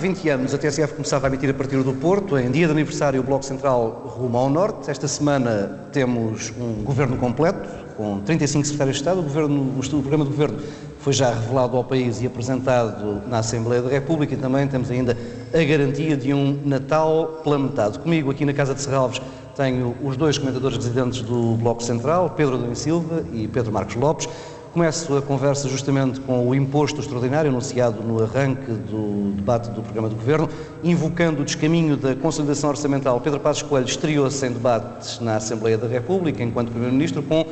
Há 0.00 0.02
20 0.02 0.28
anos 0.30 0.54
a 0.54 0.56
TSF 0.56 0.94
começava 0.94 1.26
a 1.26 1.28
emitir 1.28 1.50
a 1.50 1.52
partir 1.52 1.76
do 1.82 1.92
Porto, 1.92 2.38
em 2.38 2.50
dia 2.50 2.64
de 2.64 2.72
aniversário 2.72 3.20
o 3.20 3.22
Bloco 3.22 3.44
Central 3.44 4.10
rumo 4.16 4.38
ao 4.38 4.48
Norte. 4.48 4.90
Esta 4.90 5.06
semana 5.06 5.78
temos 5.92 6.50
um 6.58 6.82
governo 6.82 7.18
completo, 7.18 7.68
com 7.98 8.18
35 8.20 8.64
secretários 8.64 8.96
de 8.96 9.02
Estado. 9.02 9.20
O, 9.20 9.22
governo, 9.22 9.78
o 9.78 10.00
programa 10.00 10.24
de 10.24 10.30
governo 10.30 10.58
foi 11.00 11.12
já 11.12 11.34
revelado 11.34 11.76
ao 11.76 11.84
país 11.84 12.22
e 12.22 12.26
apresentado 12.26 13.28
na 13.28 13.40
Assembleia 13.40 13.82
da 13.82 13.90
República 13.90 14.32
e 14.32 14.38
também 14.38 14.66
temos 14.66 14.90
ainda 14.90 15.14
a 15.52 15.64
garantia 15.64 16.16
de 16.16 16.32
um 16.32 16.58
Natal 16.64 17.42
planetário. 17.44 18.00
Comigo 18.00 18.30
aqui 18.30 18.46
na 18.46 18.54
Casa 18.54 18.74
de 18.74 18.80
Serralves 18.80 19.20
tenho 19.54 19.94
os 20.02 20.16
dois 20.16 20.38
comentadores 20.38 20.78
residentes 20.78 21.20
do 21.20 21.56
Bloco 21.56 21.82
Central, 21.82 22.30
Pedro 22.30 22.54
Adão 22.54 22.74
Silva 22.74 23.22
e 23.34 23.46
Pedro 23.46 23.70
Marcos 23.70 23.96
Lopes. 23.96 24.26
Começo 24.72 25.16
a 25.16 25.20
conversa 25.20 25.68
justamente 25.68 26.20
com 26.20 26.46
o 26.48 26.54
imposto 26.54 27.00
extraordinário 27.00 27.50
anunciado 27.50 28.04
no 28.04 28.22
arranque 28.22 28.70
do 28.70 29.32
debate 29.34 29.68
do 29.70 29.82
programa 29.82 30.08
do 30.08 30.14
Governo, 30.14 30.48
invocando 30.84 31.42
o 31.42 31.44
descaminho 31.44 31.96
da 31.96 32.14
consolidação 32.14 32.70
orçamental. 32.70 33.20
Pedro 33.20 33.40
Passos 33.40 33.64
Coelho 33.64 33.86
estreou-se 33.86 34.46
em 34.46 34.52
debates 34.52 35.18
na 35.18 35.34
Assembleia 35.34 35.76
da 35.76 35.88
República 35.88 36.40
enquanto 36.44 36.70
Primeiro-Ministro 36.70 37.20
com 37.20 37.44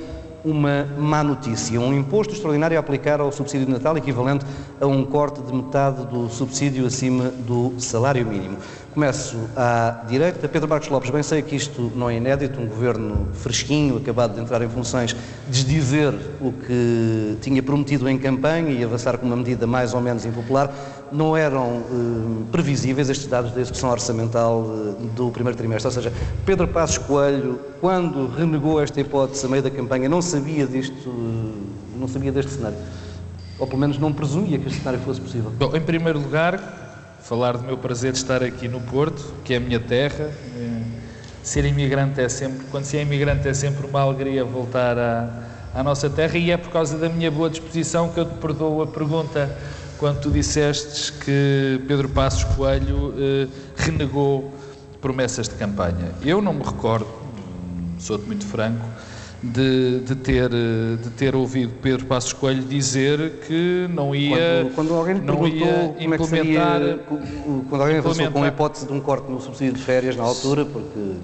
uma 0.44 0.86
má 0.96 1.24
notícia, 1.24 1.80
um 1.80 1.92
imposto 1.92 2.34
extraordinário 2.34 2.76
a 2.76 2.80
aplicar 2.80 3.20
ao 3.20 3.32
subsídio 3.32 3.66
de 3.66 3.72
Natal, 3.72 3.96
equivalente 3.98 4.46
a 4.80 4.86
um 4.86 5.04
corte 5.04 5.42
de 5.42 5.52
metade 5.52 6.06
do 6.06 6.28
subsídio 6.28 6.86
acima 6.86 7.24
do 7.24 7.74
salário 7.78 8.24
mínimo. 8.24 8.58
Começo 8.98 9.38
à 9.54 10.02
direita. 10.08 10.48
Pedro 10.48 10.68
Marcos 10.68 10.88
Lopes, 10.88 11.08
bem 11.10 11.22
sei 11.22 11.40
que 11.40 11.54
isto 11.54 11.92
não 11.94 12.10
é 12.10 12.16
inédito, 12.16 12.60
um 12.60 12.66
governo 12.66 13.28
fresquinho, 13.32 13.96
acabado 13.96 14.34
de 14.34 14.40
entrar 14.40 14.60
em 14.60 14.68
funções, 14.68 15.14
desdizer 15.46 16.12
o 16.40 16.50
que 16.50 17.36
tinha 17.40 17.62
prometido 17.62 18.08
em 18.08 18.18
campanha 18.18 18.72
e 18.72 18.82
avançar 18.82 19.16
com 19.16 19.24
uma 19.24 19.36
medida 19.36 19.68
mais 19.68 19.94
ou 19.94 20.00
menos 20.00 20.26
impopular 20.26 20.74
não 21.12 21.36
eram 21.36 21.76
eh, 21.76 22.44
previsíveis 22.50 23.08
estes 23.08 23.28
dados 23.28 23.52
da 23.52 23.60
execução 23.60 23.88
orçamental 23.88 24.66
eh, 24.66 25.06
do 25.14 25.30
primeiro 25.30 25.56
trimestre. 25.56 25.86
Ou 25.86 25.92
seja, 25.92 26.12
Pedro 26.44 26.66
Passos 26.66 26.98
Coelho, 26.98 27.60
quando 27.80 28.26
renegou 28.26 28.82
esta 28.82 29.00
hipótese 29.00 29.46
a 29.46 29.48
meio 29.48 29.62
da 29.62 29.70
campanha, 29.70 30.08
não 30.08 30.20
sabia 30.20 30.66
disto, 30.66 31.08
eh, 31.08 31.96
não 32.00 32.08
sabia 32.08 32.32
deste 32.32 32.50
cenário. 32.50 32.78
Ou 33.60 33.66
pelo 33.68 33.78
menos 33.78 33.96
não 33.96 34.12
presumia 34.12 34.58
que 34.58 34.66
este 34.66 34.80
cenário 34.80 34.98
fosse 34.98 35.20
possível. 35.20 35.52
Bom, 35.56 35.76
em 35.76 35.80
primeiro 35.80 36.18
lugar, 36.18 36.87
falar 37.20 37.56
do 37.56 37.64
meu 37.64 37.76
prazer 37.76 38.12
de 38.12 38.18
estar 38.18 38.42
aqui 38.42 38.68
no 38.68 38.80
Porto, 38.80 39.34
que 39.44 39.54
é 39.54 39.56
a 39.56 39.60
minha 39.60 39.80
terra. 39.80 40.30
Ser 41.42 41.64
imigrante 41.64 42.20
é 42.20 42.28
sempre, 42.28 42.66
quando 42.70 42.84
se 42.84 42.96
é 42.96 43.02
imigrante 43.02 43.48
é 43.48 43.54
sempre 43.54 43.86
uma 43.86 44.00
alegria 44.00 44.44
voltar 44.44 44.98
à, 44.98 45.30
à 45.74 45.82
nossa 45.82 46.10
terra 46.10 46.36
e 46.36 46.50
é 46.50 46.56
por 46.56 46.70
causa 46.70 46.98
da 46.98 47.08
minha 47.08 47.30
boa 47.30 47.48
disposição 47.48 48.10
que 48.10 48.20
eu 48.20 48.26
te 48.26 48.34
perdoo 48.34 48.82
a 48.82 48.86
pergunta 48.86 49.56
quando 49.98 50.20
tu 50.20 50.30
dissestes 50.30 51.10
que 51.10 51.82
Pedro 51.88 52.08
Passos 52.08 52.44
Coelho 52.44 53.14
eh, 53.18 53.48
renegou 53.76 54.54
promessas 55.00 55.48
de 55.48 55.56
campanha. 55.56 56.12
Eu 56.22 56.40
não 56.40 56.54
me 56.54 56.62
recordo, 56.62 57.08
sou-te 57.98 58.24
muito 58.26 58.46
franco, 58.46 58.84
de, 59.42 60.00
de, 60.00 60.14
ter, 60.16 60.50
de 60.50 61.10
ter 61.10 61.36
ouvido 61.36 61.72
Pedro 61.80 62.06
Passos 62.06 62.32
Coelho 62.32 62.62
dizer 62.62 63.40
que 63.46 63.86
não 63.90 64.14
ia 64.14 64.36
quando, 64.74 64.74
quando 64.74 64.94
alguém 64.94 65.14
não 65.14 65.46
ia 65.46 65.94
como 65.96 66.14
implementar 66.14 66.76
é 66.76 66.86
seria, 66.86 66.98
quando 67.68 67.80
alguém 67.82 67.98
avançou 67.98 68.30
com 68.30 68.42
a 68.42 68.48
hipótese 68.48 68.86
de 68.86 68.92
um 68.92 69.00
corte 69.00 69.30
no 69.30 69.40
subsídio 69.40 69.74
de 69.74 69.82
férias 69.82 70.16
na 70.16 70.24
altura 70.24 70.64
porque 70.64 71.14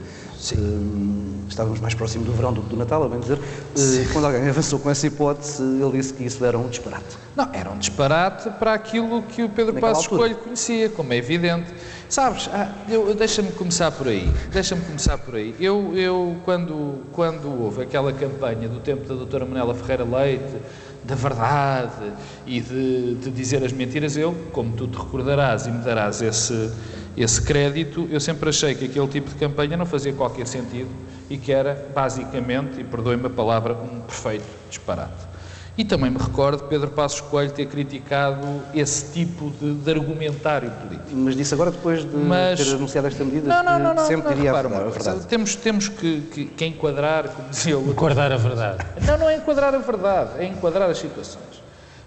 Sim. 0.44 1.46
estávamos 1.48 1.80
mais 1.80 1.94
próximo 1.94 2.22
do 2.22 2.32
verão 2.32 2.52
do 2.52 2.60
que 2.60 2.68
do 2.68 2.76
Natal, 2.76 3.02
a 3.02 3.08
bem 3.08 3.18
dizer. 3.18 3.38
Sim. 3.74 4.06
Quando 4.12 4.26
alguém 4.26 4.46
avançou 4.46 4.78
com 4.78 4.90
essa 4.90 5.06
hipótese, 5.06 5.62
ele 5.62 5.92
disse 5.92 6.12
que 6.12 6.22
isso 6.22 6.44
era 6.44 6.58
um 6.58 6.68
disparate. 6.68 7.16
Não, 7.34 7.48
era 7.50 7.70
um 7.70 7.78
disparate 7.78 8.50
para 8.58 8.74
aquilo 8.74 9.22
que 9.22 9.42
o 9.42 9.48
Pedro 9.48 9.72
Naquela 9.72 9.94
Passos 9.94 10.04
altura. 10.04 10.28
Coelho 10.28 10.36
conhecia, 10.36 10.90
como 10.90 11.14
é 11.14 11.16
evidente. 11.16 11.72
Sabes, 12.14 12.48
ah, 12.52 12.70
deixa-me 13.18 13.50
começar 13.50 13.90
por 13.90 14.06
aí. 14.06 14.32
Deixa-me 14.52 14.84
começar 14.84 15.18
por 15.18 15.34
aí. 15.34 15.52
Eu, 15.58 15.92
eu 15.96 16.36
quando, 16.44 17.00
quando 17.10 17.50
houve 17.60 17.82
aquela 17.82 18.12
campanha 18.12 18.68
do 18.68 18.78
tempo 18.78 19.08
da 19.08 19.16
doutora 19.16 19.44
Manela 19.44 19.74
Ferreira 19.74 20.04
Leite, 20.04 20.58
da 21.02 21.16
verdade 21.16 22.12
e 22.46 22.60
de, 22.60 23.16
de 23.16 23.30
dizer 23.32 23.64
as 23.64 23.72
mentiras, 23.72 24.16
eu, 24.16 24.32
como 24.52 24.76
tu 24.76 24.86
te 24.86 24.96
recordarás 24.96 25.66
e 25.66 25.72
me 25.72 25.82
darás 25.82 26.22
esse 26.22 26.70
esse 27.16 27.42
crédito, 27.42 28.06
eu 28.08 28.20
sempre 28.20 28.48
achei 28.48 28.76
que 28.76 28.84
aquele 28.84 29.08
tipo 29.08 29.30
de 29.30 29.34
campanha 29.34 29.76
não 29.76 29.86
fazia 29.86 30.12
qualquer 30.12 30.46
sentido 30.46 30.90
e 31.28 31.36
que 31.36 31.50
era, 31.50 31.90
basicamente, 31.92 32.80
e 32.80 32.84
perdoe-me 32.84 33.26
a 33.26 33.30
palavra, 33.30 33.74
um 33.74 34.00
perfeito 34.02 34.46
disparate. 34.68 35.33
E 35.76 35.84
também 35.84 36.08
me 36.08 36.18
recordo 36.18 36.64
Pedro 36.64 36.88
Passos 36.90 37.20
Coelho 37.20 37.50
ter 37.50 37.66
criticado 37.66 38.46
esse 38.72 39.12
tipo 39.12 39.50
de, 39.50 39.74
de 39.74 39.90
argumentário 39.90 40.70
político. 40.70 41.10
Mas 41.12 41.34
disse 41.34 41.52
agora, 41.52 41.72
depois 41.72 42.08
de 42.08 42.16
Mas, 42.16 42.64
ter 42.64 42.76
anunciado 42.76 43.08
esta 43.08 43.24
medida, 43.24 43.48
não, 43.48 43.78
não, 43.78 43.92
não, 43.92 44.02
que 44.02 44.08
sempre 44.08 44.28
não, 44.28 44.34
diria 44.36 44.50
a 44.52 44.62
verdade. 44.62 44.90
verdade. 44.90 45.26
Temos, 45.26 45.56
temos 45.56 45.88
que, 45.88 46.20
que, 46.32 46.44
que, 46.44 46.64
enquadrar, 46.64 47.28
como 47.28 47.48
dizia 47.48 47.76
o... 47.76 47.90
Enquadrar 47.90 48.30
a 48.30 48.36
verdade. 48.36 48.86
Não, 49.04 49.18
não 49.18 49.28
é 49.28 49.36
enquadrar 49.36 49.74
a 49.74 49.78
verdade, 49.78 50.30
é 50.38 50.44
enquadrar 50.44 50.88
as 50.88 50.98
situações. 50.98 51.54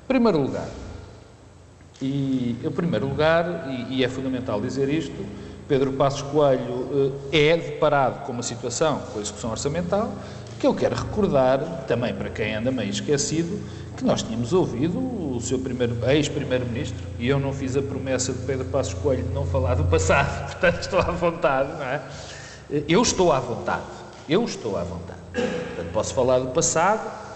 Em 0.06 0.08
primeiro 0.08 0.40
lugar, 0.40 0.68
e, 2.02 2.56
em 2.64 2.72
primeiro 2.72 3.06
lugar, 3.06 3.68
e, 3.70 3.98
e, 3.98 4.04
é 4.04 4.08
fundamental 4.08 4.62
dizer 4.62 4.88
isto, 4.88 5.26
Pedro 5.68 5.92
Passos 5.92 6.22
Coelho 6.22 7.20
eh, 7.34 7.50
é 7.50 7.58
deparado 7.58 8.26
com 8.26 8.32
uma 8.32 8.44
situação 8.44 9.00
com 9.12 9.20
a 9.20 9.22
execução 9.22 9.52
orçamental 9.52 10.14
que 10.59 10.66
eu 10.66 10.73
quero 10.73 10.95
recordar, 10.95 11.85
também 11.88 12.13
para 12.13 12.29
quem 12.29 12.56
anda 12.56 12.72
meio 12.72 12.90
esquecido, 12.90 13.59
que 13.95 14.03
nós 14.03 14.22
tínhamos 14.23 14.53
ouvido 14.53 14.97
o 14.97 15.40
seu 15.41 15.59
ex-primeiro-ministro, 16.07 17.03
e 17.19 17.28
eu 17.28 17.40
não 17.40 17.53
fiz 17.53 17.75
a 17.75 17.81
promessa 17.81 18.34
de 18.34 18.40
Pedro 18.40 18.66
Passos 18.66 18.94
Coelho 18.95 19.23
de 19.23 19.34
não 19.34 19.45
falar 19.45 19.75
do 19.75 19.84
passado, 19.85 20.51
portanto 20.53 20.81
estou 20.81 21.00
à 21.00 21.12
vontade, 21.12 21.72
não 21.73 21.85
é? 21.85 22.01
Eu 22.88 23.01
estou 23.01 23.31
à 23.31 23.40
vontade, 23.40 23.84
eu 24.28 24.44
estou 24.44 24.78
à 24.78 24.84
vontade. 24.84 25.19
Portanto, 25.31 25.94
posso 25.94 26.13
falar 26.13 26.40
do 26.40 26.47
passado, 26.47 27.28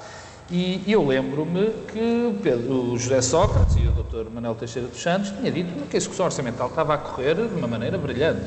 e 0.53 0.83
eu 0.85 1.07
lembro-me 1.07 1.69
que 1.87 2.37
Pedro, 2.43 2.91
o 2.91 2.97
José 2.97 3.21
Sócrates 3.21 3.77
e 3.77 3.87
o 3.87 3.91
Dr. 3.91 4.29
Manuel 4.29 4.53
Teixeira 4.55 4.87
dos 4.87 5.01
Santos 5.01 5.31
tinha 5.31 5.49
dito 5.49 5.87
que 5.87 5.95
a 5.95 5.97
execução 5.97 6.25
orçamental 6.25 6.67
estava 6.67 6.93
a 6.93 6.97
correr 6.97 7.35
de 7.35 7.55
uma 7.55 7.67
maneira 7.67 7.97
brilhante. 7.97 8.43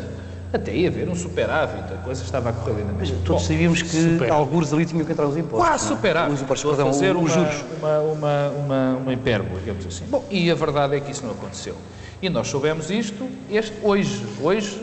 Até 0.55 0.73
ia 0.73 0.89
haver 0.89 1.09
um 1.09 1.17
superávit, 1.17 1.93
a 1.93 1.97
coisa 1.97 2.23
estava 2.23 2.51
a 2.51 2.53
correr 2.53 2.83
ainda 2.83 2.95
Mas 2.97 3.11
todos 3.11 3.27
Bom, 3.27 3.39
sabíamos 3.41 3.83
que 3.83 3.89
super... 3.89 4.31
alguns 4.31 4.73
ali 4.73 4.87
tinham 4.87 5.05
que 5.05 5.11
entrar 5.11 5.27
os 5.27 5.37
impostos. 5.37 5.69
Quase 5.69 5.85
é? 5.85 5.89
superávit. 5.89 6.35
Os 6.35 6.43
impostos, 6.43 6.71
perdão, 6.71 6.93
fazer 6.93 7.17
os 7.17 7.33
juros. 7.33 7.65
Uma, 7.81 7.99
uma, 7.99 8.49
uma, 8.51 8.97
uma 8.99 9.13
hipérbole, 9.13 9.59
digamos 9.59 9.85
assim. 9.85 10.05
Bom, 10.07 10.25
e 10.31 10.49
a 10.49 10.55
verdade 10.55 10.95
é 10.95 11.01
que 11.01 11.11
isso 11.11 11.27
não 11.27 11.33
aconteceu. 11.33 11.75
E 12.23 12.31
nós 12.31 12.47
soubemos 12.47 12.89
isto 12.89 13.29
este, 13.51 13.75
hoje, 13.83 14.25
hoje, 14.41 14.81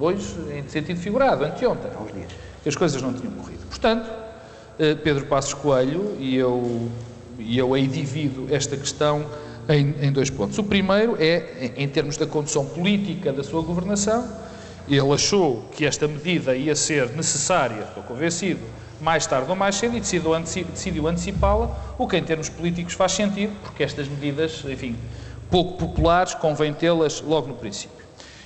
hoje, 0.00 0.24
em 0.56 0.66
sentido 0.66 0.98
figurado, 0.98 1.44
anteontem. 1.44 1.90
Há 1.94 2.02
uns 2.02 2.12
dias. 2.14 2.32
Que 2.62 2.70
as 2.70 2.74
coisas 2.74 3.02
não 3.02 3.12
tinham 3.12 3.34
corrido. 3.34 3.66
Portanto, 3.68 4.10
eh, 4.78 4.94
Pedro 4.94 5.26
Passos 5.26 5.52
Coelho, 5.52 6.16
e 6.18 6.34
eu, 6.34 6.88
e 7.38 7.58
eu 7.58 7.74
aí 7.74 7.86
divido 7.86 8.46
esta 8.50 8.74
questão 8.74 9.26
em, 9.68 9.94
em, 10.00 10.10
dois 10.10 10.30
pontos. 10.30 10.56
O 10.56 10.64
primeiro 10.64 11.14
é, 11.20 11.72
em 11.76 11.86
termos 11.86 12.16
da 12.16 12.26
condução 12.26 12.64
política 12.64 13.34
da 13.34 13.44
sua 13.44 13.60
governação, 13.60 14.26
ele 14.96 15.12
achou 15.12 15.64
que 15.72 15.84
esta 15.84 16.08
medida 16.08 16.56
ia 16.56 16.74
ser 16.74 17.10
necessária, 17.10 17.82
estou 17.82 18.02
convencido, 18.02 18.60
mais 19.00 19.26
tarde 19.26 19.48
ou 19.48 19.56
mais 19.56 19.76
cedo 19.76 19.96
e 19.96 20.00
decidiu, 20.00 20.32
decidiu 20.40 21.06
antecipá-la, 21.06 21.94
o 21.98 22.06
que 22.06 22.16
em 22.16 22.24
termos 22.24 22.48
políticos 22.48 22.94
faz 22.94 23.12
sentido, 23.12 23.52
porque 23.62 23.82
estas 23.82 24.08
medidas, 24.08 24.64
enfim, 24.64 24.96
pouco 25.50 25.78
populares, 25.78 26.34
convém 26.34 26.72
tê-las 26.72 27.20
logo 27.20 27.48
no 27.48 27.54
princípio. 27.54 27.98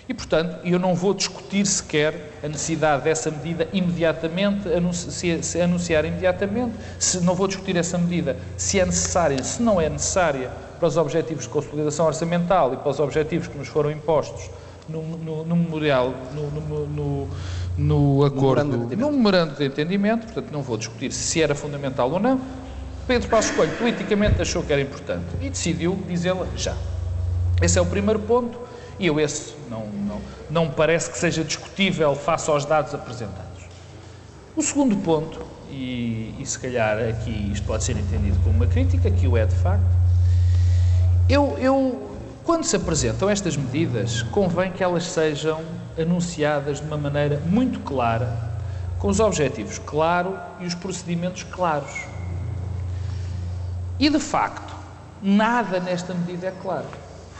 E, 0.08 0.12
portanto, 0.12 0.58
eu 0.64 0.78
não 0.78 0.94
vou 0.94 1.14
discutir 1.14 1.64
sequer 1.64 2.32
a 2.42 2.48
necessidade 2.48 3.04
dessa 3.04 3.30
medida 3.30 3.68
imediatamente, 3.72 4.68
se, 4.94 5.42
se 5.42 5.60
anunciar 5.60 6.04
imediatamente, 6.04 6.74
se 6.98 7.20
não 7.20 7.34
vou 7.34 7.46
discutir 7.46 7.76
essa 7.76 7.96
medida, 7.96 8.36
se 8.56 8.80
é 8.80 8.84
necessária, 8.84 9.42
se 9.42 9.62
não 9.62 9.80
é 9.80 9.88
necessária 9.88 10.50
para 10.78 10.88
os 10.88 10.96
objetivos 10.96 11.44
de 11.44 11.50
consolidação 11.50 12.06
orçamental 12.06 12.74
e 12.74 12.76
para 12.76 12.90
os 12.90 12.98
objetivos 12.98 13.46
que 13.46 13.56
nos 13.56 13.68
foram 13.68 13.90
impostos 13.90 14.50
no, 14.88 15.02
no, 15.02 15.44
no 15.44 15.56
memorial, 15.56 16.14
no, 16.34 17.28
no, 17.78 18.24
acordo, 18.24 18.64
no 18.64 19.10
memorando 19.10 19.54
de 19.54 19.64
entendimento, 19.64 20.24
portanto, 20.26 20.50
não 20.52 20.62
vou 20.62 20.76
discutir 20.76 21.12
se 21.12 21.40
era 21.40 21.54
fundamental 21.54 22.10
ou 22.10 22.18
não. 22.18 22.40
Pedro 23.06 23.28
Passos 23.28 23.50
Coelho 23.52 23.76
politicamente 23.76 24.40
achou 24.40 24.62
que 24.62 24.72
era 24.72 24.80
importante 24.80 25.26
e 25.40 25.50
decidiu 25.50 25.98
dizê-la 26.08 26.46
já. 26.56 26.76
Esse 27.60 27.78
é 27.78 27.82
o 27.82 27.86
primeiro 27.86 28.20
ponto. 28.20 28.58
E 28.98 29.06
eu 29.06 29.18
esse 29.18 29.54
não, 29.68 29.86
não, 29.86 30.20
não 30.50 30.70
parece 30.70 31.10
que 31.10 31.18
seja 31.18 31.42
discutível 31.42 32.14
face 32.14 32.48
aos 32.50 32.64
dados 32.64 32.94
apresentados. 32.94 33.62
O 34.54 34.62
segundo 34.62 34.96
ponto, 34.96 35.40
e, 35.70 36.34
e 36.38 36.44
se 36.44 36.58
calhar 36.58 36.98
aqui 36.98 37.50
isto 37.52 37.66
pode 37.66 37.82
ser 37.82 37.96
entendido 37.96 38.38
como 38.44 38.56
uma 38.56 38.66
crítica, 38.66 39.10
que 39.10 39.26
o 39.26 39.36
é 39.36 39.46
de 39.46 39.54
facto, 39.54 39.84
eu, 41.28 41.56
eu, 41.58 42.11
quando 42.44 42.64
se 42.64 42.76
apresentam 42.76 43.30
estas 43.30 43.56
medidas, 43.56 44.22
convém 44.22 44.72
que 44.72 44.82
elas 44.82 45.04
sejam 45.04 45.62
anunciadas 45.98 46.80
de 46.80 46.86
uma 46.86 46.96
maneira 46.96 47.40
muito 47.46 47.80
clara, 47.80 48.50
com 48.98 49.08
os 49.08 49.20
objetivos 49.20 49.78
claros 49.78 50.34
e 50.60 50.66
os 50.66 50.74
procedimentos 50.74 51.44
claros. 51.44 51.92
E 53.98 54.08
de 54.08 54.18
facto, 54.18 54.74
nada 55.22 55.78
nesta 55.80 56.14
medida 56.14 56.48
é 56.48 56.52
claro 56.62 56.86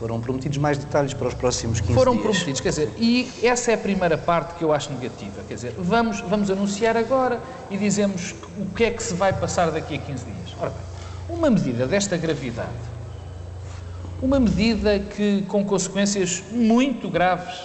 foram 0.03 0.21
prometidos 0.21 0.59
mais 0.59 0.77
detalhes 0.79 1.15
para 1.15 1.29
os 1.29 1.35
próximos 1.35 1.81
15 1.81 1.95
foram 1.95 2.13
dias. 2.15 2.23
Foram 2.23 2.33
prometidos, 2.33 2.61
quer 2.61 2.71
dizer, 2.71 2.93
e 2.99 3.31
essa 3.41 3.71
é 3.71 3.75
a 3.75 3.79
primeira 3.79 4.19
parte 4.19 4.55
que 4.55 4.65
eu 4.65 4.73
acho 4.73 4.93
negativa. 4.93 5.43
Quer 5.47 5.55
dizer, 5.55 5.75
vamos, 5.79 6.21
vamos 6.23 6.51
anunciar 6.51 6.97
agora 6.97 7.41
e 7.71 7.77
dizemos 7.77 8.35
o 8.59 8.67
que 8.75 8.83
é 8.83 8.91
que 8.91 9.01
se 9.01 9.15
vai 9.15 9.33
passar 9.33 9.71
daqui 9.71 9.95
a 9.95 9.99
15 9.99 10.25
dias. 10.25 10.57
Ora 10.59 10.71
bem, 10.71 11.37
uma 11.39 11.49
medida 11.49 11.87
desta 11.87 12.17
gravidade, 12.17 12.69
uma 14.23 14.39
medida 14.39 15.01
que 15.01 15.43
com 15.49 15.65
consequências 15.65 16.45
muito 16.53 17.11
graves, 17.11 17.61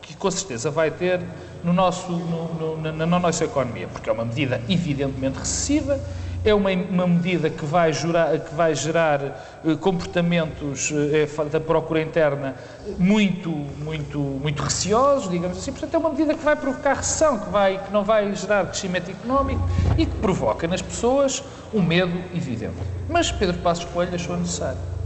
que 0.00 0.16
com 0.16 0.30
certeza 0.30 0.70
vai 0.70 0.92
ter 0.92 1.20
no 1.64 1.72
nosso, 1.72 2.12
no, 2.12 2.54
no, 2.54 2.80
na, 2.80 3.04
na 3.04 3.18
nossa 3.18 3.44
economia, 3.44 3.88
porque 3.88 4.08
é 4.08 4.12
uma 4.12 4.24
medida 4.24 4.62
evidentemente 4.68 5.40
recessiva, 5.40 6.00
é 6.44 6.54
uma, 6.54 6.70
uma 6.70 7.04
medida 7.04 7.50
que 7.50 7.64
vai, 7.64 7.92
jurar, 7.92 8.38
que 8.38 8.54
vai 8.54 8.72
gerar 8.76 9.60
eh, 9.64 9.74
comportamentos 9.74 10.92
eh, 10.92 11.26
da 11.50 11.58
procura 11.58 12.00
interna 12.00 12.54
muito, 12.96 13.50
muito, 13.50 14.20
muito 14.20 14.62
receosos, 14.62 15.28
digamos 15.28 15.58
assim. 15.58 15.72
Portanto, 15.72 15.94
é 15.94 15.98
uma 15.98 16.10
medida 16.10 16.34
que 16.34 16.44
vai 16.44 16.54
provocar 16.54 16.94
recessão, 16.94 17.40
que, 17.40 17.50
vai, 17.50 17.84
que 17.84 17.92
não 17.92 18.04
vai 18.04 18.32
gerar 18.36 18.66
crescimento 18.66 19.10
económico 19.10 19.68
e 19.96 20.06
que 20.06 20.14
provoca 20.18 20.68
nas 20.68 20.80
pessoas 20.80 21.42
um 21.74 21.82
medo 21.82 22.16
evidente. 22.32 22.76
Mas 23.08 23.32
Pedro 23.32 23.58
Passos 23.58 23.84
Coelho 23.86 24.14
achou 24.14 24.36
necessário. 24.36 24.97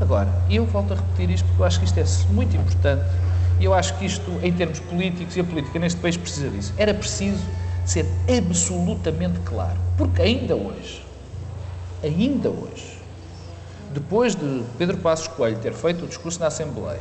Agora, 0.00 0.28
eu 0.48 0.64
volto 0.66 0.94
a 0.94 0.96
repetir 0.96 1.30
isto 1.30 1.44
porque 1.46 1.62
eu 1.62 1.66
acho 1.66 1.78
que 1.78 1.84
isto 1.84 2.00
é 2.00 2.32
muito 2.32 2.56
importante 2.56 3.04
e 3.60 3.64
eu 3.64 3.74
acho 3.74 3.94
que 3.98 4.06
isto, 4.06 4.40
em 4.42 4.52
termos 4.52 4.80
políticos, 4.80 5.36
e 5.36 5.40
a 5.40 5.44
política 5.44 5.78
neste 5.78 6.00
país 6.00 6.16
precisa 6.16 6.48
disso. 6.48 6.72
Era 6.78 6.94
preciso 6.94 7.44
ser 7.84 8.06
absolutamente 8.38 9.38
claro. 9.40 9.76
Porque 9.98 10.22
ainda 10.22 10.56
hoje, 10.56 11.04
ainda 12.02 12.48
hoje, 12.48 12.98
depois 13.92 14.34
de 14.34 14.62
Pedro 14.78 14.96
Passos 14.98 15.28
Coelho 15.28 15.58
ter 15.58 15.74
feito 15.74 16.06
o 16.06 16.08
discurso 16.08 16.40
na 16.40 16.46
Assembleia, 16.46 17.00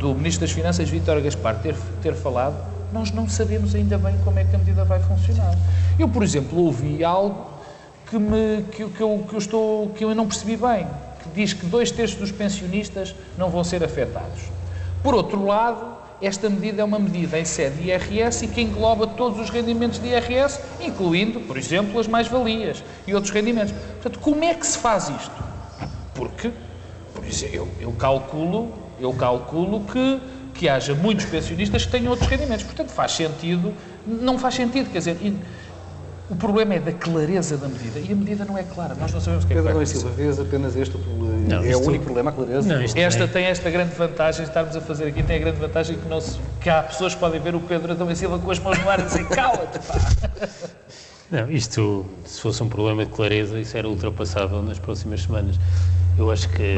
do 0.00 0.12
Ministro 0.14 0.40
das 0.40 0.50
Finanças, 0.50 0.88
Vítor 0.88 1.20
Gaspar, 1.20 1.60
ter, 1.60 1.76
ter 2.02 2.14
falado, 2.14 2.56
nós 2.92 3.12
não 3.12 3.28
sabemos 3.28 3.74
ainda 3.74 3.96
bem 3.96 4.16
como 4.24 4.38
é 4.40 4.44
que 4.44 4.56
a 4.56 4.58
medida 4.58 4.84
vai 4.84 4.98
funcionar. 4.98 5.56
Eu, 5.96 6.08
por 6.08 6.24
exemplo, 6.24 6.58
ouvi 6.58 7.04
algo 7.04 7.46
que, 8.10 8.18
me, 8.18 8.64
que, 8.72 8.88
que, 8.88 9.02
eu, 9.02 9.24
que, 9.28 9.34
eu 9.34 9.38
estou, 9.38 9.88
que 9.90 10.04
eu 10.04 10.14
não 10.14 10.26
percebi 10.26 10.56
bem, 10.56 10.86
que 11.22 11.28
diz 11.30 11.52
que 11.52 11.66
dois 11.66 11.90
terços 11.90 12.18
dos 12.18 12.32
pensionistas 12.32 13.14
não 13.36 13.48
vão 13.48 13.62
ser 13.62 13.82
afetados. 13.82 14.40
Por 15.02 15.14
outro 15.14 15.44
lado, 15.44 16.02
esta 16.22 16.48
medida 16.48 16.82
é 16.82 16.84
uma 16.84 17.00
medida 17.00 17.38
em 17.38 17.44
sede 17.44 17.82
de 17.82 17.88
IRS 17.88 18.44
e 18.44 18.48
que 18.48 18.60
engloba 18.60 19.08
todos 19.08 19.40
os 19.40 19.50
rendimentos 19.50 19.98
de 19.98 20.06
IRS, 20.06 20.60
incluindo, 20.80 21.40
por 21.40 21.58
exemplo, 21.58 21.98
as 21.98 22.06
mais-valias 22.06 22.84
e 23.06 23.14
outros 23.14 23.32
rendimentos. 23.32 23.72
Portanto, 23.72 24.20
como 24.20 24.44
é 24.44 24.54
que 24.54 24.64
se 24.64 24.78
faz 24.78 25.08
isto? 25.08 25.42
Porque, 26.14 26.52
por 27.12 27.24
exemplo, 27.24 27.56
eu, 27.56 27.68
eu 27.80 27.92
calculo, 27.92 28.72
eu 29.00 29.12
calculo 29.14 29.80
que, 29.80 30.20
que 30.54 30.68
haja 30.68 30.94
muitos 30.94 31.24
pensionistas 31.24 31.84
que 31.84 31.90
tenham 31.90 32.10
outros 32.10 32.30
rendimentos. 32.30 32.64
Portanto, 32.64 32.90
faz 32.90 33.12
sentido, 33.12 33.74
não 34.06 34.38
faz 34.38 34.54
sentido, 34.54 34.90
quer 34.90 34.98
dizer, 34.98 35.16
o 36.32 36.36
problema 36.36 36.74
é 36.74 36.78
da 36.78 36.92
clareza 36.92 37.58
da 37.58 37.68
medida 37.68 37.98
e 38.00 38.10
a 38.10 38.16
medida 38.16 38.44
não 38.46 38.56
é 38.56 38.62
clara. 38.62 38.94
Nós 38.94 39.12
não 39.12 39.20
sabemos 39.20 39.44
o 39.44 39.46
que 39.46 39.52
é 39.52 39.56
Pedro 39.56 39.70
que 39.70 39.76
vai 39.76 39.86
Silva, 39.86 40.10
vês 40.10 40.40
apenas 40.40 40.74
este 40.74 40.96
não, 40.96 41.62
é 41.62 41.76
o 41.76 41.86
único 41.86 42.04
problema, 42.04 42.30
a 42.30 42.32
clareza? 42.32 42.66
Não, 42.66 42.82
esta 42.82 43.28
tem 43.28 43.44
esta 43.44 43.70
grande 43.70 43.94
vantagem, 43.94 44.46
estarmos 44.46 44.74
a 44.74 44.80
fazer 44.80 45.08
aqui, 45.08 45.22
tem 45.22 45.36
a 45.36 45.38
grande 45.40 45.58
vantagem 45.58 45.98
que, 45.98 46.08
não 46.08 46.22
se, 46.22 46.38
que 46.58 46.70
há 46.70 46.82
pessoas 46.82 47.12
que 47.12 47.20
podem 47.20 47.38
ver 47.38 47.54
o 47.54 47.60
Pedro 47.60 47.92
Adão 47.92 48.10
e 48.10 48.16
Silva 48.16 48.38
com 48.38 48.50
as 48.50 48.58
mãos 48.58 48.78
no 48.78 48.88
ar 48.88 49.00
e 49.00 49.02
dizer 49.02 49.28
cala-te, 49.28 49.78
pá. 49.80 49.94
Não, 51.30 51.50
isto, 51.50 52.04
se 52.26 52.42
fosse 52.42 52.62
um 52.62 52.68
problema 52.68 53.06
de 53.06 53.10
clareza, 53.10 53.58
isso 53.58 53.74
era 53.74 53.88
ultrapassável 53.88 54.62
nas 54.62 54.78
próximas 54.78 55.22
semanas. 55.22 55.58
Eu 56.18 56.30
acho 56.30 56.46
que 56.50 56.62
é 56.62 56.76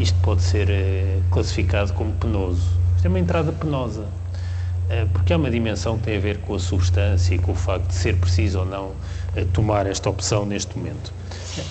isto 0.00 0.18
pode 0.22 0.42
ser 0.42 0.68
eh, 0.68 1.20
classificado 1.30 1.92
como 1.92 2.12
penoso. 2.14 2.66
Isto 2.96 3.06
é 3.06 3.08
uma 3.08 3.20
entrada 3.20 3.52
penosa. 3.52 4.06
Eh, 4.90 5.06
porque 5.12 5.32
há 5.32 5.36
uma 5.36 5.50
dimensão 5.50 5.96
que 5.96 6.04
tem 6.04 6.16
a 6.16 6.20
ver 6.20 6.38
com 6.38 6.54
a 6.54 6.58
substância 6.58 7.34
e 7.34 7.38
com 7.38 7.52
o 7.52 7.54
facto 7.54 7.88
de 7.88 7.94
ser 7.94 8.16
preciso 8.16 8.60
ou 8.60 8.66
não 8.66 8.92
eh, 9.34 9.44
tomar 9.52 9.86
esta 9.86 10.10
opção 10.10 10.44
neste 10.44 10.76
momento. 10.76 11.12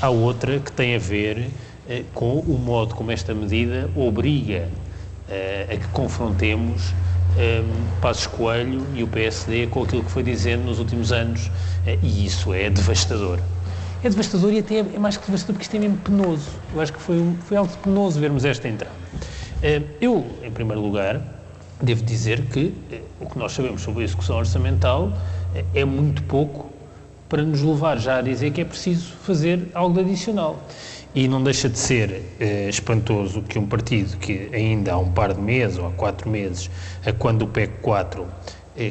Há 0.02 0.10
outra 0.10 0.60
que 0.60 0.72
tem 0.72 0.96
a 0.96 1.00
ver 1.00 1.50
eh, 1.88 2.04
com 2.14 2.40
o 2.40 2.58
modo 2.58 2.96
como 2.96 3.12
esta 3.12 3.34
medida 3.34 3.90
obriga 3.96 4.70
a 5.72 5.78
que 5.78 5.88
confrontemos 5.94 6.94
Passos 8.02 8.28
Coelho 8.28 8.86
e 8.94 9.02
o 9.02 9.08
PSD 9.08 9.68
com 9.68 9.84
aquilo 9.84 10.04
que 10.04 10.12
foi 10.12 10.24
dizendo 10.24 10.66
nos 10.66 10.78
últimos 10.78 11.14
anos 11.14 11.50
e 12.04 12.26
isso 12.26 12.54
é 12.54 12.70
devastador. 12.70 13.40
É 14.04 14.10
devastador 14.10 14.52
e 14.52 14.60
até 14.60 14.80
é 14.80 15.00
mais 15.00 15.16
que 15.16 15.26
devastador 15.26 15.54
porque 15.54 15.64
isto 15.64 15.76
é 15.78 15.80
mesmo 15.80 15.96
penoso. 16.00 16.50
Eu 16.74 16.82
acho 16.82 16.92
que 16.92 17.02
foi, 17.02 17.34
foi 17.48 17.56
algo 17.56 17.72
penoso 17.78 18.20
vermos 18.20 18.44
esta 18.44 18.68
entrada. 18.68 18.94
Eu, 20.02 20.26
em 20.44 20.52
primeiro 20.52 20.82
lugar, 20.82 21.22
devo 21.82 22.04
dizer 22.04 22.44
que 22.44 22.74
eh, 22.92 23.02
o 23.20 23.26
que 23.26 23.38
nós 23.38 23.52
sabemos 23.54 23.82
sobre 23.82 24.02
a 24.02 24.06
execução 24.06 24.38
orçamental 24.38 25.12
eh, 25.56 25.64
é 25.74 25.86
muito 25.86 26.24
pouco 26.24 26.70
para 27.28 27.44
nos 27.44 27.62
levar 27.62 27.98
já 27.98 28.18
a 28.18 28.22
dizer 28.22 28.52
que 28.52 28.62
é 28.62 28.66
preciso 28.66 29.14
fazer 29.24 29.70
algo 29.74 30.00
adicional. 30.00 30.60
E 31.14 31.28
não 31.28 31.44
deixa 31.44 31.68
de 31.68 31.78
ser 31.78 32.24
eh, 32.40 32.70
espantoso 32.70 33.42
que 33.42 33.58
um 33.58 33.66
partido 33.66 34.18
que 34.18 34.50
ainda 34.54 34.94
há 34.94 34.98
um 34.98 35.12
par 35.12 35.34
de 35.34 35.42
meses 35.42 35.78
ou 35.78 35.88
há 35.88 35.92
quatro 35.92 36.30
meses, 36.30 36.70
quando 37.20 37.44
o 37.44 37.48
PEC 37.48 37.74
4 37.82 38.26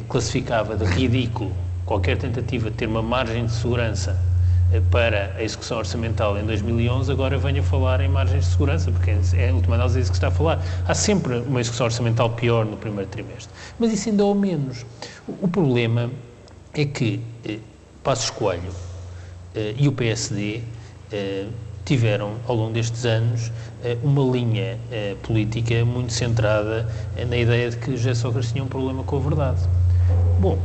classificava 0.07 0.75
de 0.75 0.85
ridículo 0.85 1.51
qualquer 1.85 2.17
tentativa 2.17 2.69
de 2.69 2.77
ter 2.77 2.87
uma 2.87 3.01
margem 3.01 3.45
de 3.45 3.51
segurança 3.51 4.17
para 4.89 5.33
a 5.37 5.43
execução 5.43 5.77
orçamental 5.77 6.37
em 6.37 6.45
2011, 6.45 7.11
agora 7.11 7.37
venha 7.37 7.61
falar 7.61 7.99
em 8.01 8.07
margens 8.07 8.45
de 8.45 8.51
segurança, 8.51 8.91
porque 8.91 9.11
é 9.35 9.49
a 9.49 9.53
última 9.53 9.75
análise 9.75 9.99
isso 9.99 10.11
que 10.11 10.17
está 10.17 10.27
a 10.27 10.31
falar. 10.31 10.63
Há 10.87 10.93
sempre 10.93 11.39
uma 11.39 11.59
execução 11.59 11.85
orçamental 11.85 12.29
pior 12.29 12.65
no 12.65 12.77
primeiro 12.77 13.09
trimestre, 13.09 13.53
mas 13.77 13.91
isso 13.91 14.09
ainda 14.09 14.23
é 14.23 14.25
o 14.25 14.33
menos. 14.33 14.85
O, 15.27 15.47
problema 15.47 16.09
é 16.73 16.85
que 16.85 17.19
eh, 17.45 17.59
Passos 18.03 18.29
Coelho 18.29 18.73
eh, 19.53 19.75
e 19.77 19.87
o 19.87 19.91
PSD 19.91 20.61
eh, 21.11 21.47
tiveram, 21.85 22.35
ao 22.47 22.55
longo 22.55 22.73
destes 22.73 23.05
anos, 23.05 23.51
eh, 23.83 23.97
uma 24.03 24.23
linha 24.23 24.79
eh, 24.91 25.15
política 25.23 25.83
muito 25.83 26.13
centrada 26.13 26.87
eh, 27.17 27.25
na 27.25 27.35
ideia 27.35 27.69
de 27.69 27.77
que 27.77 27.97
José 27.97 28.13
Sócrates 28.13 28.51
tinha 28.51 28.63
um 28.63 28.67
problema 28.67 29.03
com 29.03 29.17
a 29.17 29.19
verdade. 29.19 29.61
Bom, 30.39 30.57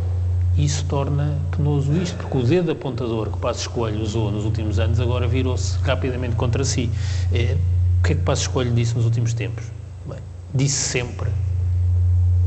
isso 0.59 0.85
torna 0.87 1.39
penoso 1.55 1.93
isto, 1.95 2.17
porque 2.17 2.39
o 2.39 2.43
dedo 2.43 2.73
apontador 2.73 3.31
que 3.31 3.39
Passos 3.39 3.67
Coelho 3.67 4.03
usou 4.03 4.31
nos 4.31 4.45
últimos 4.45 4.79
anos 4.79 4.99
agora 4.99 5.29
virou-se 5.29 5.79
rapidamente 5.81 6.35
contra 6.35 6.65
si. 6.65 6.91
É, 7.33 7.57
o 8.01 8.03
que 8.03 8.13
é 8.13 8.17
que 8.17 8.23
Passos 8.23 8.47
Coelho 8.47 8.73
disse 8.73 8.95
nos 8.95 9.05
últimos 9.05 9.35
tempos? 9.35 9.65
Bem, 10.07 10.19
disse 10.55 10.77
sempre 10.77 11.29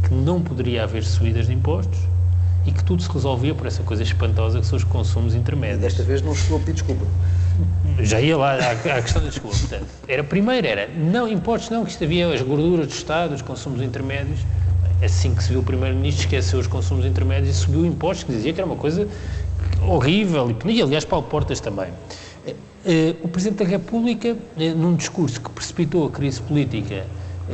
que 0.07 0.13
não 0.13 0.41
poderia 0.41 0.83
haver 0.83 1.03
subidas 1.03 1.47
de 1.47 1.53
impostos 1.53 1.99
e 2.65 2.71
que 2.71 2.83
tudo 2.83 3.01
se 3.03 3.09
resolvia 3.09 3.53
por 3.53 3.67
essa 3.67 3.83
coisa 3.83 4.01
espantosa 4.01 4.59
que 4.59 4.65
são 4.65 4.77
os 4.77 4.83
consumos 4.83 5.35
intermédios. 5.35 5.79
E 5.79 5.81
desta 5.81 6.03
vez 6.03 6.21
não 6.21 6.33
chegou 6.33 6.57
a 6.57 6.59
pedir 6.59 6.73
desculpa. 6.73 7.05
Já 7.99 8.19
ia 8.19 8.37
lá 8.37 8.53
à, 8.53 8.71
à 8.71 9.01
questão 9.01 9.21
da 9.21 9.29
desculpa. 9.29 9.55
Portanto, 9.55 9.87
era 10.07 10.23
primeiro, 10.23 10.65
era 10.65 10.87
não 10.87 11.27
impostos 11.27 11.69
não, 11.69 11.85
que 11.85 11.91
isto 11.91 12.03
havia 12.03 12.33
as 12.33 12.41
gorduras 12.41 12.87
do 12.87 12.93
Estado, 12.93 13.35
os 13.35 13.41
consumos 13.41 13.81
intermédios 13.81 14.39
assim 15.01 15.33
que 15.33 15.43
se 15.43 15.49
viu 15.49 15.61
o 15.61 15.63
Primeiro-Ministro, 15.63 16.23
esqueceu 16.23 16.59
os 16.59 16.67
consumos 16.67 17.05
intermédios 17.05 17.55
e 17.55 17.59
subiu 17.59 17.85
impostos, 17.85 18.23
que 18.23 18.31
dizia 18.31 18.53
que 18.53 18.59
era 18.59 18.65
uma 18.65 18.75
coisa 18.75 19.07
horrível, 19.87 20.55
e, 20.65 20.81
aliás, 20.81 21.05
Paulo 21.05 21.25
Portas 21.27 21.59
também. 21.59 21.89
Eh, 22.45 22.55
eh, 22.85 23.15
o 23.21 23.27
Presidente 23.27 23.63
da 23.63 23.69
República, 23.69 24.35
eh, 24.57 24.73
num 24.73 24.95
discurso 24.95 25.41
que 25.41 25.49
precipitou 25.49 26.07
a 26.07 26.11
crise 26.11 26.41
política 26.41 27.05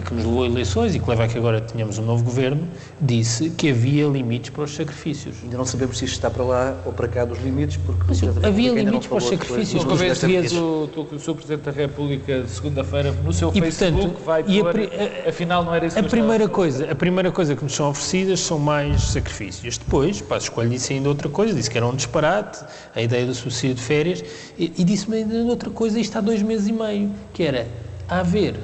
que 0.02 0.14
nos 0.14 0.26
levou 0.26 0.44
a 0.44 0.48
eleições 0.48 0.96
e 0.96 1.00
que 1.00 1.10
leva 1.10 1.24
a 1.24 1.28
que 1.28 1.38
agora 1.38 1.62
tenhamos 1.62 1.98
um 1.98 2.06
novo 2.06 2.24
governo, 2.24 2.68
disse 3.00 3.50
que 3.52 3.70
havia 3.70 4.08
limites 4.08 4.50
para 4.50 4.64
os 4.64 4.76
sacrifícios. 4.76 5.36
Ainda 5.44 5.58
não 5.58 5.66
sabemos 5.66 5.98
se 5.98 6.06
isto 6.06 6.16
está 6.16 6.30
para 6.30 6.44
lá 6.44 6.78
ou 6.86 6.94
para 6.94 7.08
cá 7.08 7.26
dos 7.26 7.40
limites, 7.42 7.78
porque... 7.78 8.04
Mas, 8.08 8.22
havia 8.44 8.72
limites 8.72 9.08
para 9.08 9.18
os 9.18 9.28
sacrifícios. 9.28 9.84
Uma 9.84 9.96
vez 9.96 10.20
dias 10.20 10.52
o, 10.54 10.90
o 10.96 11.20
Sr. 11.20 11.34
Presidente 11.36 11.62
da 11.62 11.72
República, 11.72 12.42
de 12.42 12.50
segunda-feira, 12.50 13.12
no 13.12 13.32
seu 13.32 13.52
e, 13.54 13.62
Facebook, 13.62 14.02
portanto, 14.02 14.26
vai 14.26 14.44
pôr, 14.44 14.90
a, 15.26 15.30
afinal 15.30 15.64
não 15.64 15.74
era 15.74 15.86
isso 15.86 15.98
a 15.98 16.04
primeira 16.04 16.48
coisa 16.48 16.92
A 16.92 16.96
primeira 16.96 17.32
coisa 17.32 17.56
que 17.56 17.64
nos 17.64 17.74
são 17.74 17.90
oferecidas 17.90 18.40
são 18.40 18.60
mais 18.60 19.02
sacrifícios. 19.02 19.78
Depois, 19.78 20.22
para 20.22 20.38
escolher 20.38 20.70
disse 20.70 20.94
ainda 20.94 21.10
outra 21.10 21.30
coisa, 21.30 21.54
disse 21.54 21.70
que 21.70 21.78
era 21.78 21.86
um 21.86 21.96
disparate, 21.96 22.64
a 22.96 23.02
ideia 23.02 23.26
do 23.26 23.34
subsídio 23.34 23.76
de 23.76 23.82
férias, 23.82 24.24
e, 24.58 24.72
e 24.78 24.84
disse-me 24.84 25.18
ainda 25.18 25.36
outra 25.44 25.70
coisa, 25.70 26.00
isto 26.00 26.18
há 26.18 26.22
dois 26.22 26.42
meses 26.42 26.68
e 26.68 26.74
meio, 26.74 27.12
que 27.34 27.44
era 27.44 27.68
haver 28.08 28.56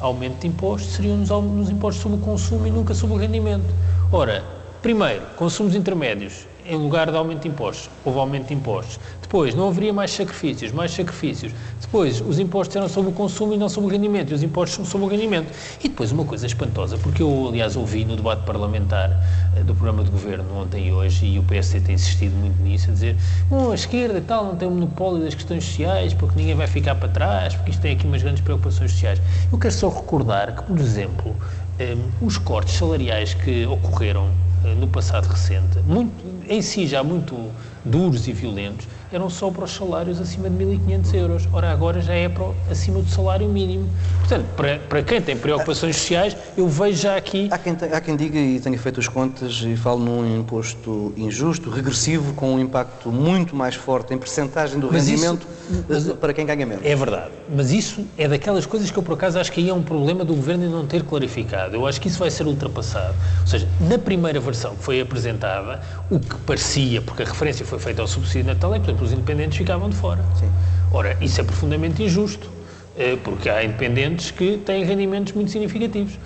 aumento 0.00 0.40
de 0.40 0.46
impostos 0.48 0.92
seriam 0.92 1.16
nos, 1.16 1.28
nos 1.28 1.70
impostos 1.70 2.02
sobre 2.02 2.18
o 2.18 2.20
consumo 2.20 2.66
e 2.66 2.70
nunca 2.70 2.94
sobre 2.94 3.16
o 3.16 3.18
rendimento. 3.18 3.66
Ora, 4.12 4.44
primeiro, 4.82 5.22
consumos 5.36 5.74
intermédios. 5.74 6.46
Em 6.68 6.76
lugar 6.76 7.10
de 7.10 7.16
aumento 7.16 7.42
de 7.42 7.48
impostos. 7.48 7.88
Houve 8.04 8.18
aumento 8.18 8.48
de 8.48 8.54
impostos. 8.54 9.00
Depois, 9.22 9.54
não 9.54 9.68
haveria 9.68 9.92
mais 9.92 10.10
sacrifícios, 10.10 10.70
mais 10.70 10.90
sacrifícios. 10.90 11.52
Depois, 11.80 12.20
os 12.20 12.38
impostos 12.38 12.76
eram 12.76 12.88
sobre 12.88 13.10
o 13.10 13.12
consumo 13.12 13.54
e 13.54 13.56
não 13.56 13.68
sobre 13.68 13.88
o 13.88 13.92
rendimento, 13.92 14.30
e 14.30 14.34
os 14.34 14.42
impostos 14.42 14.76
são 14.76 14.84
sobre 14.84 15.06
o 15.06 15.10
rendimento. 15.10 15.50
E 15.82 15.88
depois, 15.88 16.12
uma 16.12 16.24
coisa 16.24 16.46
espantosa, 16.46 16.98
porque 16.98 17.22
eu, 17.22 17.48
aliás, 17.48 17.74
ouvi 17.74 18.04
no 18.04 18.16
debate 18.16 18.42
parlamentar 18.44 19.10
eh, 19.56 19.62
do 19.62 19.74
programa 19.74 20.04
de 20.04 20.10
governo 20.10 20.44
ontem 20.58 20.88
e 20.88 20.92
hoje, 20.92 21.24
e 21.24 21.38
o 21.38 21.42
PSD 21.42 21.80
tem 21.80 21.94
insistido 21.94 22.34
muito 22.36 22.60
nisso, 22.62 22.90
a 22.90 22.92
dizer 22.92 23.16
bom, 23.48 23.70
a 23.70 23.74
esquerda 23.74 24.18
e 24.18 24.22
tal 24.22 24.44
não 24.44 24.56
tem 24.56 24.68
o 24.68 24.70
monopólio 24.70 25.24
das 25.24 25.34
questões 25.34 25.64
sociais, 25.64 26.12
porque 26.12 26.38
ninguém 26.38 26.54
vai 26.54 26.66
ficar 26.66 26.94
para 26.96 27.08
trás, 27.08 27.54
porque 27.54 27.70
isto 27.70 27.80
tem 27.80 27.94
aqui 27.94 28.06
umas 28.06 28.22
grandes 28.22 28.42
preocupações 28.42 28.92
sociais. 28.92 29.20
Eu 29.50 29.58
quero 29.58 29.72
só 29.72 29.88
recordar 29.88 30.54
que, 30.54 30.62
por 30.62 30.78
exemplo, 30.78 31.34
eh, 31.78 31.96
os 32.20 32.36
cortes 32.36 32.74
salariais 32.74 33.32
que 33.32 33.66
ocorreram 33.66 34.28
no 34.76 34.88
passado 34.88 35.26
recente, 35.26 35.78
muito, 35.86 36.24
em 36.48 36.60
si 36.62 36.86
já 36.86 37.02
muito 37.02 37.52
duros 37.84 38.26
e 38.28 38.32
violentos, 38.32 38.86
eram 39.12 39.30
só 39.30 39.50
para 39.50 39.64
os 39.64 39.74
salários 39.74 40.20
acima 40.20 40.50
de 40.50 40.64
1.500 40.64 41.14
euros. 41.14 41.48
Ora, 41.52 41.70
agora 41.70 42.00
já 42.00 42.14
é 42.14 42.28
para, 42.28 42.46
acima 42.70 43.00
do 43.00 43.08
salário 43.08 43.48
mínimo. 43.48 43.88
Portanto, 44.20 44.46
para, 44.56 44.78
para 44.78 45.02
quem 45.02 45.20
tem 45.20 45.36
preocupações 45.36 45.96
sociais, 45.96 46.36
eu 46.56 46.68
vejo 46.68 47.02
já 47.02 47.16
aqui... 47.16 47.48
Há 47.50 47.58
quem, 47.58 47.76
há 47.92 48.00
quem 48.00 48.16
diga, 48.16 48.38
e 48.38 48.60
tenha 48.60 48.78
feito 48.78 49.00
as 49.00 49.08
contas, 49.08 49.62
e 49.64 49.76
falo 49.76 50.00
num 50.00 50.38
imposto 50.38 51.12
injusto, 51.16 51.70
regressivo, 51.70 52.34
com 52.34 52.54
um 52.54 52.60
impacto 52.60 53.10
muito 53.10 53.56
mais 53.56 53.74
forte 53.74 54.12
em 54.12 54.18
percentagem 54.18 54.78
do 54.78 54.90
mas 54.92 55.08
rendimento 55.08 55.46
isso, 55.70 55.84
mas, 55.88 56.12
para 56.14 56.32
quem 56.32 56.44
ganha 56.46 56.66
menos. 56.66 56.84
É 56.84 56.94
verdade. 56.94 57.30
Mas 57.54 57.70
isso 57.70 58.04
é 58.16 58.28
daquelas 58.28 58.66
coisas 58.66 58.90
que 58.90 58.98
eu, 58.98 59.02
por 59.02 59.14
acaso, 59.14 59.38
acho 59.38 59.50
que 59.50 59.60
aí 59.60 59.68
é 59.68 59.74
um 59.74 59.82
problema 59.82 60.24
do 60.24 60.34
Governo 60.34 60.64
em 60.64 60.68
não 60.68 60.86
ter 60.86 61.02
clarificado. 61.02 61.74
Eu 61.74 61.86
acho 61.86 62.00
que 62.00 62.08
isso 62.08 62.18
vai 62.18 62.30
ser 62.30 62.46
ultrapassado. 62.46 63.14
Ou 63.40 63.46
seja, 63.46 63.66
na 63.80 63.98
primeira 63.98 64.40
versão 64.40 64.76
que 64.76 64.82
foi 64.82 65.00
apresentada, 65.00 65.80
o 66.10 66.18
que 66.18 66.36
parecia, 66.46 67.00
porque 67.00 67.22
a 67.22 67.26
referência 67.26 67.64
foi 67.64 67.78
feita 67.78 68.02
ao 68.02 68.08
subsídio 68.08 68.46
natal, 68.46 68.74
é, 68.74 68.78
portanto, 68.78 68.97
os 69.04 69.12
independentes 69.12 69.56
ficavam 69.56 69.88
de 69.88 69.96
fora. 69.96 70.24
Sim. 70.38 70.50
Ora, 70.92 71.16
isso 71.20 71.40
é 71.40 71.44
profundamente 71.44 72.02
injusto, 72.02 72.50
eh, 72.96 73.16
porque 73.22 73.48
há 73.48 73.62
independentes 73.64 74.30
que 74.30 74.58
têm 74.58 74.84
rendimentos 74.84 75.32
muito 75.32 75.50
significativos. 75.50 76.18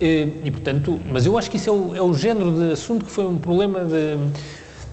Eh, 0.00 0.28
e, 0.44 0.50
portanto, 0.50 1.00
mas 1.10 1.26
eu 1.26 1.36
acho 1.36 1.50
que 1.50 1.56
isso 1.56 1.68
é 1.68 1.72
o, 1.72 1.96
é 1.96 2.02
o 2.02 2.14
género 2.14 2.52
de 2.52 2.72
assunto 2.72 3.04
que 3.04 3.10
foi 3.10 3.26
um 3.26 3.38
problema 3.38 3.84
de. 3.84 4.16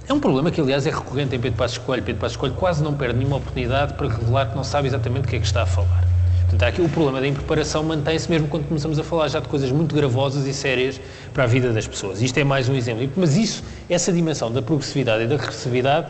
É 0.07 0.13
um 0.13 0.19
problema 0.19 0.49
que, 0.49 0.61
aliás, 0.61 0.87
é 0.87 0.89
recorrente 0.89 1.35
em 1.35 1.39
Pedro 1.39 1.57
Passos 1.57 1.77
Coelho. 1.77 2.03
Pedro 2.03 2.21
Passos 2.21 2.37
Coelho 2.37 2.55
quase 2.55 2.81
não 2.81 2.93
perde 2.93 3.17
nenhuma 3.17 3.37
oportunidade 3.37 3.93
para 3.93 4.07
revelar 4.07 4.49
que 4.49 4.55
não 4.55 4.63
sabe 4.63 4.87
exatamente 4.87 5.25
o 5.25 5.27
que 5.27 5.35
é 5.35 5.39
que 5.39 5.45
está 5.45 5.63
a 5.63 5.65
falar. 5.65 6.07
Portanto, 6.49 6.63
aqui 6.63 6.81
o 6.81 6.87
problema 6.87 7.19
da 7.19 7.27
impreparação 7.27 7.83
mantém-se 7.83 8.29
mesmo 8.29 8.47
quando 8.47 8.65
começamos 8.69 8.97
a 8.97 9.03
falar 9.03 9.27
já 9.27 9.41
de 9.41 9.49
coisas 9.49 9.69
muito 9.69 9.93
gravosas 9.93 10.47
e 10.47 10.53
sérias 10.53 10.99
para 11.33 11.43
a 11.43 11.47
vida 11.47 11.73
das 11.73 11.85
pessoas. 11.85 12.21
Isto 12.21 12.37
é 12.37 12.43
mais 12.45 12.69
um 12.69 12.75
exemplo. 12.75 13.09
Mas 13.17 13.35
isso, 13.35 13.61
essa 13.89 14.13
dimensão 14.13 14.49
da 14.49 14.61
progressividade 14.61 15.23
e 15.23 15.27
da 15.27 15.35
regressividade, 15.35 16.07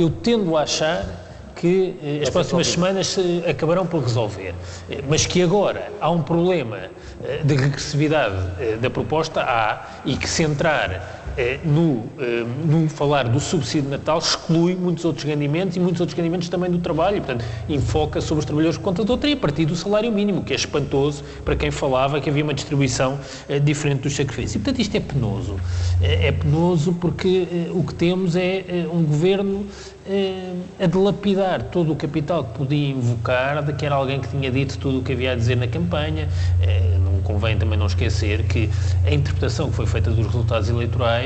eu 0.00 0.10
tendo 0.10 0.56
a 0.56 0.62
achar 0.62 1.04
que 1.54 1.94
eh, 2.02 2.22
as 2.22 2.30
próximas 2.30 2.68
semanas 2.68 3.08
se 3.08 3.44
acabarão 3.46 3.86
por 3.86 4.02
resolver. 4.02 4.54
Eh, 4.88 5.02
mas 5.06 5.26
que 5.26 5.42
agora 5.42 5.92
há 6.00 6.10
um 6.10 6.22
problema 6.22 6.78
eh, 7.22 7.42
de 7.44 7.54
regressividade 7.54 8.34
eh, 8.58 8.76
da 8.76 8.88
proposta, 8.88 9.42
há, 9.42 10.00
e 10.06 10.16
que 10.16 10.26
se 10.26 10.42
entrar 10.42 10.90
eh, 10.90 11.02
no, 11.64 12.04
eh, 12.18 12.44
no 12.64 12.88
falar 12.88 13.28
do 13.28 13.40
subsídio 13.40 13.82
de 13.82 13.88
Natal 13.88 14.18
exclui 14.18 14.74
muitos 14.74 15.04
outros 15.04 15.24
rendimentos 15.24 15.76
e 15.76 15.80
muitos 15.80 16.00
outros 16.00 16.16
rendimentos 16.16 16.48
também 16.48 16.70
do 16.70 16.78
trabalho, 16.78 17.18
portanto, 17.18 17.44
enfoca 17.68 18.20
sobre 18.20 18.40
os 18.40 18.44
trabalhadores 18.44 18.78
por 18.78 18.84
conta 18.84 19.04
de 19.04 19.10
outra 19.10 19.28
e 19.28 19.34
a 19.34 19.36
partir 19.36 19.66
do 19.66 19.76
salário 19.76 20.10
mínimo, 20.10 20.42
que 20.42 20.52
é 20.52 20.56
espantoso 20.56 21.22
para 21.44 21.56
quem 21.56 21.70
falava 21.70 22.20
que 22.20 22.28
havia 22.28 22.42
uma 22.42 22.54
distribuição 22.54 23.18
eh, 23.48 23.58
diferente 23.58 24.02
dos 24.02 24.14
sacrifícios. 24.14 24.56
E, 24.56 24.58
portanto, 24.58 24.80
isto 24.80 24.96
é 24.96 25.00
penoso. 25.00 25.56
é 26.00 26.32
penoso 26.32 26.92
porque 26.94 27.46
o 27.72 27.82
que 27.84 27.94
temos 27.94 28.36
é 28.36 28.64
um 28.92 29.04
governo 29.04 29.66
a 30.78 30.86
delapidar 30.86 31.62
todo 31.64 31.92
o 31.92 31.96
capital 31.96 32.44
que 32.44 32.58
podia 32.58 32.90
invocar 32.90 33.62
de 33.62 33.72
que 33.72 33.86
era 33.86 33.94
alguém 33.94 34.20
que 34.20 34.28
tinha 34.28 34.50
dito 34.50 34.78
tudo 34.78 34.98
o 34.98 35.02
que 35.02 35.12
havia 35.12 35.32
a 35.32 35.34
dizer 35.34 35.56
na 35.56 35.68
campanha. 35.68 36.28
Não 37.04 37.20
convém 37.22 37.56
também 37.56 37.78
não 37.78 37.86
esquecer 37.86 38.42
que 38.44 38.68
a 39.06 39.12
interpretação 39.12 39.70
que 39.70 39.76
foi 39.76 39.86
feita 39.86 40.10
dos 40.10 40.26
resultados 40.26 40.68
eleitorais 40.68 41.19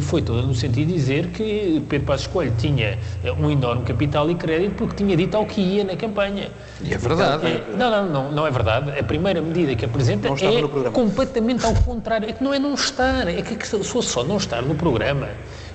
foi 0.00 0.22
toda 0.22 0.42
no 0.42 0.54
sentido 0.54 0.88
de 0.88 0.94
dizer 0.94 1.28
que 1.28 1.82
Pedro 1.88 2.06
Passos 2.06 2.26
Coelho 2.26 2.52
tinha 2.58 2.98
eh, 3.24 3.32
um 3.32 3.50
enorme 3.50 3.84
capital 3.84 4.30
e 4.30 4.34
crédito 4.34 4.74
porque 4.74 4.96
tinha 4.96 5.16
dito 5.16 5.36
ao 5.36 5.46
que 5.46 5.60
ia 5.60 5.84
na 5.84 5.96
campanha. 5.96 6.48
E 6.82 6.92
é 6.92 6.98
verdade. 6.98 7.46
É, 7.46 7.64
não, 7.76 7.90
não, 7.90 8.06
não, 8.06 8.32
não 8.32 8.46
é 8.46 8.50
verdade. 8.50 8.98
A 8.98 9.02
primeira 9.02 9.40
medida 9.40 9.74
que 9.74 9.84
apresenta 9.84 10.28
é 10.28 10.90
completamente 10.90 11.64
ao 11.64 11.74
contrário. 11.74 12.28
É 12.28 12.32
que 12.32 12.42
não 12.42 12.52
é 12.52 12.58
não 12.58 12.74
estar, 12.74 13.28
é 13.28 13.42
que 13.42 13.66
se 13.66 13.82
fosse 13.84 14.08
só 14.08 14.24
não 14.24 14.36
estar 14.36 14.62
no 14.62 14.74
programa 14.74 15.28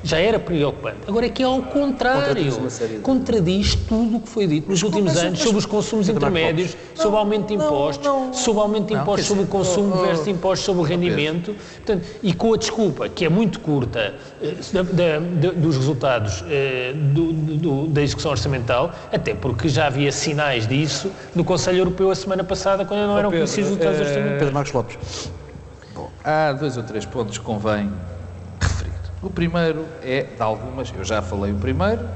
já 0.04 0.18
era 0.18 0.40
preocupante. 0.40 0.98
Agora 1.08 1.26
é 1.26 1.30
que 1.30 1.44
é 1.44 1.46
ao 1.46 1.62
contrário. 1.62 2.54
Contradiz 3.02 3.76
tudo 3.76 4.18
o 4.18 4.20
que 4.20 4.30
foi 4.30 4.48
dito 4.48 4.70
nos 4.70 4.82
últimos 4.84 5.16
anos 5.18 5.40
sobre 5.40 5.58
os 5.58 5.66
consumos 5.66 6.10
intermédios, 6.10 6.76
sobre 6.96 7.16
o 7.16 7.20
aumento 7.20 7.48
de 7.48 7.54
impostos, 7.54 8.10
sobre 8.40 8.60
o 8.60 8.64
aumento 8.64 8.88
de 8.88 8.94
impostos 8.94 9.28
sobre 9.28 9.44
o 9.44 9.48
consumo 9.48 9.96
oh, 9.96 10.06
versus 10.06 10.28
impostos 10.28 10.66
sobre 10.66 10.82
o 10.82 10.86
rendimento. 10.86 11.56
Portanto, 11.76 12.08
e 12.24 12.34
com 12.34 12.54
a 12.54 12.58
desculpa, 12.58 13.10
que 13.10 13.26
é 13.26 13.30
muito 13.30 13.60
curta, 13.60 14.16
eh, 14.42 14.56
da, 14.74 14.84
da, 14.84 15.52
dos 15.52 15.78
resultados 15.78 16.44
eh, 16.50 16.94
do, 16.96 17.34
do, 17.34 17.88
da 17.88 18.02
execução 18.02 18.32
orçamental, 18.32 18.94
até 19.12 19.34
porque 19.34 19.70
já 19.70 19.88
havia 19.88 20.12
sinais 20.12 20.68
disso 20.68 21.12
no 21.36 21.44
Conselho 21.44 21.80
Europeu 21.80 22.10
a 22.10 22.16
semana 22.16 22.44
passada, 22.44 22.86
quando 22.86 23.02
não 23.02 23.18
eram 23.18 23.30
conhecidos 23.30 23.72
os 23.72 23.78
resultados 23.78 24.00
orçamentais. 24.00 24.40
Pedro 24.40 24.54
Marcos 24.54 24.74
Lopes. 24.74 25.32
Bom, 25.94 26.10
há 26.24 26.54
dois 26.54 26.78
ou 26.78 26.84
três 26.84 27.06
pontos 27.06 27.38
que 27.38 27.44
convém 27.44 27.92
o 29.22 29.30
primeiro 29.30 29.86
é 30.02 30.24
de 30.24 30.42
algumas, 30.42 30.92
eu 30.98 31.04
já 31.04 31.22
falei 31.22 31.52
o 31.52 31.56
primeiro, 31.56 32.08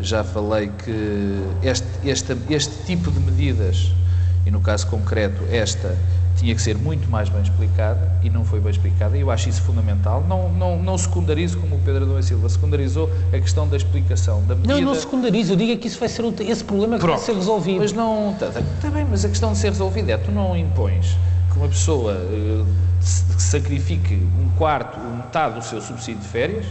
já 0.00 0.24
falei 0.24 0.70
que 0.84 1.42
este, 1.62 1.86
este, 2.04 2.36
este 2.48 2.84
tipo 2.84 3.10
de 3.10 3.20
medidas, 3.20 3.92
e 4.46 4.50
no 4.50 4.60
caso 4.60 4.86
concreto 4.86 5.44
esta, 5.50 5.96
tinha 6.36 6.54
que 6.54 6.62
ser 6.62 6.78
muito 6.78 7.10
mais 7.10 7.28
bem 7.28 7.42
explicada 7.42 8.12
e 8.22 8.30
não 8.30 8.44
foi 8.44 8.60
bem 8.60 8.70
explicada, 8.70 9.16
e 9.16 9.20
eu 9.20 9.30
acho 9.30 9.48
isso 9.48 9.60
fundamental. 9.62 10.24
Não, 10.26 10.48
não, 10.48 10.80
não 10.80 10.96
secundarizo, 10.96 11.58
como 11.58 11.76
o 11.76 11.78
Pedro 11.80 12.04
Adão 12.04 12.22
Silva 12.22 12.48
secundarizou, 12.48 13.10
a 13.32 13.38
questão 13.38 13.68
da 13.68 13.76
explicação 13.76 14.42
da 14.46 14.54
medida. 14.54 14.74
Não, 14.74 14.80
não 14.80 14.94
secundarizo, 14.94 15.52
eu 15.52 15.56
digo 15.56 15.78
que 15.80 15.88
isso 15.88 15.98
vai 15.98 16.08
ser 16.08 16.24
esse 16.42 16.62
problema 16.62 16.94
que 16.94 17.00
Pronto, 17.00 17.16
vai 17.16 17.26
ser 17.26 17.34
resolvido. 17.34 17.80
Mas 17.80 17.92
não, 17.92 18.32
está 18.32 18.46
tá, 18.50 18.62
tá 18.80 18.90
bem, 18.90 19.04
mas 19.10 19.24
a 19.24 19.28
questão 19.28 19.52
de 19.52 19.58
ser 19.58 19.70
resolvida 19.70 20.12
é, 20.12 20.16
tu 20.16 20.30
não 20.30 20.56
impões 20.56 21.16
uma 21.58 21.68
pessoa 21.68 22.14
uh, 22.14 22.66
sacrifique 23.00 24.14
um 24.14 24.48
quarto 24.56 24.98
metade 25.00 25.56
do 25.56 25.64
seu 25.64 25.80
subsídio 25.80 26.22
de 26.22 26.28
férias 26.28 26.66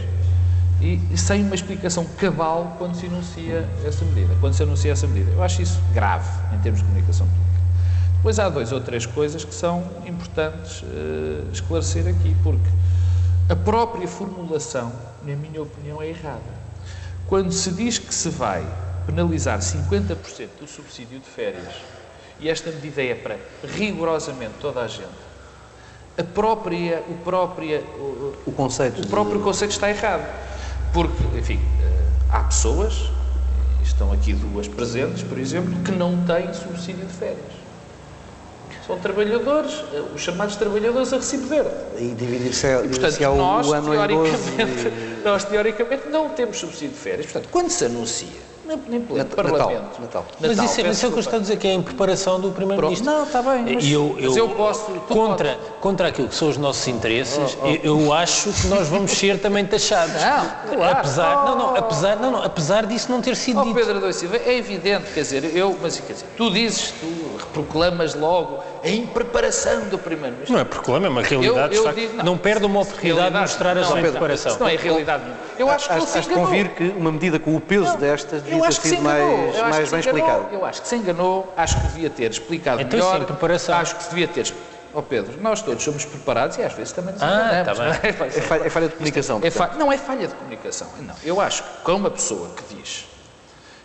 e, 0.80 1.00
sem 1.16 1.44
uma 1.44 1.54
explicação 1.54 2.06
cabal 2.16 2.76
quando 2.78 2.94
se 2.94 3.06
anuncia 3.06 3.68
essa 3.84 4.04
medida, 4.06 4.34
quando 4.40 4.54
se 4.54 4.62
anuncia 4.62 4.92
essa 4.92 5.06
medida. 5.06 5.30
Eu 5.32 5.42
acho 5.42 5.60
isso 5.60 5.80
grave 5.92 6.28
em 6.54 6.58
termos 6.60 6.80
de 6.80 6.86
comunicação 6.86 7.26
pública. 7.26 7.48
Depois 8.16 8.38
há 8.38 8.48
dois 8.48 8.72
ou 8.72 8.80
três 8.80 9.04
coisas 9.04 9.44
que 9.44 9.54
são 9.54 9.84
importantes 10.06 10.82
uh, 10.82 11.50
esclarecer 11.52 12.06
aqui, 12.06 12.34
porque 12.42 12.68
a 13.48 13.56
própria 13.56 14.08
formulação, 14.08 14.92
na 15.22 15.36
minha 15.36 15.62
opinião, 15.62 16.00
é 16.00 16.08
errada. 16.08 16.58
Quando 17.26 17.52
se 17.52 17.70
diz 17.72 17.98
que 17.98 18.14
se 18.14 18.30
vai 18.30 18.66
penalizar 19.06 19.58
50% 19.58 20.16
do 20.60 20.66
subsídio 20.66 21.18
de 21.18 21.26
férias, 21.26 21.74
e 22.40 22.48
esta 22.48 22.70
medida 22.70 23.02
é 23.02 23.14
para 23.14 23.36
rigorosamente 23.64 24.54
toda 24.60 24.80
a 24.80 24.86
gente, 24.86 25.28
a 26.16 26.24
própria, 26.24 27.02
o, 27.08 27.14
própria, 27.24 27.80
o, 27.80 28.34
o 28.46 28.52
conceito, 28.52 29.02
o 29.02 29.06
próprio 29.06 29.38
de... 29.38 29.44
conceito 29.44 29.70
está 29.70 29.88
errado. 29.88 30.26
Porque, 30.92 31.38
enfim, 31.38 31.60
eh, 31.80 32.02
há 32.30 32.40
pessoas, 32.40 33.10
estão 33.82 34.12
aqui 34.12 34.32
duas 34.32 34.66
presentes, 34.66 35.22
por 35.22 35.38
exemplo, 35.38 35.72
que 35.82 35.92
não 35.92 36.24
têm 36.24 36.52
subsídio 36.52 37.06
de 37.06 37.12
férias. 37.12 37.58
São 38.86 38.98
trabalhadores, 38.98 39.84
eh, 39.92 40.02
os 40.14 40.20
chamados 40.20 40.56
trabalhadores 40.56 41.12
a 41.12 41.16
recibo 41.16 41.46
verde. 41.46 41.70
E 41.98 42.14
dividir-se 42.14 42.66
e, 42.66 42.88
portanto, 42.88 43.36
nós, 43.36 43.68
teoricamente, 43.68 44.92
nós, 45.24 45.44
teoricamente, 45.44 46.08
não 46.08 46.30
temos 46.30 46.58
subsídio 46.58 46.90
de 46.90 47.00
férias. 47.00 47.26
Portanto, 47.26 47.48
quando 47.52 47.70
se 47.70 47.84
anuncia 47.84 48.48
nem 48.68 48.78
pleno 48.78 49.16
Natal, 49.16 49.36
Parlamento. 49.36 50.00
Natal. 50.00 50.26
Mas 50.40 50.50
Natal, 50.50 50.64
isso, 50.66 50.80
é, 50.80 50.90
isso 50.90 51.06
é 51.06 51.08
o 51.08 51.12
que 51.12 51.18
eu 51.18 51.20
estou 51.20 51.38
a 51.38 51.40
dizer, 51.40 51.56
que 51.56 51.66
é 51.66 51.72
em 51.72 51.82
preparação 51.82 52.38
do 52.38 52.50
Primeiro-Ministro. 52.50 53.10
Não, 53.10 53.24
está 53.24 53.40
bem. 53.40 53.74
Mas, 53.74 53.84
eu, 53.84 54.16
eu, 54.18 54.28
mas 54.28 54.36
eu 54.36 54.48
posso. 54.50 54.84
Contra, 55.08 55.58
contra 55.80 56.08
aquilo 56.08 56.28
que 56.28 56.34
são 56.34 56.48
os 56.48 56.58
nossos 56.58 56.86
interesses, 56.86 57.56
oh, 57.60 57.64
oh. 57.64 57.68
Eu, 57.68 58.00
eu, 58.00 58.12
acho 58.12 58.52
que 58.52 58.66
nós 58.66 58.88
vamos 58.88 59.12
ser 59.12 59.40
também 59.40 59.64
taxados. 59.64 60.14
Não, 60.14 60.76
claro. 60.76 60.98
Apesar, 60.98 61.42
oh. 61.42 61.48
não, 61.48 61.58
não, 61.58 61.76
apesar, 61.76 62.16
não, 62.16 62.30
não, 62.30 62.42
apesar 62.42 62.86
disso 62.86 63.10
não 63.10 63.22
ter 63.22 63.36
sido 63.36 63.60
oh, 63.60 63.64
dito. 63.64 63.74
Pedro 63.74 63.96
Adão 63.96 64.12
Silva, 64.12 64.36
é 64.36 64.56
evidente, 64.56 65.12
quer 65.12 65.22
dizer, 65.22 65.56
eu, 65.56 65.76
mas 65.80 65.98
quer 66.00 66.12
dizer, 66.12 66.26
tu 66.36 66.50
dizes, 66.50 66.92
tu 67.00 67.46
proclamas 67.52 68.14
logo 68.14 68.58
a 68.82 68.88
impreparação 68.88 69.88
do 69.88 69.98
Primeiro-Ministro. 69.98 70.54
Não 70.54 70.60
é 70.60 70.64
proclama, 70.64 71.06
é 71.06 71.10
uma 71.10 71.22
realidade. 71.22 71.76
Eu, 71.76 71.86
eu 71.86 71.92
digo, 71.92 72.16
não, 72.16 72.24
não, 72.24 72.38
perde 72.38 72.66
uma 72.66 72.80
oportunidade 72.80 73.34
de 73.34 73.40
mostrar 73.40 73.78
a 73.78 73.84
sua 73.84 74.00
impreparação. 74.00 74.52
Isso 74.52 74.60
não 74.60 74.68
é 74.68 74.76
realidade 74.76 75.24
Eu 75.58 75.70
acho 75.70 75.88
que 75.88 75.94
acho, 75.94 76.18
acho 76.18 76.30
convir 76.30 76.68
que 76.70 76.84
uma 76.96 77.12
medida 77.12 77.38
com 77.38 77.56
o 77.56 77.60
peso 77.60 77.84
não, 77.84 77.96
destas 77.96 78.42
devia 78.42 78.62
ter 78.62 78.72
sido 78.72 79.02
mais, 79.02 79.60
mais 79.60 79.90
bem 79.90 80.00
explicada. 80.00 80.46
Eu 80.52 80.64
acho 80.64 80.82
que 80.82 80.88
se 80.88 80.96
enganou, 80.96 81.52
acho 81.56 81.80
que 81.80 81.86
devia 81.88 82.10
ter 82.10 82.30
explicado 82.30 82.80
então, 82.82 82.98
melhor. 82.98 83.18
Sim, 83.20 83.24
preparação. 83.26 83.76
Acho 83.76 83.96
que 83.96 84.08
devia 84.10 84.28
ter 84.28 84.52
ó 84.94 85.00
oh 85.00 85.02
Pedro, 85.02 85.38
nós 85.42 85.60
todos 85.60 85.84
somos 85.84 86.04
preparados 86.06 86.56
e 86.56 86.62
às 86.62 86.72
vezes 86.72 86.92
também 86.92 87.12
nos 87.12 87.22
ah, 87.22 87.62
tá 87.62 87.72
é? 88.02 88.08
é, 88.08 88.12
falha, 88.40 88.66
é 88.66 88.70
falha 88.70 88.88
de 88.88 88.94
comunicação. 88.94 89.40
É 89.42 89.50
fa 89.50 89.74
não 89.76 89.92
é 89.92 89.98
falha 89.98 90.26
de 90.26 90.34
comunicação. 90.34 90.88
Não, 91.00 91.14
eu 91.22 91.40
acho 91.40 91.62
que 91.62 91.68
com 91.82 91.92
uma 91.92 92.10
pessoa 92.10 92.48
que 92.56 92.74
diz 92.74 93.06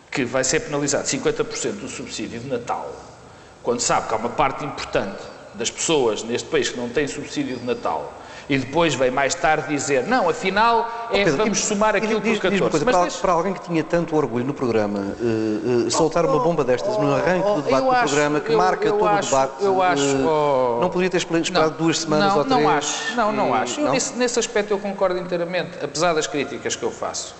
que 0.09 0.23
vai 0.23 0.43
ser 0.43 0.61
penalizado 0.61 1.05
50% 1.05 1.71
do 1.79 1.89
subsídio 1.89 2.39
de 2.39 2.47
Natal, 2.47 2.89
quando 3.63 3.79
sabe 3.79 4.07
que 4.07 4.13
há 4.13 4.17
uma 4.17 4.29
parte 4.29 4.63
importante 4.65 5.23
das 5.55 5.71
pessoas 5.71 6.23
neste 6.23 6.49
país 6.49 6.69
que 6.69 6.77
não 6.77 6.89
tem 6.89 7.07
subsídio 7.07 7.57
de 7.57 7.65
Natal 7.65 8.13
e 8.49 8.57
depois 8.57 8.93
vem 8.93 9.09
mais 9.09 9.33
tarde 9.33 9.69
dizer 9.69 10.05
não, 10.05 10.29
afinal 10.29 11.07
é, 11.11 11.21
oh, 11.21 11.23
Pedro, 11.23 11.37
vamos 11.37 11.59
somar 11.59 11.95
aquilo 11.95 12.19
diz, 12.19 12.39
por 12.39 12.51
14. 12.51 12.69
Coisa, 12.69 12.85
para, 12.85 13.11
para, 13.11 13.31
alguém 13.31 13.53
que 13.53 13.61
tinha 13.61 13.83
tanto 13.83 14.15
orgulho 14.15 14.43
no 14.43 14.53
programa, 14.53 14.99
uh, 14.99 15.85
uh, 15.87 15.91
soltar 15.91 16.25
oh, 16.25 16.29
uma 16.29 16.43
bomba 16.43 16.63
destas 16.63 16.95
oh, 16.97 17.01
no 17.01 17.15
arranque 17.15 17.47
do 17.47 17.61
debate 17.61 17.83
do 17.83 17.91
acho, 17.91 18.07
programa 18.07 18.39
que 18.41 18.51
eu, 18.51 18.57
marca 18.57 18.85
eu 18.85 18.97
todo 18.97 19.07
acho, 19.07 19.27
o 19.27 19.31
debate, 19.31 19.63
eu 19.63 19.81
acho, 19.81 20.15
uh, 20.17 20.81
não 20.81 20.89
poderia 20.89 21.09
ter 21.09 21.17
esperado 21.17 21.71
não, 21.71 21.77
duas 21.77 21.99
semanas 21.99 22.33
não, 22.33 22.37
ou 22.39 22.43
três? 22.43 22.61
Não 22.61 22.69
acho, 22.69 23.15
não, 23.15 23.31
não 23.31 23.53
acho. 23.53 23.81
Não? 23.81 23.91
Nesse, 23.91 24.13
nesse 24.15 24.39
aspecto 24.39 24.71
eu 24.71 24.79
concordo 24.79 25.17
inteiramente, 25.17 25.77
apesar 25.81 26.13
das 26.13 26.27
críticas 26.27 26.75
que 26.75 26.83
eu 26.83 26.91
faço 26.91 27.35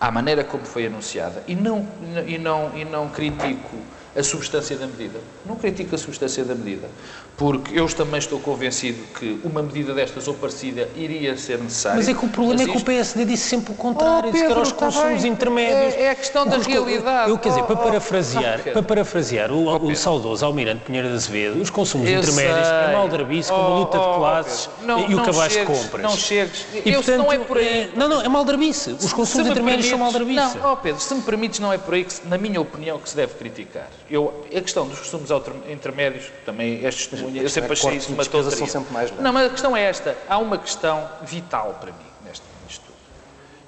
à 0.00 0.10
maneira 0.10 0.42
como 0.42 0.64
foi 0.64 0.86
anunciada 0.86 1.44
e 1.46 1.54
não, 1.54 1.86
e 2.26 2.36
não, 2.36 2.72
e 2.74 2.84
não 2.84 3.08
critico 3.08 3.76
a 4.16 4.22
substância 4.22 4.76
da 4.76 4.86
medida. 4.86 5.18
Não 5.44 5.56
critico 5.56 5.94
a 5.94 5.98
substância 5.98 6.44
da 6.44 6.54
medida, 6.54 6.88
porque 7.36 7.78
eu 7.78 7.86
também 7.88 8.18
estou 8.18 8.38
convencido 8.38 9.02
que 9.18 9.40
uma 9.42 9.62
medida 9.62 9.94
destas 9.94 10.28
ou 10.28 10.34
parecida 10.34 10.88
iria 10.94 11.36
ser 11.36 11.58
necessária. 11.58 11.96
Mas 11.96 12.08
é 12.08 12.14
que 12.14 12.24
o 12.24 12.28
problema 12.28 12.62
é 12.62 12.66
que 12.66 12.76
o 12.76 12.84
PSD 12.84 13.24
disse 13.24 13.48
sempre 13.48 13.72
o 13.72 13.76
contrário, 13.76 14.28
oh, 14.28 14.32
Pedro, 14.32 14.32
disse 14.32 14.46
que 14.46 14.52
eram 14.52 14.62
os 14.62 14.72
consumos 14.72 15.24
intermédios. 15.24 15.94
É, 15.94 16.02
é, 16.02 16.10
a 16.10 16.14
questão 16.14 16.46
da 16.46 16.58
realidade. 16.58 17.30
Eu, 17.30 17.38
quer 17.38 17.48
dizer, 17.50 17.62
para 17.62 17.74
oh, 17.74 17.80
oh, 17.80 17.84
parafrasear, 17.84 18.60
oh, 18.60 18.70
para 18.70 18.82
parafrasear 18.82 19.50
o, 19.50 19.64
oh, 19.66 19.76
o 19.86 19.96
saudoso 19.96 20.44
Almirante 20.44 20.84
Pinheiro 20.84 21.08
de 21.08 21.14
Azevedo, 21.14 21.60
os 21.60 21.70
consumos 21.70 22.08
eu 22.08 22.18
intermédios 22.18 22.66
sei. 22.66 22.76
é 22.76 22.92
maldrabice, 22.92 23.50
como 23.50 23.62
a 23.62 23.78
luta 23.78 23.98
de 23.98 24.04
classes 24.04 24.70
não, 24.82 25.10
e 25.10 25.14
o 25.14 25.22
cabaz 25.22 25.52
de 25.52 25.64
compras. 25.64 26.02
Não 26.02 26.16
chegues. 26.16 26.66
E, 26.84 26.90
eu, 26.90 27.02
portanto, 27.02 27.18
não 27.18 27.32
é 27.32 27.38
por 27.38 27.56
aí. 27.56 27.66
É, 27.66 27.90
não, 27.96 28.08
não, 28.08 28.20
é 28.20 28.28
maldrabice. 28.28 28.90
Os 28.90 29.12
consumos 29.12 29.48
intermédios 29.48 29.86
são 29.86 29.98
maldrabice. 29.98 30.58
Não, 30.58 30.76
Pedro, 30.76 31.00
se 31.00 31.14
me 31.14 31.22
permites, 31.22 31.60
não 31.60 31.72
é 31.72 31.78
por 31.78 31.94
aí 31.94 32.04
que, 32.04 32.14
na 32.26 32.36
minha 32.36 32.60
opinião, 32.60 32.98
que 32.98 33.08
se 33.08 33.16
deve 33.16 33.34
criticar. 33.34 33.88
Eu, 34.10 34.44
a 34.46 34.60
questão 34.60 34.86
dos 34.86 34.98
consumos 34.98 35.30
intermédios, 35.70 36.26
também 36.44 36.84
és 36.84 36.94
testemunha, 36.94 37.40
eu 37.40 37.48
sempre 37.48 37.72
achei 37.72 37.96
isso 37.96 38.12
uma 38.12 38.24
tonteria. 38.24 38.56
são 38.56 38.66
sempre 38.66 38.92
mais 38.92 39.10
Não, 39.12 39.32
mas 39.32 39.46
a 39.46 39.50
questão 39.50 39.76
é 39.76 39.82
esta. 39.82 40.16
Há 40.28 40.38
uma 40.38 40.58
questão 40.58 41.08
vital 41.22 41.78
para 41.80 41.92
mim 41.92 42.04
neste, 42.24 42.44
nisto 42.66 42.84
tudo. 42.84 42.96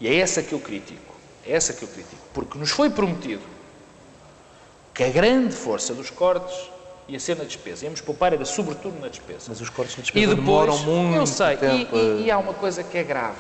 E 0.00 0.08
é 0.08 0.16
essa 0.16 0.42
que 0.42 0.52
eu 0.52 0.60
critico. 0.60 1.14
É 1.46 1.52
essa 1.52 1.72
que 1.72 1.82
eu 1.82 1.88
critico. 1.88 2.22
Porque 2.32 2.58
nos 2.58 2.70
foi 2.70 2.90
prometido 2.90 3.42
que 4.92 5.02
a 5.02 5.08
grande 5.08 5.54
força 5.54 5.94
dos 5.94 6.10
cortes 6.10 6.54
ia 7.08 7.20
ser 7.20 7.36
na 7.36 7.44
despesa. 7.44 7.84
Íamos 7.84 8.00
poupar 8.00 8.32
era 8.32 8.44
sobretudo 8.44 8.98
na 9.00 9.08
despesa. 9.08 9.46
Mas 9.48 9.60
os 9.60 9.68
cortes 9.68 9.96
na 9.96 10.02
despesa 10.02 10.24
e 10.24 10.28
depois, 10.28 10.46
demoram 10.46 10.78
muito 10.78 11.16
Eu 11.16 11.26
sei. 11.26 11.56
Tempo. 11.56 11.96
E, 11.96 12.00
e, 12.00 12.24
e 12.24 12.30
há 12.30 12.38
uma 12.38 12.54
coisa 12.54 12.82
que 12.82 12.96
é 12.96 13.02
grave 13.02 13.38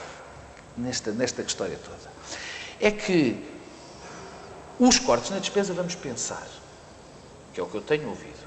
nesta, 0.76 1.12
nesta 1.12 1.42
história 1.42 1.78
toda. 1.82 2.12
É 2.80 2.90
que 2.90 3.36
os 4.78 4.98
cortes 4.98 5.30
na 5.30 5.38
despesa, 5.38 5.72
vamos 5.72 5.94
pensar, 5.94 6.46
que 7.54 7.60
é 7.60 7.62
o 7.62 7.66
que 7.66 7.76
eu 7.76 7.80
tenho 7.80 8.08
ouvido. 8.08 8.44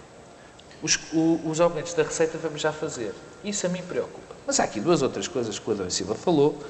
Os, 0.84 1.00
o, 1.14 1.42
os 1.46 1.60
aumentos 1.60 1.94
da 1.94 2.04
receita 2.04 2.38
vamos 2.38 2.62
já 2.62 2.72
fazer. 2.72 3.14
Isso 3.44 3.66
a 3.66 3.70
mim 3.70 3.82
preocupa. 3.82 4.36
Mas 4.46 4.60
há 4.60 4.64
aqui 4.64 4.80
duas 4.80 5.02
outras 5.02 5.28
coisas 5.28 5.58
que 5.58 5.70
o 5.70 5.74
Adão 5.74 5.90
Silva 5.90 6.14
falou 6.14 6.62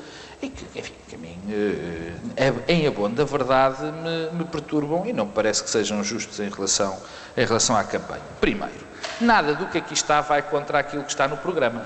e 0.41 0.49
que, 0.49 0.79
enfim, 0.79 0.93
que 1.07 1.15
a 1.15 1.17
mim, 1.17 1.37
eh, 1.49 2.13
eh, 2.37 2.53
em 2.67 2.87
abono 2.87 3.15
da 3.15 3.23
verdade, 3.23 3.83
me, 3.83 4.37
me, 4.37 4.45
perturbam 4.45 5.05
e 5.05 5.11
não 5.11 5.25
me 5.25 5.31
parece 5.31 5.63
que 5.63 5.69
sejam 5.69 6.03
justos 6.03 6.39
em 6.39 6.49
relação, 6.49 6.97
em 7.35 7.45
relação 7.45 7.75
à 7.75 7.83
campanha. 7.83 8.21
Primeiro, 8.39 8.85
nada 9.19 9.53
do 9.55 9.67
que 9.67 9.79
aqui 9.79 9.93
está 9.93 10.21
vai 10.21 10.41
contra 10.41 10.79
aquilo 10.79 11.03
que 11.03 11.09
está 11.09 11.27
no 11.27 11.37
programa. 11.37 11.85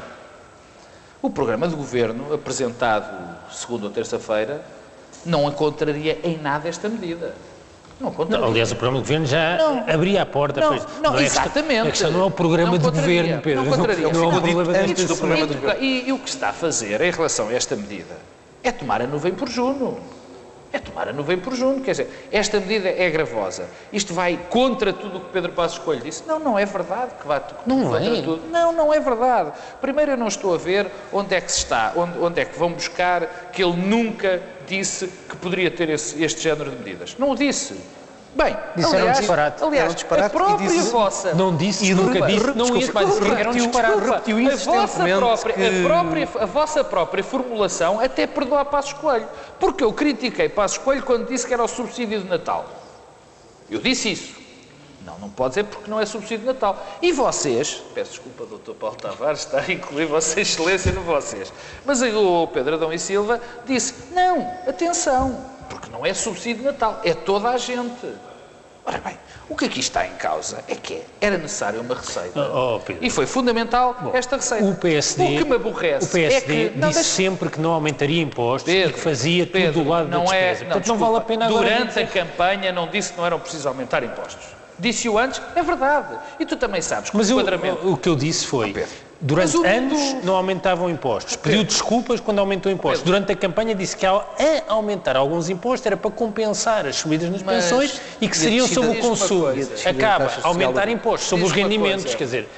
O 1.21 1.29
programa 1.29 1.67
de 1.67 1.75
governo, 1.75 2.33
apresentado 2.33 3.37
segunda 3.51 3.85
ou 3.85 3.91
terça-feira, 3.91 4.63
não 5.25 5.47
encontraria 5.47 6.19
em 6.23 6.37
nada 6.37 6.67
esta 6.67 6.89
medida. 6.89 7.33
Não, 8.01 8.39
não, 8.39 8.47
aliás, 8.47 8.71
o 8.71 8.75
programa 8.75 8.97
de 8.97 9.03
governo 9.03 9.25
já 9.25 9.57
não, 9.57 9.93
abria 9.93 10.21
a 10.21 10.25
porta. 10.25 10.59
Não, 10.59 10.69
pois, 10.69 10.85
não, 11.01 11.11
não 11.11 11.19
é 11.19 11.23
exatamente. 11.23 11.87
A 11.87 11.91
questão 11.91 12.11
não 12.11 12.21
é 12.21 12.25
o 12.25 12.31
programa 12.31 12.77
de 12.77 12.83
governo, 12.83 13.41
Pedro. 13.41 13.63
Não, 13.63 13.77
não, 13.77 13.85
não 13.85 14.23
é 14.23 14.27
o 14.27 14.41
problema 14.41 14.77
antes 14.77 15.05
do 15.05 15.15
programa 15.15 15.47
de 15.47 15.53
governo. 15.53 15.83
E, 15.83 16.09
e 16.09 16.11
o 16.11 16.19
que 16.19 16.29
se 16.29 16.35
está 16.37 16.49
a 16.49 16.53
fazer 16.53 16.99
em 17.01 17.11
relação 17.11 17.49
a 17.49 17.53
esta 17.53 17.75
medida 17.75 18.17
é 18.63 18.71
tomar 18.71 19.01
a 19.01 19.07
nuvem 19.07 19.33
por 19.33 19.49
Juno. 19.49 19.99
É 20.73 20.79
tomar 20.79 21.09
a 21.09 21.13
nuvem 21.13 21.37
por 21.37 21.53
Juno. 21.53 21.81
Quer 21.81 21.91
dizer, 21.91 22.27
esta 22.31 22.59
medida 22.59 22.89
é 22.89 23.09
gravosa. 23.09 23.67
Isto 23.91 24.13
vai 24.13 24.39
contra 24.49 24.93
tudo 24.93 25.17
o 25.17 25.21
que 25.21 25.31
Pedro 25.31 25.51
Passos 25.51 25.79
Coelho 25.79 26.01
disse. 26.01 26.23
Não, 26.25 26.39
não 26.39 26.57
é 26.57 26.65
verdade 26.65 27.11
que 27.19 27.27
vai 27.27 27.41
não 27.65 27.83
contra 27.83 28.17
é. 28.17 28.21
tudo. 28.21 28.47
Não, 28.49 28.71
não 28.71 28.93
é 28.93 28.99
verdade. 28.99 29.51
Primeiro, 29.81 30.11
eu 30.11 30.17
não 30.17 30.27
estou 30.27 30.53
a 30.53 30.57
ver 30.57 30.87
onde 31.11 31.35
é 31.35 31.41
que 31.41 31.51
se 31.51 31.59
está, 31.59 31.93
onde, 31.95 32.17
onde 32.19 32.39
é 32.39 32.45
que 32.45 32.57
vão 32.57 32.71
buscar 32.71 33.49
que 33.51 33.63
ele 33.63 33.75
nunca 33.75 34.41
disse 34.65 35.07
que 35.29 35.35
poderia 35.35 35.69
ter 35.69 35.89
esse, 35.89 36.23
este 36.23 36.41
género 36.41 36.71
de 36.71 36.77
medidas. 36.77 37.15
Não 37.19 37.31
o 37.31 37.35
disse. 37.35 37.75
Bem, 38.33 38.57
Disse 38.75 38.87
aliás, 38.87 38.93
era 38.95 39.05
um 39.05 39.19
disparate. 39.19 39.63
Aliás, 39.63 39.91
um 39.91 39.95
disparate 39.95 40.27
a 40.27 40.29
própria 40.29 40.67
disse, 40.69 40.89
vossa... 40.89 41.33
Não 41.33 41.55
disse, 41.55 41.85
e 41.85 41.93
nunca 41.93 42.21
disse, 42.21 42.51
não 42.55 42.77
ia 42.77 42.93
mais 42.93 43.09
dizer, 43.09 43.37
era 43.37 43.49
um 43.49 43.53
disparate. 43.53 43.99
Repetiu 43.99 44.37
a 44.37 44.55
vossa, 44.55 45.03
própria, 45.03 45.53
que... 45.53 45.65
a, 45.65 45.83
própria, 45.83 46.29
a 46.39 46.45
vossa 46.45 46.83
própria 46.83 47.23
formulação 47.23 47.99
até 47.99 48.25
perdoa 48.25 48.63
Passos 48.63 48.93
Coelho. 48.93 49.27
Porque 49.59 49.83
eu 49.83 49.91
critiquei 49.91 50.47
Passos 50.47 50.77
Coelho 50.77 51.03
quando 51.03 51.27
disse 51.27 51.45
que 51.45 51.53
era 51.53 51.63
o 51.63 51.67
subsídio 51.67 52.21
de 52.21 52.29
Natal. 52.29 52.65
Eu 53.69 53.79
disse 53.79 54.11
isso. 54.11 54.41
Não, 55.05 55.17
não 55.17 55.29
pode 55.29 55.55
ser 55.55 55.63
porque 55.63 55.89
não 55.89 55.99
é 55.99 56.05
subsídio 56.05 56.39
de 56.39 56.45
Natal. 56.45 56.77
E 57.01 57.11
vocês, 57.11 57.81
peço 57.93 58.11
desculpa, 58.11 58.45
Dr. 58.45 58.73
Paulo 58.73 58.95
Tavares, 58.95 59.39
está 59.41 59.59
a 59.59 59.71
incluir 59.71 60.05
Vossa 60.05 60.39
Excelência 60.39 60.91
no 60.91 61.01
vocês, 61.01 61.51
mas 61.85 62.01
o 62.01 62.47
Pedro 62.47 62.75
Adão 62.75 62.93
e 62.93 62.99
Silva 62.99 63.41
disse: 63.65 64.13
não, 64.13 64.47
atenção, 64.67 65.43
porque 65.71 65.89
não 65.89 66.05
é 66.05 66.13
subsídio 66.13 66.63
de 66.63 66.65
Natal, 66.65 66.99
é 67.03 67.13
toda 67.13 67.49
a 67.49 67.57
gente. 67.57 68.07
Ora 68.85 68.97
bem, 68.97 69.17
o 69.47 69.55
que 69.55 69.65
aqui 69.65 69.79
está 69.79 70.05
em 70.07 70.13
causa 70.15 70.63
é 70.67 70.75
que 70.75 71.01
era 71.21 71.37
necessária 71.37 71.79
uma 71.79 71.95
receita. 71.95 72.39
Oh, 72.39 72.77
oh, 72.77 72.93
e 72.99 73.09
foi 73.09 73.25
fundamental 73.27 73.95
Bom, 74.01 74.11
esta 74.13 74.35
receita. 74.35 74.65
O 74.65 74.75
PSD, 74.75 75.23
o 75.23 75.27
que 75.37 75.43
me 75.45 75.55
aborrece 75.55 76.07
o 76.07 76.09
PSD 76.09 76.65
é 76.65 76.69
que, 76.69 76.77
não, 76.77 76.89
disse 76.89 77.03
sempre 77.03 77.49
que 77.49 77.59
não 77.59 77.71
aumentaria 77.71 78.21
impostos 78.21 78.71
Pedro, 78.71 78.89
e 78.89 78.93
que 78.93 78.99
fazia 78.99 79.45
Pedro, 79.45 79.73
tudo 79.73 79.83
do 79.83 79.89
lado 79.89 80.09
não 80.09 80.25
da 80.25 80.35
é- 80.35 80.49
despesa. 80.49 80.63
É, 80.63 80.67
não, 80.67 80.73
Portanto, 80.73 80.83
desculpa, 80.83 81.05
não 81.05 81.11
vale 81.11 81.17
a 81.17 81.27
pena 81.27 81.47
Durante 81.47 81.99
a 81.99 82.07
campanha 82.07 82.71
não 82.71 82.87
disse 82.87 83.11
que 83.11 83.17
não 83.17 83.25
eram 83.25 83.39
precisos 83.39 83.65
aumentar 83.65 84.03
impostos. 84.03 84.47
Disse-o 84.79 85.17
antes, 85.17 85.39
é 85.55 85.61
verdade. 85.61 86.17
E 86.39 86.45
tu 86.45 86.57
também 86.57 86.81
sabes 86.81 87.11
que 87.11 87.17
Mas 87.17 87.29
o 87.29 87.33
enquadramento... 87.33 87.87
o 87.87 87.95
que 87.95 88.09
eu 88.09 88.15
disse 88.15 88.47
foi... 88.47 88.73
Oh, 88.75 89.10
Durante 89.21 89.55
anos 89.67 90.23
não 90.23 90.35
aumentavam 90.35 90.89
impostos. 90.89 91.35
Pediu 91.35 91.63
desculpas 91.63 92.19
quando 92.19 92.39
aumentou 92.39 92.71
impostos. 92.71 93.03
Durante 93.03 93.31
a 93.31 93.35
campanha 93.35 93.75
disse 93.75 93.95
que 93.95 94.05
ao 94.05 94.35
aumentar 94.67 95.15
alguns 95.15 95.47
impostos 95.47 95.85
era 95.85 95.95
para 95.95 96.09
compensar 96.09 96.87
as 96.87 96.95
subidas 96.95 97.29
nas 97.29 97.43
Mas, 97.43 97.65
pensões 97.65 98.01
e 98.19 98.27
que 98.27 98.35
seriam 98.35 98.67
sobre 98.67 98.97
o 98.97 99.01
consumo. 99.01 99.45
Acaba 99.85 100.31
aumentar 100.41 100.89
impostos 100.89 101.29
sobre 101.29 101.45
os 101.45 101.51
rendimentos. 101.51 102.15
Quer 102.15 102.23
dizer, 102.23 102.49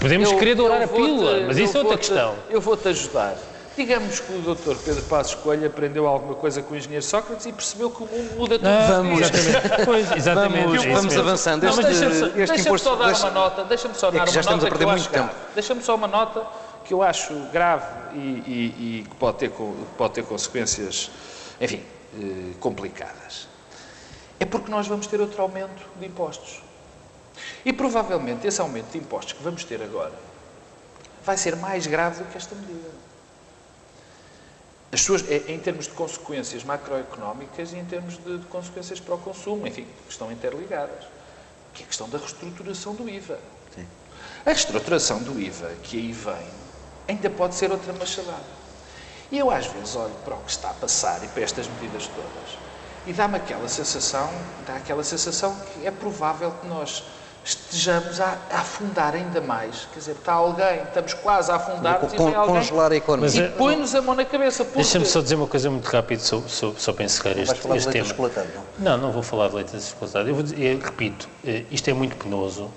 podemos 0.00 0.30
eu, 0.30 0.38
querer 0.38 0.54
dourar 0.54 0.82
a 0.82 0.88
pílula, 0.88 1.46
mas 1.48 1.58
isso 1.58 1.76
é 1.76 1.80
outra 1.80 1.98
questão. 1.98 2.34
Eu 2.48 2.60
vou-te 2.60 2.86
ajudar. 2.88 3.34
Digamos 3.76 4.20
que 4.20 4.32
o 4.32 4.54
Dr. 4.54 4.76
Pedro 4.84 5.02
Passos 5.02 5.34
Coelho 5.34 5.66
aprendeu 5.66 6.06
alguma 6.06 6.34
coisa 6.36 6.62
com 6.62 6.74
o 6.74 6.76
engenheiro 6.76 7.04
Sócrates 7.04 7.44
e 7.46 7.52
percebeu 7.52 7.90
que 7.90 8.04
o 8.04 8.06
mundo 8.06 8.36
muda 8.36 8.58
todos 8.58 8.80
os 8.80 8.88
vamos, 8.88 9.20
Exatamente. 9.20 9.84
Pois, 9.84 10.12
exatamente. 10.12 10.64
Vamos, 10.64 10.84
vamos 10.84 11.16
avançando. 11.16 11.62
Não, 11.64 11.76
deixa-me 11.76 12.14
só, 12.14 12.28
deixa 12.28 12.78
só 12.78 12.96
dar 12.96 13.06
deixa, 13.06 13.26
uma 13.26 13.30
nota. 13.32 13.64
Deixa-me 13.64 13.94
só 13.94 14.08
é 14.08 14.12
dar 14.12 14.28
uma 14.28 14.42
nota 14.42 14.70
que 14.70 14.84
eu 14.84 14.90
acho 14.90 15.10
grave. 15.10 15.30
Deixa-me 15.54 15.82
só 15.82 15.94
uma 15.96 16.06
nota 16.06 16.46
que 16.84 16.94
eu 16.94 17.02
acho 17.02 17.34
grave 17.52 17.86
e, 18.14 18.18
e, 18.18 19.00
e 19.00 19.06
que 19.08 19.16
pode 19.16 19.38
ter, 19.38 19.52
pode 19.98 20.14
ter 20.14 20.24
consequências, 20.24 21.10
enfim, 21.60 21.82
eh, 22.16 22.52
complicadas. 22.60 23.48
É 24.38 24.44
porque 24.44 24.70
nós 24.70 24.86
vamos 24.86 25.06
ter 25.06 25.20
outro 25.20 25.40
aumento 25.42 25.82
de 25.98 26.06
impostos. 26.06 26.62
E 27.64 27.72
provavelmente 27.72 28.46
esse 28.46 28.60
aumento 28.60 28.92
de 28.92 28.98
impostos 28.98 29.32
que 29.32 29.42
vamos 29.42 29.64
ter 29.64 29.82
agora 29.82 30.12
vai 31.24 31.36
ser 31.36 31.56
mais 31.56 31.86
grave 31.86 32.22
do 32.22 32.30
que 32.30 32.36
esta 32.36 32.54
medida. 32.54 32.90
As 34.94 35.00
suas, 35.00 35.28
é, 35.28 35.42
em 35.48 35.58
termos 35.58 35.86
de 35.86 35.90
consequências 35.90 36.62
macroeconómicas 36.62 37.72
e 37.72 37.76
em 37.76 37.84
termos 37.84 38.16
de, 38.16 38.38
de 38.38 38.46
consequências 38.46 39.00
para 39.00 39.16
o 39.16 39.18
consumo, 39.18 39.66
enfim, 39.66 39.88
que 40.06 40.12
estão 40.12 40.30
interligadas. 40.30 41.04
Que 41.72 41.82
é 41.82 41.84
a 41.84 41.88
questão 41.88 42.08
da 42.08 42.16
reestruturação 42.16 42.94
do 42.94 43.10
IVA. 43.10 43.40
Sim. 43.74 43.84
A 44.46 44.50
reestruturação 44.50 45.20
do 45.20 45.40
IVA 45.40 45.74
que 45.82 45.96
aí 45.96 46.12
vem 46.12 46.46
ainda 47.08 47.28
pode 47.28 47.56
ser 47.56 47.72
outra 47.72 47.92
machadada. 47.92 48.44
E 49.32 49.38
eu 49.40 49.50
às 49.50 49.66
vezes 49.66 49.96
olho 49.96 50.14
para 50.24 50.36
o 50.36 50.40
que 50.42 50.52
está 50.52 50.70
a 50.70 50.74
passar 50.74 51.24
e 51.24 51.26
para 51.26 51.42
estas 51.42 51.66
medidas 51.66 52.06
todas 52.06 52.64
e 53.04 53.12
dá-me 53.12 53.36
aquela 53.36 53.68
sensação, 53.68 54.30
dá 54.64 54.76
aquela 54.76 55.02
sensação 55.02 55.54
que 55.72 55.84
é 55.84 55.90
provável 55.90 56.52
que 56.52 56.68
nós 56.68 57.02
estejamos 57.44 58.20
a, 58.20 58.38
afundar 58.50 59.14
ainda 59.14 59.40
mais. 59.40 59.86
Quer 59.92 59.98
dizer, 59.98 60.12
está 60.12 60.32
alguém, 60.32 60.82
estamos 60.82 61.14
quase 61.14 61.52
a 61.52 61.56
afundar, 61.56 62.00
con, 62.00 62.08
con, 62.08 62.34
alguém, 62.34 62.54
congelar 62.54 62.92
a 62.92 62.96
economia. 62.96 63.46
e 63.46 63.48
põe-nos 63.50 63.94
a 63.94 64.00
mão 64.00 64.14
na 64.14 64.24
cabeça. 64.24 64.64
Porque... 64.64 64.78
Deixa-me 64.78 65.04
só 65.04 65.20
dizer 65.20 65.34
uma 65.34 65.46
coisa 65.46 65.70
muito 65.70 65.86
rápida, 65.86 66.22
só, 66.22 66.40
só, 66.46 66.72
só 66.76 66.92
para 66.92 67.04
encerrar 67.04 67.38
este, 67.38 67.68
este 67.76 67.90
tema. 67.90 68.14
Não? 68.78 68.92
não, 68.92 68.98
não 68.98 69.12
vou 69.12 69.22
falar 69.22 69.48
de 69.48 69.56
leite 69.56 69.80
chocolatado. 69.80 70.28
Eu, 70.28 70.34
vou 70.34 70.42
dizer, 70.42 70.58
eu 70.58 70.78
repito, 70.78 71.28
eh, 71.44 71.64
isto 71.70 71.88
é 71.90 71.92
muito 71.92 72.16
penoso. 72.16 72.70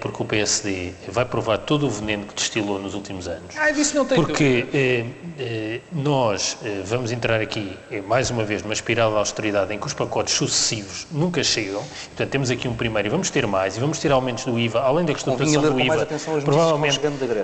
Porque 0.00 0.22
o 0.22 0.26
PSD 0.26 0.92
vai 1.08 1.24
provar 1.24 1.58
todo 1.58 1.86
o 1.86 1.90
veneno 1.90 2.24
que 2.26 2.34
destilou 2.34 2.80
nos 2.80 2.94
últimos 2.94 3.28
anos. 3.28 3.56
Ah, 3.56 3.70
disso 3.70 3.94
não 3.94 4.04
tem 4.04 4.16
Porque 4.16 4.66
eh, 4.74 5.06
eh, 5.38 5.80
nós 5.92 6.58
eh, 6.64 6.82
vamos 6.84 7.12
entrar 7.12 7.40
aqui, 7.40 7.76
eh, 7.90 8.00
mais 8.00 8.30
uma 8.30 8.44
vez, 8.44 8.62
numa 8.62 8.74
espiral 8.74 9.12
de 9.12 9.18
austeridade 9.18 9.72
em 9.72 9.78
que 9.78 9.86
os 9.86 9.94
pacotes 9.94 10.34
sucessivos 10.34 11.06
nunca 11.10 11.44
chegam. 11.44 11.82
Portanto, 12.08 12.30
temos 12.30 12.50
aqui 12.50 12.66
um 12.66 12.74
primeiro 12.74 13.08
e 13.08 13.10
vamos 13.10 13.30
ter 13.30 13.46
mais, 13.46 13.76
e 13.76 13.80
vamos 13.80 13.98
ter 13.98 14.10
aumentos 14.10 14.44
do 14.44 14.58
IVA, 14.58 14.80
além 14.80 15.04
da 15.04 15.14
questão 15.14 15.36
do 15.36 15.44
IVA. 15.44 16.06
Provavelmente, 16.44 17.00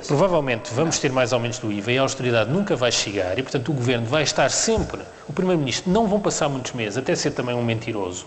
provavelmente 0.07 0.71
vamos 0.75 0.99
ter 0.99 1.13
mais 1.13 1.33
aumentos 1.33 1.59
do 1.59 1.71
IVA 1.71 1.93
e 1.93 1.99
a 1.99 2.03
austeridade 2.03 2.51
nunca 2.51 2.75
vai 2.75 2.91
chegar 2.91 3.39
e, 3.39 3.43
portanto, 3.43 3.69
o 3.71 3.75
Governo 3.75 4.07
vai 4.07 4.25
estar 4.25 4.51
sempre, 4.51 5.01
o 5.29 5.33
Primeiro-Ministro 5.33 5.91
não 5.91 6.07
vão 6.09 6.19
passar 6.19 6.49
muitos 6.49 6.73
meses 6.73 6.99
até 6.99 7.15
ser 7.15 7.31
também 7.31 7.55
um 7.55 7.63
mentiroso 7.63 8.27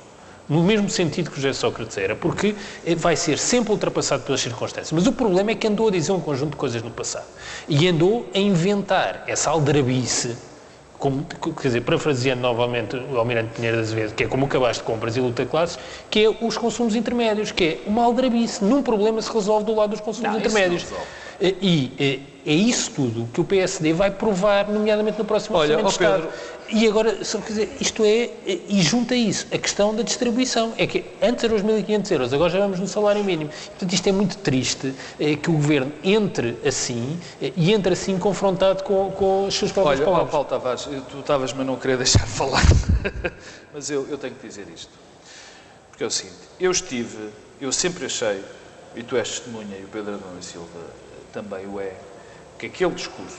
no 0.50 0.64
mesmo 0.64 0.90
sentido 0.90 1.32
que 1.32 1.38
o 1.38 1.42
José 1.42 1.54
Sócrates 1.54 1.98
era, 1.98 2.16
porque 2.16 2.56
vai 2.98 3.16
ser 3.16 3.38
sempre 3.38 3.72
ultrapassado 3.72 4.24
pelas 4.24 4.42
circunstâncias. 4.42 4.92
Mas 4.92 5.08
o 5.08 5.12
problema 5.14 5.52
é 5.52 5.56
que 5.56 5.68
andou 5.68 5.88
a 5.88 5.92
dizer 5.92 6.12
um 6.12 6.20
conjunto 6.20 6.52
de 6.52 6.58
coisas 6.58 6.82
no 6.82 6.92
passado 6.92 7.26
e 7.70 7.88
andou 7.88 8.26
a 8.34 8.38
inventar 8.38 9.24
essa 9.28 9.50
aldrabice, 9.50 10.36
como, 11.00 11.26
quer 11.26 11.68
dizer, 11.68 11.82
parafraseando 11.82 12.42
novamente 12.42 12.96
o 12.96 13.18
Almirante 13.18 13.50
Pinheiro 13.56 13.78
das 13.78 13.88
Azevedo, 13.88 14.14
que 14.14 14.24
é 14.24 14.28
como 14.28 14.46
o 14.46 14.48
cabaz 14.48 14.78
de 14.78 14.84
compras 14.84 15.18
e 15.18 15.20
luta 15.20 15.44
de 15.44 15.50
classes, 15.50 15.80
que 16.10 16.26
é 16.26 16.30
os 16.30 16.58
consumos 16.58 16.96
intermédios, 16.96 17.52
que 17.52 17.64
é 17.64 17.80
uma 17.88 18.04
aldrabice. 18.04 18.64
Num 18.64 18.84
problema 18.84 19.22
se 19.22 19.32
resolve 19.32 19.66
do 19.66 19.74
lado 19.74 19.92
dos 19.92 20.02
consumos 20.02 20.32
não, 20.32 20.40
intermédios. 20.40 20.86
E 21.42 22.22
é 22.46 22.54
isso 22.54 22.92
tudo 22.92 23.28
que 23.34 23.42
o 23.42 23.44
PSD 23.44 23.94
vai 23.94 24.12
provar, 24.12 24.68
nomeadamente 24.68 25.18
no 25.18 25.26
próximo 25.26 25.58
Olha, 25.58 25.84
Orçamento 25.84 25.98
de 25.98 26.04
Estado. 26.04 26.28
E 26.74 26.88
agora, 26.88 27.24
só 27.26 27.40
quer 27.40 27.48
dizer, 27.48 27.78
isto 27.82 28.02
é, 28.06 28.30
e 28.46 28.82
junta 28.82 29.14
isso, 29.14 29.46
a 29.52 29.58
questão 29.58 29.94
da 29.94 30.04
distribuição. 30.04 30.74
É 30.78 30.88
que 30.88 31.04
antes 31.22 31.44
eram 31.44 31.58
os 31.58 31.64
1.500 31.64 32.12
euros, 32.12 32.34
agora 32.34 32.50
já 32.50 32.60
vamos 32.60 32.80
no 32.80 32.88
salário 32.88 33.24
mínimo. 33.24 33.50
Portanto, 33.50 33.92
isto 33.92 34.08
é 34.08 34.12
muito 34.14 34.38
triste 34.38 34.94
é, 35.20 35.36
que 35.36 35.50
o 35.50 35.54
Governo 35.54 35.92
entre 36.02 36.58
assim 36.66 37.20
é, 37.42 37.52
e 37.58 37.74
entre 37.74 37.92
assim 37.92 38.18
confrontado 38.18 38.84
com, 38.84 39.12
com 39.12 39.48
as 39.48 39.54
suas 39.54 39.72
próprias 39.72 40.00
Olha, 40.00 40.06
palavras. 40.06 40.32
Paulo 40.32 40.48
Tavares, 40.48 40.88
tu 41.10 41.20
estavas-me 41.20 41.62
a 41.62 41.64
não 41.66 41.76
querer 41.76 41.98
deixar 41.98 42.26
falar, 42.26 42.64
mas 43.74 43.90
eu, 43.90 44.08
eu 44.08 44.18
tenho 44.18 44.36
que 44.36 44.48
dizer 44.48 44.66
isto. 44.74 44.92
Porque 45.90 46.06
é 46.06 46.08
o 46.08 46.12
seguinte, 46.12 46.38
eu 46.58 46.72
estive, 46.72 47.30
eu 47.60 47.72
sempre 47.74 48.06
achei, 48.06 48.42
e 48.96 49.04
tu 49.04 49.18
és 49.18 49.30
testemunha, 49.30 49.78
e 49.78 49.84
o 49.84 49.88
Pedro 49.90 50.14
Adão 50.14 50.32
e 50.40 50.44
Silva 50.44 50.68
também 51.34 51.66
o 51.68 51.82
é, 51.82 51.94
que 52.58 52.68
aquele 52.68 52.92
discurso 52.92 53.38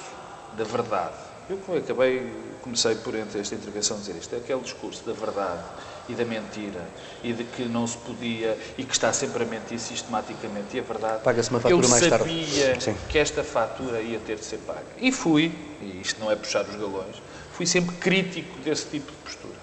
da 0.57 0.65
verdade, 0.65 1.32
eu 1.49 1.77
acabei, 1.77 2.33
comecei 2.63 2.95
por 2.97 3.15
entre 3.15 3.41
esta 3.41 3.55
intervenção 3.55 3.97
a 3.97 4.01
dizer 4.01 4.17
isto, 4.17 4.35
aquele 4.37 4.61
discurso 4.61 5.03
da 5.05 5.13
verdade 5.13 5.63
e 6.09 6.15
da 6.15 6.25
mentira 6.25 6.81
e 7.23 7.33
de 7.33 7.45
que 7.45 7.65
não 7.65 7.87
se 7.87 7.97
podia 7.99 8.57
e 8.79 8.85
que 8.85 8.93
está 8.93 9.13
sempre 9.13 9.43
a 9.43 9.47
mentir 9.47 9.79
sistematicamente 9.79 10.77
e 10.77 10.81
a 10.81 10.83
verdade, 10.83 11.23
Paga-se 11.23 11.51
uma 11.51 11.61
fatura 11.61 11.85
eu 11.85 11.89
mais 11.89 12.09
tarde. 12.09 12.19
sabia 12.19 12.81
Sim. 12.81 12.97
que 13.09 13.19
esta 13.19 13.43
fatura 13.45 14.01
ia 14.01 14.19
ter 14.21 14.37
de 14.37 14.45
ser 14.45 14.59
paga. 14.59 14.83
E 14.99 15.11
fui, 15.13 15.53
e 15.81 16.01
isto 16.01 16.21
não 16.21 16.31
é 16.31 16.37
puxar 16.37 16.65
os 16.65 16.77
galões, 16.77 17.17
fui 17.53 17.67
sempre 17.67 17.95
crítico 17.97 18.59
desse 18.61 18.87
tipo 18.87 19.11
de 19.11 19.19
postura. 19.19 19.63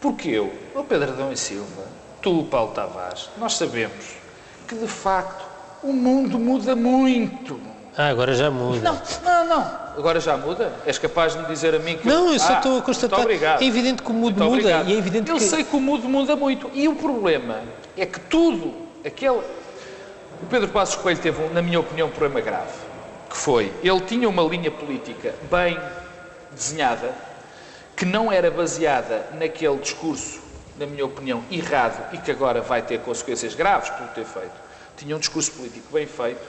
Porque 0.00 0.28
eu, 0.30 0.52
o 0.74 0.82
Pedro 0.84 1.12
Adão 1.12 1.32
e 1.32 1.36
Silva, 1.36 1.84
tu, 2.20 2.44
Paulo 2.50 2.72
Tavares, 2.72 3.30
nós 3.38 3.54
sabemos 3.54 4.16
que 4.66 4.74
de 4.74 4.88
facto 4.88 5.44
o 5.82 5.92
mundo 5.92 6.38
muda 6.38 6.74
muito. 6.74 7.60
Ah, 7.96 8.08
agora 8.08 8.34
já 8.34 8.50
muda. 8.50 8.80
Não, 8.80 9.00
não, 9.24 9.46
não. 9.46 9.81
Agora 9.96 10.20
já 10.20 10.36
muda? 10.36 10.72
És 10.86 10.98
capaz 10.98 11.34
de 11.34 11.40
me 11.40 11.46
dizer 11.46 11.74
a 11.74 11.78
mim 11.78 11.96
que. 11.98 12.06
Não, 12.06 12.32
eu 12.32 12.38
só 12.38 12.54
Ah, 12.54 12.56
estou 12.56 12.78
a 12.78 12.82
constatar. 12.82 13.20
É 13.60 13.64
evidente 13.64 14.02
que 14.02 14.10
o 14.10 14.14
mundo 14.14 14.42
Muito 14.42 14.62
muda 14.62 14.82
e 14.86 14.94
é 14.94 14.98
evidente 14.98 15.30
eu 15.30 15.36
que. 15.36 15.42
sei 15.42 15.64
que 15.64 15.76
o 15.76 15.80
mundo 15.80 16.08
muda 16.08 16.34
muito. 16.34 16.70
E 16.72 16.88
o 16.88 16.94
problema 16.94 17.60
é 17.96 18.06
que 18.06 18.18
tudo, 18.20 18.72
aquele. 19.04 19.40
O 20.42 20.46
Pedro 20.48 20.68
Passos 20.68 20.96
Coelho 20.96 21.20
teve, 21.20 21.42
na 21.52 21.60
minha 21.62 21.78
opinião, 21.78 22.08
um 22.08 22.10
problema 22.10 22.40
grave. 22.40 22.72
Que 23.28 23.36
foi, 23.36 23.72
ele 23.82 24.00
tinha 24.00 24.28
uma 24.28 24.42
linha 24.42 24.70
política 24.70 25.34
bem 25.50 25.78
desenhada, 26.50 27.12
que 27.96 28.04
não 28.04 28.30
era 28.32 28.50
baseada 28.50 29.26
naquele 29.38 29.76
discurso, 29.76 30.40
na 30.78 30.86
minha 30.86 31.04
opinião, 31.04 31.42
errado 31.50 32.12
e 32.14 32.18
que 32.18 32.30
agora 32.30 32.60
vai 32.60 32.82
ter 32.82 32.98
consequências 33.00 33.54
graves 33.54 33.88
por 33.90 34.06
ter 34.08 34.24
feito. 34.24 34.52
Tinha 34.96 35.14
um 35.16 35.18
discurso 35.18 35.52
político 35.52 35.86
bem 35.92 36.06
feito 36.06 36.40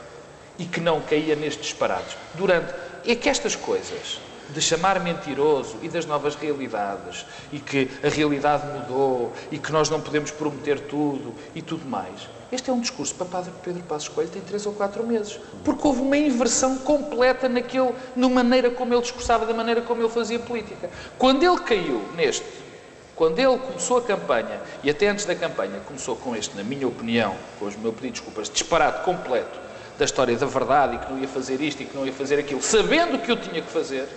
e 0.58 0.66
que 0.66 0.80
não 0.82 1.00
caía 1.02 1.36
nestes 1.36 1.66
disparados. 1.66 2.16
Durante. 2.36 2.74
É 3.06 3.16
que 3.16 3.30
estas 3.30 3.56
coisas 3.56 4.20
de 4.50 4.62
chamar 4.62 5.00
mentiroso 5.00 5.78
e 5.82 5.90
das 5.90 6.06
novas 6.06 6.36
realidades 6.36 7.26
e 7.52 7.60
que 7.60 7.90
a 8.04 8.10
realidade 8.10 8.66
mudou 8.68 9.34
e 9.52 9.58
que 9.58 9.72
nós 9.72 9.90
não 9.90 10.02
podemos 10.02 10.32
prometer 10.32 10.80
tudo 10.82 11.34
e 11.56 11.62
tudo 11.62 11.86
mais. 11.86 12.30
Este 12.52 12.70
é 12.70 12.74
um 12.74 12.80
discurso 12.80 13.16
para 13.16 13.26
Padre 13.26 13.52
Pedro 13.64 13.82
Passos 13.84 14.10
Coelho 14.10 14.30
tem 14.30 14.42
três 14.42 14.66
ou 14.66 14.74
quatro 14.74 15.06
meses. 15.06 15.40
Porque 15.64 15.88
houve 15.88 16.02
uma 16.02 16.16
inversão 16.16 16.78
completa 16.78 17.50
naquele, 17.50 17.94
na 18.16 18.30
maneira 18.30 18.70
como 18.70 18.94
ele 18.94 19.02
discursava, 19.02 19.46
da 19.46 19.54
maneira 19.54 19.82
como 19.82 20.02
ele 20.02 20.10
fazia 20.10 20.38
política. 20.38 20.90
Quando 21.18 21.44
ele 21.44 21.58
caiu 21.60 22.04
neste, 22.16 22.46
quando 23.16 23.40
ele 23.40 23.58
começou 23.58 23.98
a 23.98 24.02
campanha, 24.02 24.62
e 24.84 24.90
até 24.90 25.08
antes 25.08 25.26
da 25.26 25.34
campanha, 25.34 25.80
começou 25.88 26.16
com 26.16 26.36
este, 26.36 26.56
na 26.56 26.64
minha 26.64 26.88
opinião, 26.88 27.36
com 27.58 27.66
os 27.66 27.76
meus 27.76 27.96
pedidos 27.96 28.20
de 28.20 28.26
desculpas, 28.26 28.50
disparate 28.50 29.04
completo 29.04 29.73
da 29.98 30.06
história 30.06 30.36
da 30.36 30.46
verdade 30.46 30.96
e 30.96 31.00
que 31.00 31.12
não 31.12 31.20
ia 31.20 31.28
fazer 31.28 31.62
isto 31.62 31.84
e 31.84 31.86
que 31.86 31.96
não 31.96 32.06
ia 32.06 32.14
fazer 32.14 32.40
aquilo, 32.40 32.62
sabendo 32.62 33.20
que 33.20 33.32
eu 33.32 33.38
tinha 33.38 33.62
que 33.62 33.72
fazer, 33.72 34.08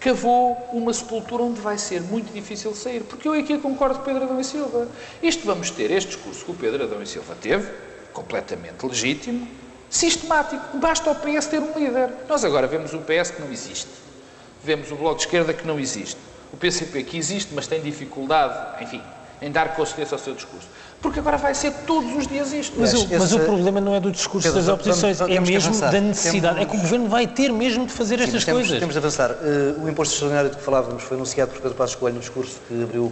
cavou 0.00 0.56
uma 0.72 0.92
sepultura 0.92 1.42
onde 1.42 1.60
vai 1.60 1.76
ser 1.76 2.00
muito 2.00 2.32
difícil 2.32 2.74
sair. 2.74 3.02
Porque 3.02 3.28
eu 3.28 3.34
aqui 3.34 3.58
concordo 3.58 3.98
com 3.98 4.04
Pedro 4.04 4.24
Adão 4.24 4.40
e 4.40 4.44
Silva. 4.44 4.88
Isto 5.22 5.46
vamos 5.46 5.70
ter, 5.70 5.90
este 5.90 6.16
discurso 6.16 6.44
que 6.44 6.50
o 6.50 6.54
Pedro 6.54 6.84
Adão 6.84 7.02
e 7.02 7.06
Silva 7.06 7.36
teve, 7.40 7.70
completamente 8.12 8.84
legítimo, 8.84 9.46
sistemático. 9.90 10.78
Basta 10.78 11.10
ao 11.10 11.16
PS 11.16 11.46
ter 11.46 11.60
um 11.60 11.78
líder. 11.78 12.10
Nós 12.28 12.44
agora 12.44 12.66
vemos 12.66 12.94
um 12.94 13.02
PS 13.02 13.30
que 13.32 13.42
não 13.42 13.52
existe. 13.52 13.88
Vemos 14.64 14.90
o 14.90 14.96
Bloco 14.96 15.16
de 15.16 15.22
Esquerda 15.26 15.52
que 15.52 15.66
não 15.66 15.78
existe. 15.78 16.16
O 16.52 16.56
PCP 16.56 17.04
que 17.04 17.16
existe, 17.18 17.52
mas 17.54 17.66
tem 17.66 17.80
dificuldade, 17.80 18.82
enfim, 18.82 19.02
em 19.40 19.50
dar 19.50 19.74
consistência 19.74 20.14
ao 20.14 20.18
seu 20.18 20.34
discurso. 20.34 20.66
Porque 21.02 21.18
agora 21.18 21.38
vai 21.38 21.54
ser 21.54 21.72
todos 21.86 22.14
os 22.14 22.26
dias 22.26 22.52
isto. 22.52 22.78
Mas, 22.78 22.92
Esse- 22.92 23.14
o, 23.14 23.18
mas 23.18 23.32
o 23.32 23.40
problema 23.40 23.80
não 23.80 23.94
é 23.94 24.00
do 24.00 24.10
discurso 24.12 24.46
Pedro, 24.46 24.60
das 24.60 24.68
oposições, 24.68 25.18
vamos- 25.18 25.34
é 25.34 25.40
mesmo 25.40 25.70
avançar. 25.70 25.90
da 25.92 26.00
necessidade. 26.00 26.54
Temos- 26.58 26.68
É 26.68 26.70
que 26.70 26.76
o 26.76 26.80
governo 26.82 27.08
vai 27.08 27.26
ter 27.26 27.50
mesmo 27.50 27.86
de 27.86 27.92
fazer 27.92 28.18
Sim, 28.18 28.24
estas 28.24 28.34
mas 28.34 28.44
temos, 28.44 28.60
coisas. 28.62 28.78
temos 28.78 28.92
de 28.94 28.98
avançar. 28.98 29.30
Eh, 29.30 29.74
o 29.82 29.88
imposto 29.88 30.12
extraordinário 30.12 30.50
de 30.50 30.56
que 30.58 30.62
falávamos 30.62 31.02
foi 31.02 31.16
anunciado 31.16 31.52
por 31.52 31.62
Pedro 31.62 31.74
Passos 31.76 31.96
Coelho 31.96 32.16
no 32.16 32.20
discurso 32.20 32.60
que 32.68 32.82
abriu 32.82 33.10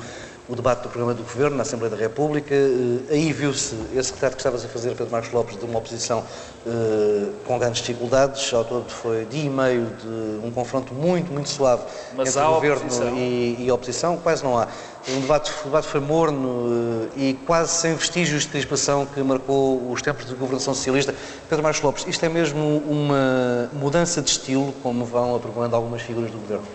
o 0.49 0.57
debate 0.57 0.83
do 0.83 0.89
programa 0.89 1.13
do 1.13 1.23
Governo 1.23 1.57
na 1.57 1.63
Assembleia 1.63 1.95
da 1.95 2.01
República. 2.01 2.55
Eh, 2.55 3.13
aí 3.13 3.33
viu-se 3.33 3.77
esse 3.95 4.13
retrato 4.13 4.33
que 4.33 4.41
estavas 4.41 4.65
a 4.65 4.69
fazer, 4.69 4.95
Pedro 4.95 5.13
Marcos 5.13 5.31
Lopes, 5.31 5.59
de 5.59 5.65
uma 5.65 5.79
oposição 5.79 6.25
eh, 6.67 7.29
com 7.47 7.59
grandes 7.59 7.83
dificuldades. 7.83 8.53
Ao 8.55 8.65
todo 8.65 8.89
foi 8.89 9.27
dia 9.27 9.45
e 9.45 9.51
meio 9.51 9.87
de 10.01 10.47
um 10.47 10.51
confronto 10.51 10.95
muito, 10.95 11.31
muito 11.31 11.51
suave 11.51 11.83
Mas 12.17 12.31
entre 12.31 12.41
o 12.41 12.55
Governo 12.55 13.19
e, 13.19 13.57
e 13.61 13.69
a 13.69 13.75
oposição. 13.75 14.17
Quase 14.17 14.43
não 14.43 14.59
há. 14.59 14.69
Um 15.11 15.21
debate, 15.21 15.53
o 15.63 15.65
debate 15.65 15.87
foi 15.87 16.01
morno 16.01 17.11
eh, 17.15 17.21
e 17.21 17.35
quase 17.47 17.73
sem 17.73 17.95
vestígios 17.95 18.45
de 18.45 18.49
crispação 18.49 19.05
que 19.05 19.23
marcou 19.23 19.91
os 19.93 20.01
tempos 20.01 20.25
de 20.25 20.35
governação 20.35 20.73
socialista. 20.73 21.15
Pedro 21.47 21.63
Marcos 21.63 21.83
Lopes, 21.83 22.07
isto 22.07 22.25
é 22.25 22.29
mesmo 22.29 22.83
uma 22.89 23.69
mudança 23.75 24.23
de 24.23 24.31
estilo, 24.31 24.73
como 24.83 25.05
vão 25.05 25.37
aprovando 25.37 25.77
algumas 25.77 26.01
figuras 26.01 26.31
do 26.31 26.39
Governo? 26.39 26.67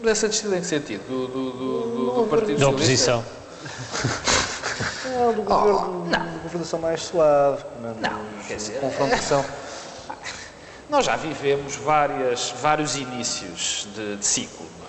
Mudança 0.00 0.28
de 0.28 0.34
estilo 0.34 0.54
em 0.54 0.60
que 0.60 0.66
sentido? 0.66 1.02
Do, 1.08 1.26
do, 1.26 1.50
do, 1.50 2.22
do 2.22 2.28
Partido 2.28 2.58
Da 2.58 2.66
Socialista? 2.66 3.16
oposição. 3.16 3.24
Não, 5.10 5.32
do 5.32 5.42
governo, 5.42 6.04
de 6.08 6.38
governação 6.42 6.78
mais 6.78 7.02
suave, 7.02 7.64
Não, 7.82 8.20
quer 8.46 8.56
dizer, 8.56 8.80
confrontação. 8.80 9.44
Nós 10.88 11.04
já 11.04 11.16
vivemos 11.16 11.74
várias, 11.76 12.54
vários 12.62 12.96
inícios 12.96 13.88
de, 13.94 14.16
de 14.16 14.24
ciclo. 14.24 14.66
não 14.78 14.86
é? 14.86 14.88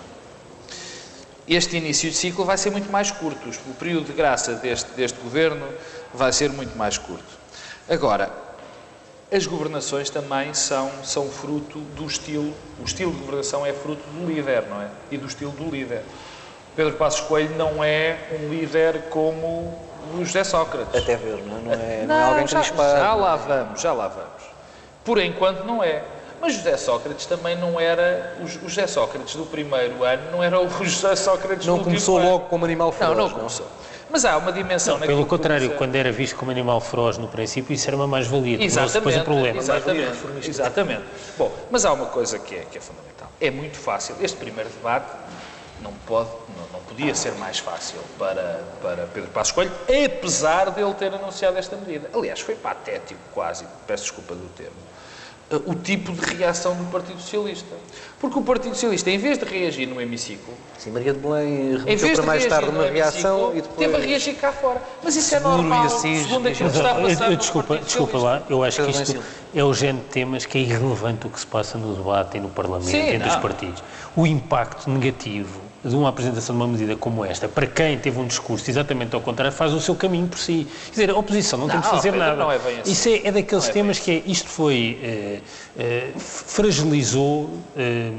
Este 1.48 1.76
início 1.76 2.08
de 2.10 2.16
ciclo 2.16 2.44
vai 2.44 2.56
ser 2.56 2.70
muito 2.70 2.90
mais 2.90 3.10
curto. 3.10 3.48
O 3.68 3.74
período 3.74 4.06
de 4.06 4.12
graça 4.12 4.54
deste, 4.54 4.90
deste 4.92 5.18
governo 5.20 5.66
vai 6.14 6.32
ser 6.32 6.50
muito 6.50 6.76
mais 6.78 6.96
curto. 6.96 7.40
Agora, 7.88 8.30
as 9.32 9.46
governações 9.46 10.10
também 10.10 10.52
são, 10.54 10.90
são 11.04 11.28
fruto 11.28 11.78
do 11.78 12.06
estilo. 12.06 12.52
O 12.80 12.84
estilo 12.84 13.12
de 13.12 13.18
governação 13.18 13.64
é 13.64 13.72
fruto 13.72 14.02
do 14.10 14.26
líder, 14.26 14.64
não 14.68 14.82
é? 14.82 14.88
E 15.10 15.16
do 15.16 15.26
estilo 15.26 15.52
do 15.52 15.70
líder. 15.70 16.02
Pedro 16.74 16.94
Passos 16.94 17.20
Coelho 17.20 17.56
não 17.56 17.82
é 17.82 18.16
um 18.32 18.48
líder 18.48 19.02
como 19.10 19.78
o 20.14 20.24
José 20.24 20.42
Sócrates. 20.42 21.00
Até 21.00 21.16
ver, 21.16 21.42
não 21.44 21.58
é? 21.58 21.60
Não 21.60 21.72
é, 21.72 22.04
não 22.06 22.14
é 22.14 22.24
alguém 22.24 22.46
já, 22.46 22.60
crispado. 22.60 22.98
já 22.98 23.14
lá 23.14 23.36
vamos, 23.36 23.80
já 23.80 23.92
lá 23.92 24.08
vamos. 24.08 24.50
Por 25.04 25.18
enquanto 25.18 25.64
não 25.64 25.82
é. 25.82 26.02
Mas 26.40 26.54
José 26.54 26.76
Sócrates 26.76 27.26
também 27.26 27.54
não 27.56 27.78
era. 27.78 28.34
O 28.42 28.46
José 28.46 28.86
Sócrates 28.86 29.36
do 29.36 29.44
primeiro 29.44 30.02
ano 30.02 30.22
não 30.32 30.42
era 30.42 30.58
o 30.58 30.68
José 30.84 31.14
Sócrates 31.14 31.66
Não 31.66 31.78
do 31.78 31.84
começou 31.84 32.14
último 32.14 32.30
logo 32.32 32.42
ano. 32.42 32.50
como 32.50 32.64
animal 32.64 32.90
feroz. 32.90 33.16
Não, 33.16 33.28
não 33.28 33.34
começou. 33.34 33.66
Mas 34.10 34.24
há 34.24 34.36
uma 34.36 34.52
dimensão 34.52 34.98
naquilo 34.98 35.18
Pelo 35.18 35.28
contrário, 35.28 35.70
quando 35.76 35.94
era 35.94 36.10
visto 36.10 36.36
como 36.36 36.50
animal 36.50 36.80
feroz 36.80 37.16
no 37.16 37.28
princípio, 37.28 37.72
isso 37.72 37.88
era 37.88 37.96
uma 37.96 38.06
mais-valia. 38.06 38.62
Exatamente. 38.62 38.94
depois 38.94 39.16
um 39.16 39.24
problema. 39.24 39.58
Exatamente. 39.58 40.48
Exatamente. 40.48 41.04
Bom, 41.38 41.52
mas 41.70 41.84
há 41.84 41.92
uma 41.92 42.06
coisa 42.06 42.38
que 42.38 42.56
é, 42.56 42.66
que 42.70 42.78
é 42.78 42.80
fundamental. 42.80 43.30
É 43.40 43.50
muito 43.50 43.76
fácil. 43.76 44.16
Este 44.20 44.36
primeiro 44.36 44.68
debate 44.70 45.06
não, 45.80 45.92
pode, 46.06 46.30
não, 46.56 46.66
não, 46.72 46.80
podia 46.80 47.14
ser 47.14 47.32
mais 47.32 47.58
fácil 47.58 48.00
para, 48.18 48.62
para 48.82 49.06
Pedro 49.06 49.30
Passos 49.30 49.52
Coelho, 49.52 49.72
apesar 50.06 50.70
de 50.70 50.82
ele 50.82 50.94
ter 50.94 51.14
anunciado 51.14 51.56
esta 51.56 51.76
medida. 51.76 52.10
Aliás, 52.12 52.40
foi 52.40 52.54
patético 52.54 53.20
quase, 53.32 53.64
peço 53.86 54.04
desculpa 54.04 54.34
do 54.34 54.48
termo, 54.50 54.76
o 55.66 55.74
tipo 55.74 56.12
de 56.12 56.34
reação 56.36 56.76
do 56.76 56.84
Partido 56.90 57.20
Socialista. 57.20 57.74
Porque 58.20 58.38
o 58.38 58.42
Partido 58.42 58.74
Socialista, 58.74 59.10
em 59.10 59.18
vez 59.18 59.38
de 59.38 59.44
reagir 59.44 59.86
no 59.86 60.00
hemiciclo... 60.00 60.54
Sim, 60.78 60.90
Maria 60.90 61.12
de 61.12 61.18
Belém 61.18 61.76
remeteu 61.76 62.12
para 62.12 62.22
mais 62.22 62.46
tarde 62.46 62.68
uma 62.70 62.86
reação 62.86 63.50
e 63.52 63.60
depois... 63.60 63.78
Teve 63.78 63.96
a 63.96 63.98
reagir 63.98 64.34
cá 64.34 64.52
fora. 64.52 64.80
Mas 65.02 65.16
isso 65.16 65.34
é 65.34 65.40
normal, 65.40 65.86
Assis, 65.86 66.22
segundo 66.22 66.46
aquilo 66.46 66.70
que 66.70 66.76
está 66.76 66.92
a 66.92 66.94
passar 66.94 67.36
desculpa, 67.36 67.78
desculpa 67.78 68.18
lá, 68.18 68.42
eu 68.48 68.62
acho 68.62 68.84
que 68.84 68.90
isto 68.90 69.22
é 69.54 69.64
o 69.64 69.74
género 69.74 70.04
de 70.04 70.10
temas 70.10 70.46
que 70.46 70.58
é 70.58 70.60
irrelevante 70.60 71.26
o 71.26 71.30
que 71.30 71.40
se 71.40 71.46
passa 71.46 71.76
no 71.76 71.94
debate 71.94 72.36
e 72.36 72.40
no 72.40 72.50
Parlamento 72.50 72.90
Sim, 72.90 72.98
entre 72.98 73.18
não. 73.18 73.28
os 73.28 73.36
partidos. 73.36 73.82
O 74.14 74.26
impacto 74.26 74.88
negativo 74.88 75.69
de 75.82 75.96
uma 75.96 76.10
apresentação 76.10 76.54
de 76.54 76.62
uma 76.62 76.68
medida 76.68 76.94
como 76.94 77.24
esta, 77.24 77.48
para 77.48 77.66
quem 77.66 77.98
teve 77.98 78.18
um 78.18 78.26
discurso 78.26 78.70
exatamente 78.70 79.14
ao 79.14 79.20
contrário, 79.20 79.52
faz 79.52 79.72
o 79.72 79.80
seu 79.80 79.94
caminho 79.94 80.28
por 80.28 80.38
si. 80.38 80.66
Quer 80.86 80.90
dizer, 80.90 81.10
a 81.10 81.16
oposição 81.16 81.58
não, 81.58 81.66
não 81.66 81.72
tem 81.72 81.80
de 81.80 81.88
fazer 81.88 82.12
Pedro, 82.12 82.26
nada. 82.26 82.36
Não 82.36 82.52
é 82.52 82.58
bem 82.58 82.80
assim. 82.80 82.92
Isso 82.92 83.08
é, 83.08 83.28
é 83.28 83.32
daqueles 83.32 83.68
é 83.68 83.72
temas 83.72 83.98
que 83.98 84.10
é, 84.10 84.22
isto 84.26 84.48
foi, 84.48 84.98
eh, 85.02 85.40
eh, 85.78 86.10
fragilizou 86.18 87.50
eh, 87.76 88.10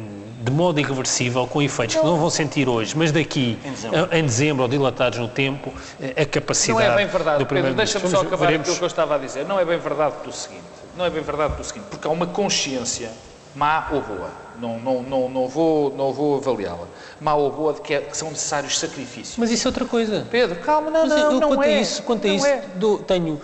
de 0.41 0.51
modo 0.51 0.79
irreversível, 0.79 1.45
com 1.45 1.61
efeitos 1.61 1.95
não. 1.97 2.01
que 2.01 2.09
não 2.09 2.17
vão 2.17 2.29
sentir 2.31 2.67
hoje, 2.67 2.97
mas 2.97 3.11
daqui 3.11 3.59
em 3.63 3.71
dezembro, 3.71 4.09
a, 4.11 4.17
em 4.17 4.25
dezembro 4.25 4.63
ou 4.63 4.67
dilatados 4.67 5.19
no 5.19 5.27
tempo, 5.27 5.71
a 6.17 6.25
capacidade 6.25 6.87
Não 6.87 6.93
é 6.93 6.95
bem 6.97 7.07
verdade, 7.07 7.45
Pedro, 7.45 7.73
deixa-me 7.75 8.09
só 8.09 8.21
acabar 8.21 8.47
veremos... 8.47 8.61
aquilo 8.61 8.77
que 8.77 8.83
eu 8.83 8.87
estava 8.87 9.15
a 9.15 9.17
dizer. 9.19 9.45
Não 9.45 9.59
é 9.59 9.65
bem 9.65 9.77
verdade 9.77 10.15
pelo 10.21 10.33
seguinte, 10.33 10.63
não 10.97 11.05
é 11.05 11.11
bem 11.11 11.21
verdade 11.21 11.53
pelo 11.53 11.63
seguinte, 11.63 11.85
porque 11.91 12.07
há 12.07 12.11
uma 12.11 12.25
consciência 12.25 13.11
má 13.55 13.87
ou 13.91 14.01
boa, 14.01 14.29
não, 14.61 14.79
não, 14.79 15.01
não, 15.01 15.29
não 15.29 15.47
vou, 15.47 15.91
não 15.95 16.13
vou 16.13 16.37
avaliá-la, 16.37 16.87
má 17.19 17.33
ou 17.33 17.51
boa 17.51 17.73
de 17.73 17.81
que, 17.81 17.93
é, 17.95 18.01
que, 18.01 18.15
são 18.15 18.29
necessários 18.29 18.77
sacrifícios. 18.77 19.37
Mas 19.37 19.49
isso 19.49 19.67
é 19.67 19.69
outra 19.69 19.85
coisa. 19.85 20.27
Pedro, 20.29 20.59
calma, 20.59 20.91
não, 20.91 21.07
Mas 21.07 21.09
não, 21.09 21.17
eu, 21.17 21.39
não 21.39 21.49
quanto 21.49 21.63
é. 21.63 21.75
A 21.75 21.81
isso, 21.81 22.03
quanto 22.03 22.27
a 22.27 22.29
isso, 22.29 22.45
é. 22.45 22.63
do, 22.75 22.99
tenho 22.99 23.41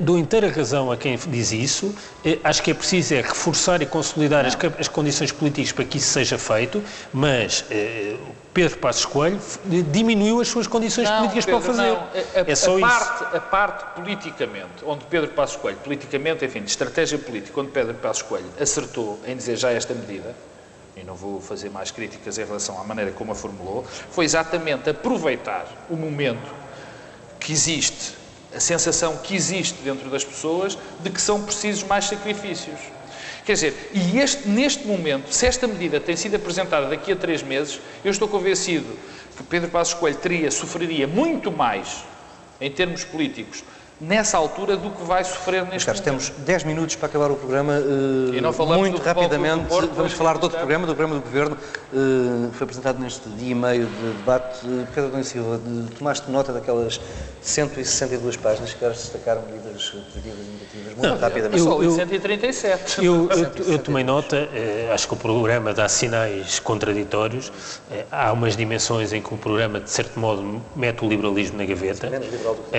dou 0.00 0.18
inteira 0.18 0.50
razão 0.50 0.92
a 0.92 0.96
quem 0.96 1.16
diz 1.16 1.52
isso. 1.52 1.94
Eh, 2.24 2.38
acho 2.44 2.62
que 2.62 2.70
é 2.70 2.74
preciso 2.74 3.14
é 3.14 3.22
reforçar 3.22 3.82
e 3.82 3.86
consolidar 3.86 4.46
as, 4.46 4.56
as, 4.78 4.88
condições 4.88 5.32
políticas 5.32 5.72
para 5.72 5.84
que 5.84 5.98
isso 5.98 6.10
seja 6.10 6.38
feito, 6.38 6.82
mas 7.12 7.64
eh, 7.70 8.16
Pedro 8.54 8.78
Passos 8.78 9.04
Coelho 9.04 9.40
diminuiu 9.90 10.40
as 10.40 10.48
suas 10.48 10.66
condições 10.66 11.08
não, 11.08 11.18
políticas 11.18 11.44
Pedro, 11.44 11.60
para 11.60 11.70
o 11.70 11.74
fazer. 11.74 11.90
Não. 11.90 11.96
A, 11.96 12.50
é 12.50 12.54
só 12.54 12.76
a 12.76 12.80
parte, 12.80 13.24
isso. 13.24 13.36
A 13.36 13.40
parte 13.40 13.94
politicamente, 13.94 14.84
onde 14.84 15.04
Pedro 15.06 15.30
Passos 15.30 15.56
Coelho, 15.56 15.78
politicamente, 15.78 16.44
enfim, 16.44 16.60
de 16.60 16.70
estratégia 16.70 17.18
política, 17.18 17.60
onde 17.60 17.70
Pedro 17.70 17.94
Passos 17.94 18.22
Coelho 18.22 18.50
acertou 18.60 19.18
em 19.26 19.36
dizer 19.36 19.56
já 19.56 19.70
esta 19.70 19.94
medida, 19.94 20.34
e 20.96 21.04
não 21.04 21.14
vou 21.14 21.40
fazer 21.40 21.70
mais 21.70 21.90
críticas 21.90 22.38
em 22.38 22.44
relação 22.44 22.80
à 22.80 22.84
maneira 22.84 23.12
como 23.12 23.32
a 23.32 23.34
formulou, 23.34 23.84
foi 24.10 24.24
exatamente 24.24 24.90
aproveitar 24.90 25.66
o 25.88 25.96
momento 25.96 26.52
que 27.38 27.52
existe 27.52 28.17
a 28.54 28.60
sensação 28.60 29.16
que 29.18 29.34
existe 29.34 29.82
dentro 29.82 30.08
das 30.10 30.24
pessoas 30.24 30.78
de 31.00 31.10
que 31.10 31.20
são 31.20 31.42
precisos 31.42 31.82
mais 31.84 32.06
sacrifícios. 32.06 32.78
Quer 33.44 33.54
dizer, 33.54 33.90
e 33.94 34.18
este, 34.18 34.48
neste 34.48 34.86
momento, 34.86 35.32
se 35.32 35.46
esta 35.46 35.66
medida 35.66 35.98
tem 35.98 36.16
sido 36.16 36.36
apresentada 36.36 36.88
daqui 36.88 37.12
a 37.12 37.16
três 37.16 37.42
meses, 37.42 37.80
eu 38.04 38.10
estou 38.10 38.28
convencido 38.28 38.86
que 39.36 39.42
Pedro 39.42 39.70
Passos 39.70 39.94
Coelho 39.94 40.18
teria, 40.18 40.50
sofreria 40.50 41.06
muito 41.06 41.50
mais 41.50 42.04
em 42.60 42.70
termos 42.70 43.04
políticos 43.04 43.62
nessa 44.00 44.36
altura 44.36 44.76
do 44.76 44.90
que 44.90 45.02
vai 45.02 45.24
sofrer 45.24 45.64
neste 45.64 45.86
Carlos, 45.86 46.04
temos 46.04 46.30
10 46.30 46.64
minutos 46.64 46.94
para 46.96 47.06
acabar 47.06 47.30
o 47.30 47.36
programa. 47.36 47.74
Uh, 47.78 48.66
muito 48.78 49.00
rapidamente, 49.02 49.66
Porto, 49.66 49.92
vamos 49.94 50.12
falar 50.12 50.38
de 50.38 50.44
outro 50.44 50.58
programa, 50.58 50.86
do 50.86 50.94
programa 50.94 51.20
do 51.20 51.24
Governo. 51.24 51.56
Uh, 51.92 52.50
foi 52.52 52.64
apresentado 52.64 53.00
neste 53.00 53.28
dia 53.30 53.50
e 53.50 53.54
meio 53.54 53.86
de 53.86 54.12
debate. 54.18 54.66
Uh, 54.66 54.86
Pedro 54.94 55.10
Domingos 55.10 55.28
Silva, 55.28 55.58
de, 55.58 55.94
tomaste 55.94 56.30
nota 56.30 56.52
daquelas 56.52 57.00
162 57.40 58.36
páginas 58.36 58.72
que 58.72 58.78
queres 58.78 58.98
destacar 58.98 59.36
medidas 59.36 59.90
positivas 59.90 60.38
e 60.38 60.50
negativas 60.52 60.96
muito 60.96 61.08
Não, 61.08 61.18
rapidamente. 61.18 61.58
Eu, 61.58 61.82
eu, 61.82 61.90
137. 61.90 63.04
Eu, 63.04 63.28
eu, 63.30 63.64
eu 63.72 63.78
tomei 63.78 64.04
nota, 64.04 64.48
acho 64.92 65.08
que 65.08 65.14
o 65.14 65.16
programa 65.16 65.72
dá 65.74 65.88
sinais 65.88 66.58
contraditórios. 66.60 67.52
há 68.10 68.32
umas 68.32 68.56
dimensões 68.56 69.12
em 69.12 69.20
que 69.20 69.32
o 69.32 69.36
programa, 69.36 69.80
de 69.80 69.90
certo 69.90 70.18
modo, 70.18 70.62
mete 70.76 71.04
o 71.04 71.08
liberalismo 71.08 71.58
na 71.58 71.64
gaveta. 71.64 72.10
Menos 72.10 72.30
liberal 72.30 72.54
do 72.54 72.62
que 72.62 72.78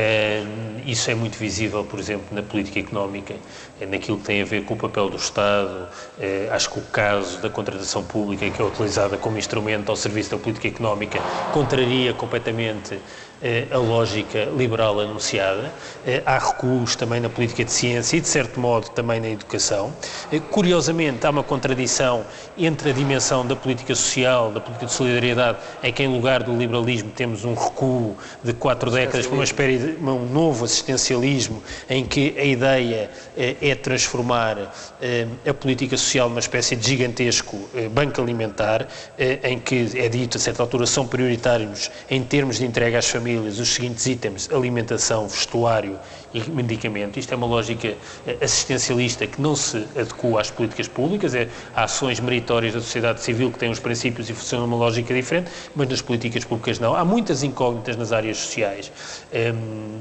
isso 0.85 1.08
é 1.09 1.15
muito 1.15 1.37
visível, 1.37 1.83
por 1.83 1.99
exemplo, 1.99 2.27
na 2.31 2.41
política 2.41 2.79
económica, 2.79 3.35
é 3.79 3.85
naquilo 3.85 4.17
que 4.17 4.23
tem 4.23 4.41
a 4.41 4.45
ver 4.45 4.63
com 4.63 4.73
o 4.73 4.77
papel 4.77 5.09
do 5.09 5.17
Estado. 5.17 5.87
É, 6.19 6.49
acho 6.51 6.69
que 6.69 6.79
o 6.79 6.83
caso 6.83 7.39
da 7.41 7.49
contratação 7.49 8.03
pública, 8.03 8.49
que 8.49 8.61
é 8.61 8.65
utilizada 8.65 9.17
como 9.17 9.37
instrumento 9.37 9.89
ao 9.89 9.95
serviço 9.95 10.31
da 10.31 10.37
política 10.37 10.67
económica, 10.67 11.19
contraria 11.51 12.13
completamente 12.13 12.95
eh, 12.95 12.99
a 13.71 13.77
lógica 13.77 14.45
liberal 14.55 14.99
anunciada. 14.99 15.71
Eh, 16.05 16.21
há 16.25 16.37
recuos 16.37 16.95
também 16.95 17.21
na 17.21 17.29
política 17.29 17.63
de 17.63 17.71
ciência 17.71 18.17
e, 18.17 18.21
de 18.21 18.27
certo 18.27 18.59
modo, 18.59 18.89
também 18.89 19.21
na 19.21 19.29
educação. 19.29 19.93
Eh, 20.31 20.39
curiosamente, 20.39 21.25
há 21.25 21.29
uma 21.29 21.43
contradição 21.43 22.25
entre 22.57 22.89
a 22.89 22.93
dimensão 22.93 23.45
da 23.45 23.55
política 23.55 23.95
social, 23.95 24.51
da 24.51 24.59
política 24.59 24.87
de 24.87 24.91
solidariedade, 24.91 25.57
em 25.81 25.93
que, 25.93 26.03
em 26.03 26.07
lugar 26.07 26.43
do 26.43 26.55
liberalismo, 26.55 27.11
temos 27.11 27.45
um 27.45 27.53
recuo 27.53 28.17
de 28.43 28.51
quatro 28.53 28.91
décadas 28.91 29.25
para 29.25 29.35
uma 29.35 29.43
espécie 29.43 29.77
de 29.77 30.03
um 30.03 30.25
novo 30.25 30.65
assistencialismo, 30.65 31.63
em 31.89 32.03
que 32.05 32.35
a 32.37 32.43
ideia 32.43 33.09
é 33.37 33.75
transformar 33.75 34.73
a 35.47 35.53
política 35.53 35.95
social 35.95 36.27
numa 36.27 36.39
espécie 36.39 36.75
de 36.75 36.87
gigantesco 36.87 37.57
banco 37.91 38.21
alimentar, 38.21 38.87
em 39.43 39.59
que 39.59 39.91
é 39.95 40.09
dito, 40.09 40.37
a 40.37 40.39
certa 40.39 40.63
altura, 40.63 40.85
são 40.85 41.07
prioritários 41.07 41.89
em 42.09 42.23
termos 42.23 42.57
de 42.57 42.65
entrega 42.65 42.99
às 42.99 43.07
famílias 43.07 43.28
famílias 43.29 43.59
os 43.59 43.69
seguintes 43.69 44.05
itens: 44.07 44.49
alimentação, 44.51 45.27
vestuário 45.27 45.99
e 46.33 46.49
medicamento. 46.49 47.17
Isto 47.17 47.33
é 47.33 47.37
uma 47.37 47.45
lógica 47.45 47.95
eh, 48.25 48.37
assistencialista 48.41 49.27
que 49.27 49.41
não 49.41 49.55
se 49.55 49.77
adequa 49.95 50.41
às 50.41 50.49
políticas 50.49 50.87
públicas, 50.87 51.35
é 51.35 51.47
ações 51.75 52.19
meritórias 52.19 52.73
da 52.73 52.81
sociedade 52.81 53.21
civil 53.21 53.51
que 53.51 53.59
têm 53.59 53.69
os 53.69 53.79
princípios 53.79 54.29
e 54.29 54.33
funcionam 54.33 54.67
numa 54.67 54.77
lógica 54.77 55.13
diferente, 55.13 55.51
mas 55.75 55.87
nas 55.87 56.01
políticas 56.01 56.43
públicas 56.43 56.79
não. 56.79 56.95
Há 56.95 57.05
muitas 57.05 57.43
incógnitas 57.43 57.95
nas 57.95 58.11
áreas 58.11 58.37
sociais, 58.37 58.91
ehm, 59.31 59.55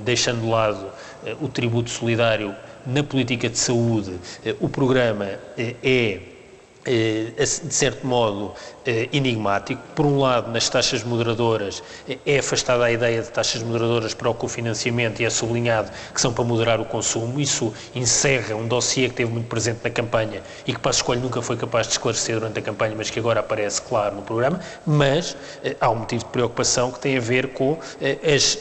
deixando 0.05 0.41
de 0.41 0.49
lado 0.49 0.87
eh, 1.27 1.37
o 1.41 1.49
tributo 1.49 1.91
solidário 1.91 2.55
na 2.87 3.03
política 3.03 3.49
de 3.49 3.59
saúde. 3.59 4.15
Eh, 4.45 4.55
o 4.61 4.69
programa 4.69 5.27
é 5.57 6.38
de 6.85 7.75
certo 7.75 8.07
modo, 8.07 8.55
eh, 8.89 9.07
enigmático. 9.13 9.83
Por 9.95 10.07
um 10.07 10.19
lado, 10.19 10.51
nas 10.51 10.67
taxas 10.67 11.05
moderadoras, 11.05 11.83
eh, 12.09 12.17
é 12.25 12.39
afastada 12.39 12.87
a 12.87 12.91
ideia 12.91 13.21
de 13.21 13.31
taxas 13.31 13.63
moderadoras 13.63 14.15
para 14.15 14.31
o 14.31 14.35
cofinanciamento 14.35 15.21
e 15.21 15.27
é 15.27 15.31
sublinhado 15.31 15.91
que 16.15 16.19
são 16.19 16.33
para 16.33 16.43
moderar 16.43 16.81
o 16.81 16.87
consumo. 16.87 17.39
Isso 17.39 17.71
encerra 17.95 18.55
um 18.57 18.67
dossiê 18.67 19.11
que 19.11 19.17
teve 19.17 19.31
muito 19.31 19.47
presente 19.47 19.81
na 19.85 19.91
campanha 19.91 20.41
e 20.67 20.73
que 20.73 20.81
Passo 20.81 21.01
Escolho 21.01 21.21
nunca 21.21 21.43
foi 21.43 21.59
capaz 21.59 21.87
de 21.87 21.93
esclarecer 21.93 22.37
durante 22.37 22.61
a 22.61 22.63
campanha, 22.63 22.95
mas 22.97 23.11
que 23.11 23.19
agora 23.19 23.41
aparece 23.41 23.83
claro 23.83 24.17
no 24.17 24.23
programa. 24.23 24.59
Mas 24.87 25.37
eh, 25.63 25.77
há 25.79 25.91
um 25.91 25.97
motivo 25.97 26.25
de 26.25 26.31
preocupação 26.31 26.91
que 26.91 26.99
tem 26.99 27.19
a 27.19 27.21
ver 27.21 27.49
com 27.49 27.79
as, 28.03 28.59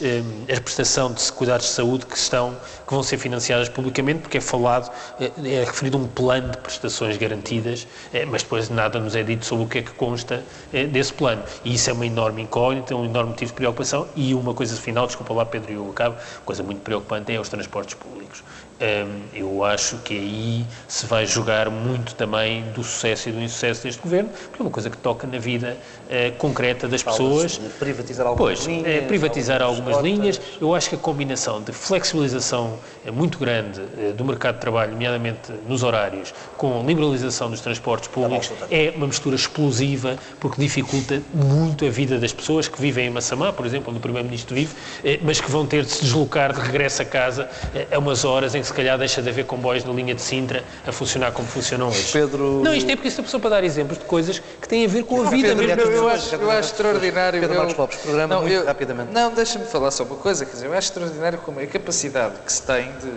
a 0.54 0.60
prestação 0.60 1.10
de 1.10 1.32
cuidados 1.32 1.68
de 1.68 1.72
saúde 1.72 2.04
que, 2.04 2.18
estão, 2.18 2.54
que 2.86 2.92
vão 2.92 3.02
ser 3.02 3.16
financiadas 3.16 3.70
publicamente, 3.70 4.20
porque 4.20 4.36
é 4.36 4.42
falado, 4.42 4.92
é 5.18 5.64
referido 5.64 5.96
um 5.96 6.06
plano 6.06 6.50
de 6.50 6.58
prestações 6.58 7.16
garantidas, 7.16 7.86
mas 8.24 8.42
depois 8.42 8.68
nada 8.70 8.98
nos 8.98 9.14
é 9.14 9.22
dito 9.22 9.44
sobre 9.44 9.64
o 9.64 9.68
que 9.68 9.78
é 9.78 9.82
que 9.82 9.92
consta 9.92 10.44
eh, 10.72 10.86
desse 10.86 11.12
plano. 11.12 11.42
E 11.64 11.74
isso 11.74 11.90
é 11.90 11.92
uma 11.92 12.06
enorme 12.06 12.42
incógnita, 12.42 12.94
um 12.94 13.04
enorme 13.04 13.30
motivo 13.30 13.50
de 13.50 13.56
preocupação. 13.56 14.08
E 14.14 14.34
uma 14.34 14.54
coisa 14.54 14.76
final, 14.76 15.06
desculpa 15.06 15.32
lá, 15.34 15.44
Pedro, 15.44 15.72
eu 15.72 15.90
acabo, 15.90 16.16
coisa 16.44 16.62
muito 16.62 16.80
preocupante 16.80 17.32
é 17.32 17.40
os 17.40 17.48
transportes 17.48 17.94
públicos. 17.94 18.42
Um, 18.80 19.22
eu 19.34 19.64
acho 19.64 19.98
que 19.98 20.14
aí 20.14 20.66
se 20.86 21.04
vai 21.06 21.26
jogar 21.26 21.68
muito 21.68 22.14
também 22.14 22.62
do 22.72 22.84
sucesso 22.84 23.28
e 23.28 23.32
do 23.32 23.40
insucesso 23.40 23.82
deste 23.82 24.00
governo, 24.00 24.30
porque 24.30 24.62
é 24.62 24.64
uma 24.64 24.70
coisa 24.70 24.88
que 24.88 24.96
toca 24.96 25.26
na 25.26 25.38
vida 25.38 25.76
uh, 26.08 26.36
concreta 26.36 26.88
das 26.88 27.02
pessoas. 27.02 27.60
privatizar 27.78 28.26
algumas 28.26 28.58
pois, 28.60 28.66
linhas. 28.66 29.04
Uh, 29.04 29.06
privatizar 29.06 29.62
algumas, 29.62 29.96
algumas 29.96 30.18
linhas. 30.18 30.40
Eu 30.60 30.74
acho 30.74 30.88
que 30.88 30.94
a 30.94 30.98
combinação 30.98 31.62
de 31.62 31.72
flexibilização 31.72 32.78
é 33.04 33.10
muito 33.10 33.38
grande 33.38 33.80
uh, 33.80 34.12
do 34.14 34.24
mercado 34.24 34.56
de 34.56 34.60
trabalho, 34.60 34.92
nomeadamente 34.92 35.52
nos 35.66 35.82
horários, 35.82 36.34
com 36.56 36.84
liberalização 36.86 37.50
dos 37.50 37.60
transportes 37.60 38.08
públicos, 38.08 38.48
tá 38.48 38.66
é 38.70 38.92
uma 38.96 39.06
mistura 39.06 39.36
explosiva, 39.36 40.16
porque 40.40 40.60
dificulta 40.60 41.22
muito 41.32 41.84
a 41.84 41.90
vida 41.90 42.18
das 42.18 42.32
pessoas 42.32 42.68
que 42.68 42.80
vivem 42.80 43.06
em 43.06 43.10
Massamá, 43.10 43.52
por 43.52 43.66
exemplo, 43.66 43.90
onde 43.90 43.98
o 43.98 44.02
Primeiro-Ministro 44.02 44.54
vive, 44.54 44.74
mas 45.22 45.40
que 45.40 45.50
vão 45.50 45.66
ter 45.66 45.84
de 45.84 45.90
se 45.90 46.02
deslocar 46.02 46.52
de 46.52 46.60
regresso 46.60 47.02
a 47.02 47.04
casa 47.04 47.48
a 47.90 47.98
umas 47.98 48.24
horas 48.24 48.54
em 48.54 48.60
que 48.60 48.66
se 48.66 48.72
calhar 48.72 48.98
deixa 48.98 49.22
de 49.22 49.28
haver 49.28 49.44
comboios 49.44 49.84
na 49.84 49.92
linha 49.92 50.14
de 50.14 50.22
Sintra 50.22 50.64
a 50.86 50.92
funcionar 50.92 51.32
como 51.32 51.46
funcionam 51.46 51.88
hoje. 51.88 52.12
Pedro... 52.12 52.60
Não, 52.62 52.74
isto 52.74 52.90
é 52.90 52.96
porque 52.96 53.08
isto 53.08 53.20
é 53.20 53.24
pessoa 53.24 53.40
para 53.40 53.50
dar 53.50 53.64
exemplos 53.64 53.98
de 53.98 54.04
coisas 54.04 54.38
que 54.60 54.68
têm 54.68 54.84
a 54.84 54.88
ver 54.88 55.04
com 55.04 55.26
a 55.26 55.30
vida 55.30 55.54
mesmo. 55.54 55.97
Eu, 55.98 56.08
acho, 56.08 56.34
eu 56.34 56.50
acho 56.50 56.70
extraordinário... 56.72 57.40
Pedro 57.40 57.56
Marcos 57.56 57.76
Lopes, 57.76 57.98
programa 57.98 58.34
não, 58.34 58.42
muito 58.42 58.54
eu, 58.54 58.64
rapidamente. 58.64 59.12
Não, 59.12 59.32
deixa-me 59.32 59.64
falar 59.66 59.90
só 59.90 60.04
uma 60.04 60.16
coisa, 60.16 60.46
quer 60.46 60.52
dizer, 60.52 60.66
eu 60.66 60.72
acho 60.72 60.88
extraordinário 60.88 61.38
como 61.38 61.60
a 61.60 61.66
capacidade 61.66 62.34
que 62.44 62.52
se 62.52 62.62
tem 62.62 62.92
de, 62.92 63.12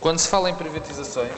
quando 0.00 0.18
se 0.18 0.28
fala 0.28 0.50
em 0.50 0.54
privatizações, 0.54 1.32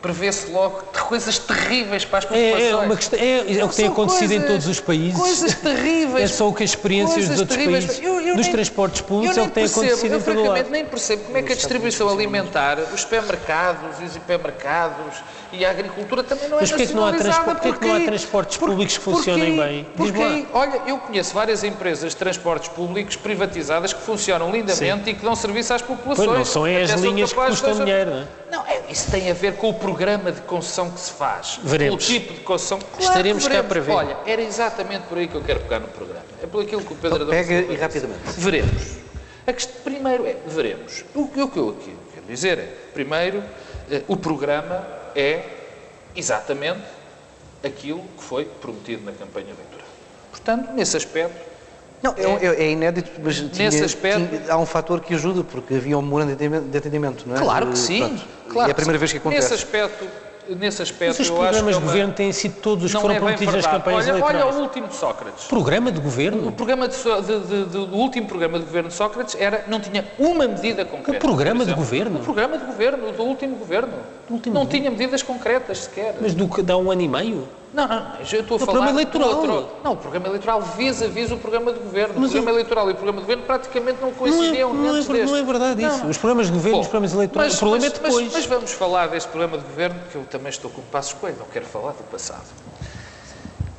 prevê-se 0.00 0.50
logo 0.50 0.82
coisas 1.08 1.38
terríveis 1.38 2.04
para 2.04 2.18
as 2.18 2.24
populações. 2.24 2.62
É, 2.62 2.70
é, 2.70 2.76
uma 2.76 2.96
questão, 2.96 3.18
é, 3.18 3.58
é 3.58 3.64
o 3.64 3.68
que 3.68 3.76
tem 3.76 3.86
acontecido 3.86 4.28
coisas, 4.28 4.44
em 4.44 4.46
todos 4.46 4.66
os 4.66 4.80
países. 4.80 5.18
Coisas 5.18 5.54
terríveis. 5.54 6.24
É 6.24 6.34
só 6.34 6.48
o 6.48 6.54
que 6.54 6.64
as 6.64 6.70
experiências 6.70 7.28
dos 7.28 7.40
outros 7.40 7.56
terríveis. 7.56 7.86
países, 7.86 8.04
eu, 8.04 8.20
eu 8.20 8.36
dos 8.36 8.46
nem, 8.46 8.52
transportes 8.52 9.00
públicos, 9.02 9.36
é 9.36 9.42
o 9.42 9.46
que 9.46 9.52
tem 9.52 9.64
percebo, 9.64 9.86
acontecido 9.86 10.16
em 10.16 10.20
todo 10.20 10.48
lado. 10.48 10.70
nem 10.70 10.84
percebo 10.84 11.24
como 11.24 11.36
é 11.36 11.42
que 11.42 11.52
a 11.52 11.56
distribuição 11.56 12.08
alimentar, 12.08 12.78
os 12.94 13.00
supermercados 13.00 14.00
e 14.00 14.04
os 14.04 14.16
hipermercados 14.16 15.22
e 15.52 15.64
a 15.64 15.70
agricultura 15.70 16.22
também 16.22 16.48
não 16.48 16.58
é 16.58 16.60
Mas 16.60 16.70
porquê 16.70 16.86
que 16.86 16.94
não 16.94 17.06
há, 17.06 17.12
transporte, 17.12 17.60
porquê 17.60 17.78
que 17.78 17.86
não 17.86 17.96
há 17.96 18.00
transportes 18.00 18.56
públicos 18.56 18.96
que 18.96 19.02
funcionem 19.02 19.56
bem? 19.56 19.86
Porque, 19.96 20.46
olha, 20.52 20.82
eu 20.86 20.98
conheço 20.98 21.34
várias 21.34 21.64
empresas 21.64 22.12
de 22.12 22.16
transportes 22.16 22.68
públicos 22.68 23.16
privatizadas 23.16 23.92
que 23.92 24.00
funcionam 24.00 24.50
lindamente 24.50 25.04
Sim. 25.04 25.10
e 25.10 25.14
que 25.14 25.24
dão 25.24 25.34
serviço 25.34 25.74
às 25.74 25.82
populações. 25.82 26.26
Pois 26.26 26.38
não 26.38 26.44
são 26.44 26.64
as 26.64 26.92
linhas 27.00 27.32
que 27.32 27.40
custam 27.40 27.74
dinheiro, 27.74 28.10
não 28.10 28.18
é? 28.18 28.26
Não, 28.50 28.66
é, 28.66 28.80
isso 28.90 29.10
tem 29.10 29.30
a 29.30 29.34
ver 29.34 29.56
com 29.56 29.70
o 29.70 29.74
programa 29.90 30.32
de 30.32 30.40
concessão 30.42 30.90
que 30.90 31.00
se 31.00 31.12
faz. 31.12 31.58
Veremos. 31.62 32.04
O 32.04 32.06
tipo 32.06 32.34
de 32.34 32.40
concessão. 32.40 32.78
Claro 32.78 33.02
Estaremos 33.02 33.48
cá 33.48 33.62
para 33.62 33.80
ver. 33.80 33.92
Olha, 33.92 34.16
era 34.26 34.42
exatamente 34.42 35.06
por 35.06 35.18
aí 35.18 35.28
que 35.28 35.34
eu 35.34 35.42
quero 35.42 35.60
pegar 35.60 35.80
no 35.80 35.88
programa. 35.88 36.24
É 36.42 36.46
por 36.46 36.62
aquilo 36.62 36.82
que 36.82 36.92
o 36.92 36.96
Pedro 36.96 37.16
então, 37.16 37.28
Pega 37.28 37.72
e 37.72 37.76
rapidamente. 37.76 38.20
Veremos. 38.36 38.96
A 39.46 39.52
questão, 39.52 39.80
primeiro 39.82 40.26
é, 40.26 40.36
veremos. 40.46 41.04
O, 41.14 41.22
o 41.22 41.48
que 41.48 41.58
eu 41.58 41.70
aqui 41.70 41.96
quero 42.14 42.26
dizer 42.26 42.58
é, 42.58 42.66
primeiro, 42.92 43.42
eh, 43.90 44.02
o 44.06 44.16
programa 44.16 44.86
é 45.14 45.44
exatamente 46.14 46.82
aquilo 47.64 48.04
que 48.16 48.22
foi 48.22 48.44
prometido 48.44 49.04
na 49.04 49.12
campanha 49.12 49.46
eleitoral. 49.46 49.88
Portanto, 50.30 50.72
nesse 50.72 50.96
aspecto, 50.96 51.49
não, 52.02 52.14
é, 52.16 52.46
é, 52.46 52.64
é 52.64 52.70
inédito, 52.70 53.10
mas 53.22 53.36
tinha, 53.36 53.70
nesse 53.70 53.84
aspecto, 53.84 54.26
tinha, 54.26 54.52
há 54.52 54.56
um 54.56 54.66
fator 54.66 55.00
que 55.00 55.14
ajuda, 55.14 55.44
porque 55.44 55.74
havia 55.74 55.98
um 55.98 56.02
memorando 56.02 56.34
de 56.34 56.78
atendimento, 56.78 57.24
não 57.26 57.36
é? 57.36 57.38
Claro 57.38 57.66
que 57.66 57.78
sim. 57.78 57.98
Pronto, 57.98 58.24
claro 58.48 58.68
é 58.68 58.72
a 58.72 58.74
primeira 58.74 58.98
vez 58.98 59.12
que 59.12 59.18
acontece. 59.18 59.50
Nesse 59.50 59.54
aspecto, 59.64 60.06
nesse 60.48 60.82
aspecto 60.82 61.18
Mas 61.18 61.20
os 61.20 61.30
programas 61.30 61.74
de 61.74 61.80
governo 61.82 62.12
têm 62.14 62.32
sido 62.32 62.54
todos 62.60 62.84
os 62.84 62.94
que 62.94 63.00
foram 63.00 63.14
é 63.14 63.18
prometidos 63.18 63.54
nas 63.54 63.66
campanhas 63.66 64.04
olha, 64.04 64.10
eleitorais. 64.12 64.44
Olha 64.46 64.56
o 64.56 64.62
último 64.62 64.88
de 64.88 64.96
Sócrates. 64.96 65.44
Programa 65.44 65.92
de 65.92 66.00
governo? 66.00 66.48
O, 66.48 66.52
programa 66.52 66.88
de, 66.88 66.96
de, 66.96 67.64
de, 67.66 67.76
o 67.76 67.96
último 67.96 68.26
programa 68.26 68.58
de 68.58 68.64
governo 68.64 68.88
de 68.88 68.94
Sócrates 68.94 69.36
era, 69.38 69.64
não 69.68 69.78
tinha 69.78 70.04
uma 70.18 70.48
medida 70.48 70.84
concreta. 70.84 71.18
O 71.18 71.20
programa 71.20 71.64
de 71.66 71.74
governo? 71.74 72.18
O 72.18 72.22
programa 72.22 72.58
de 72.58 72.64
governo, 72.64 73.12
do 73.12 73.22
último 73.22 73.56
governo. 73.56 73.92
Do 74.26 74.34
último 74.34 74.54
não 74.54 74.64
governo? 74.64 74.88
tinha 74.88 74.90
medidas 74.90 75.22
concretas 75.22 75.80
sequer. 75.80 76.16
Mas 76.20 76.34
do 76.34 76.48
que 76.48 76.62
dá 76.62 76.76
um 76.76 76.90
ano 76.90 77.02
e 77.02 77.08
meio? 77.08 77.48
Não, 77.72 77.86
não, 77.86 78.14
eu 78.18 78.40
estou 78.40 78.40
a 78.40 78.56
o 78.56 78.58
falar... 78.58 78.72
programa 78.72 78.90
eleitoral. 78.90 79.28
Outro, 79.28 79.68
não, 79.84 79.92
o 79.92 79.96
programa 79.96 80.26
eleitoral 80.26 80.60
visa 80.60 81.04
a 81.04 81.08
vis 81.08 81.30
o 81.30 81.36
programa 81.36 81.72
de 81.72 81.78
governo. 81.78 82.14
Mas 82.18 82.30
o 82.30 82.32
programa 82.32 82.50
eu... 82.50 82.54
eleitoral 82.54 82.88
e 82.88 82.92
o 82.92 82.94
programa 82.94 83.18
de 83.18 83.22
governo 83.22 83.44
praticamente 83.44 84.00
não 84.00 84.12
coincidiam 84.12 84.74
não 84.74 84.96
é, 84.96 85.02
não 85.02 85.14
é, 85.16 85.24
não 85.24 85.36
é 85.36 85.42
verdade 85.42 85.84
isso. 85.84 85.98
Não. 85.98 86.10
Os 86.10 86.18
programas 86.18 86.46
de 86.46 86.52
governo, 86.52 86.76
Bom, 86.78 86.80
os 86.80 86.88
programas 86.88 87.14
eleitorais, 87.14 87.52
mas, 87.52 87.56
o 87.56 87.58
problema 87.60 87.84
mas, 87.84 87.92
é 87.92 88.02
depois. 88.02 88.24
Mas, 88.24 88.32
mas, 88.32 88.46
vamos 88.46 88.72
falar 88.72 89.06
deste 89.08 89.28
programa 89.28 89.58
de 89.58 89.64
governo, 89.64 90.00
que 90.10 90.16
eu 90.16 90.24
também 90.24 90.50
estou 90.50 90.70
com 90.70 90.80
o 90.80 90.84
passo 90.84 91.16
não 91.38 91.46
quero 91.46 91.66
falar 91.66 91.92
do 91.92 92.02
passado. 92.04 92.46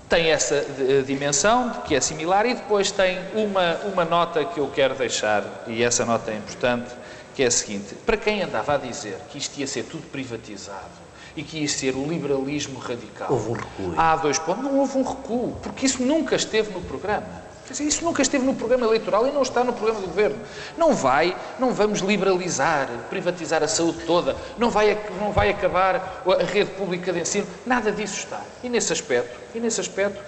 Tem 0.07 0.29
essa 0.29 0.55
eh, 0.55 1.03
dimensão, 1.05 1.69
que 1.85 1.95
é 1.95 2.01
similar, 2.01 2.45
e 2.45 2.53
depois 2.53 2.91
tem 2.91 3.17
uma, 3.33 3.75
uma 3.93 4.05
nota 4.05 4.43
que 4.43 4.59
eu 4.59 4.69
quero 4.73 4.93
deixar, 4.95 5.43
e 5.67 5.83
essa 5.83 6.05
nota 6.05 6.31
é 6.31 6.35
importante, 6.35 6.91
que 7.33 7.43
é 7.43 7.47
a 7.47 7.51
seguinte. 7.51 7.95
Para 8.05 8.17
quem 8.17 8.43
andava 8.43 8.75
a 8.75 8.77
dizer 8.77 9.17
que 9.29 9.37
isto 9.37 9.57
ia 9.57 9.67
ser 9.67 9.83
tudo 9.83 10.03
privatizado, 10.07 11.00
e 11.35 11.43
que 11.43 11.59
ia 11.59 11.67
ser 11.67 11.95
o 11.95 12.05
liberalismo 12.05 12.79
radical. 12.79 13.27
Houve 13.29 13.49
um 13.49 13.53
recuo. 13.53 13.93
Há 13.97 14.15
dois 14.15 14.39
pontos. 14.39 14.63
Não 14.63 14.79
houve 14.79 14.97
um 14.97 15.03
recuo, 15.03 15.55
porque 15.61 15.85
isso 15.85 16.01
nunca 16.03 16.35
esteve 16.35 16.71
no 16.71 16.81
programa. 16.81 17.51
Isso 17.79 18.03
nunca 18.03 18.21
esteve 18.21 18.43
no 18.43 18.53
programa 18.53 18.85
eleitoral 18.85 19.25
e 19.27 19.31
não 19.31 19.41
está 19.41 19.63
no 19.63 19.71
programa 19.71 20.01
do 20.01 20.07
governo. 20.07 20.37
Não 20.77 20.93
vai, 20.93 21.35
não 21.57 21.73
vamos 21.73 21.99
liberalizar, 21.99 22.89
privatizar 23.09 23.63
a 23.63 23.67
saúde 23.67 24.03
toda, 24.05 24.35
não 24.57 24.69
vai, 24.69 24.97
não 25.19 25.31
vai 25.31 25.49
acabar 25.49 26.23
a 26.25 26.43
rede 26.43 26.71
pública 26.71 27.13
de 27.13 27.21
ensino, 27.21 27.47
nada 27.65 27.91
disso 27.91 28.17
está. 28.17 28.41
E 28.61 28.67
nesse 28.67 28.91
aspecto, 28.91 29.39
e 29.55 29.59
nesse 29.59 29.79
aspecto 29.79 30.21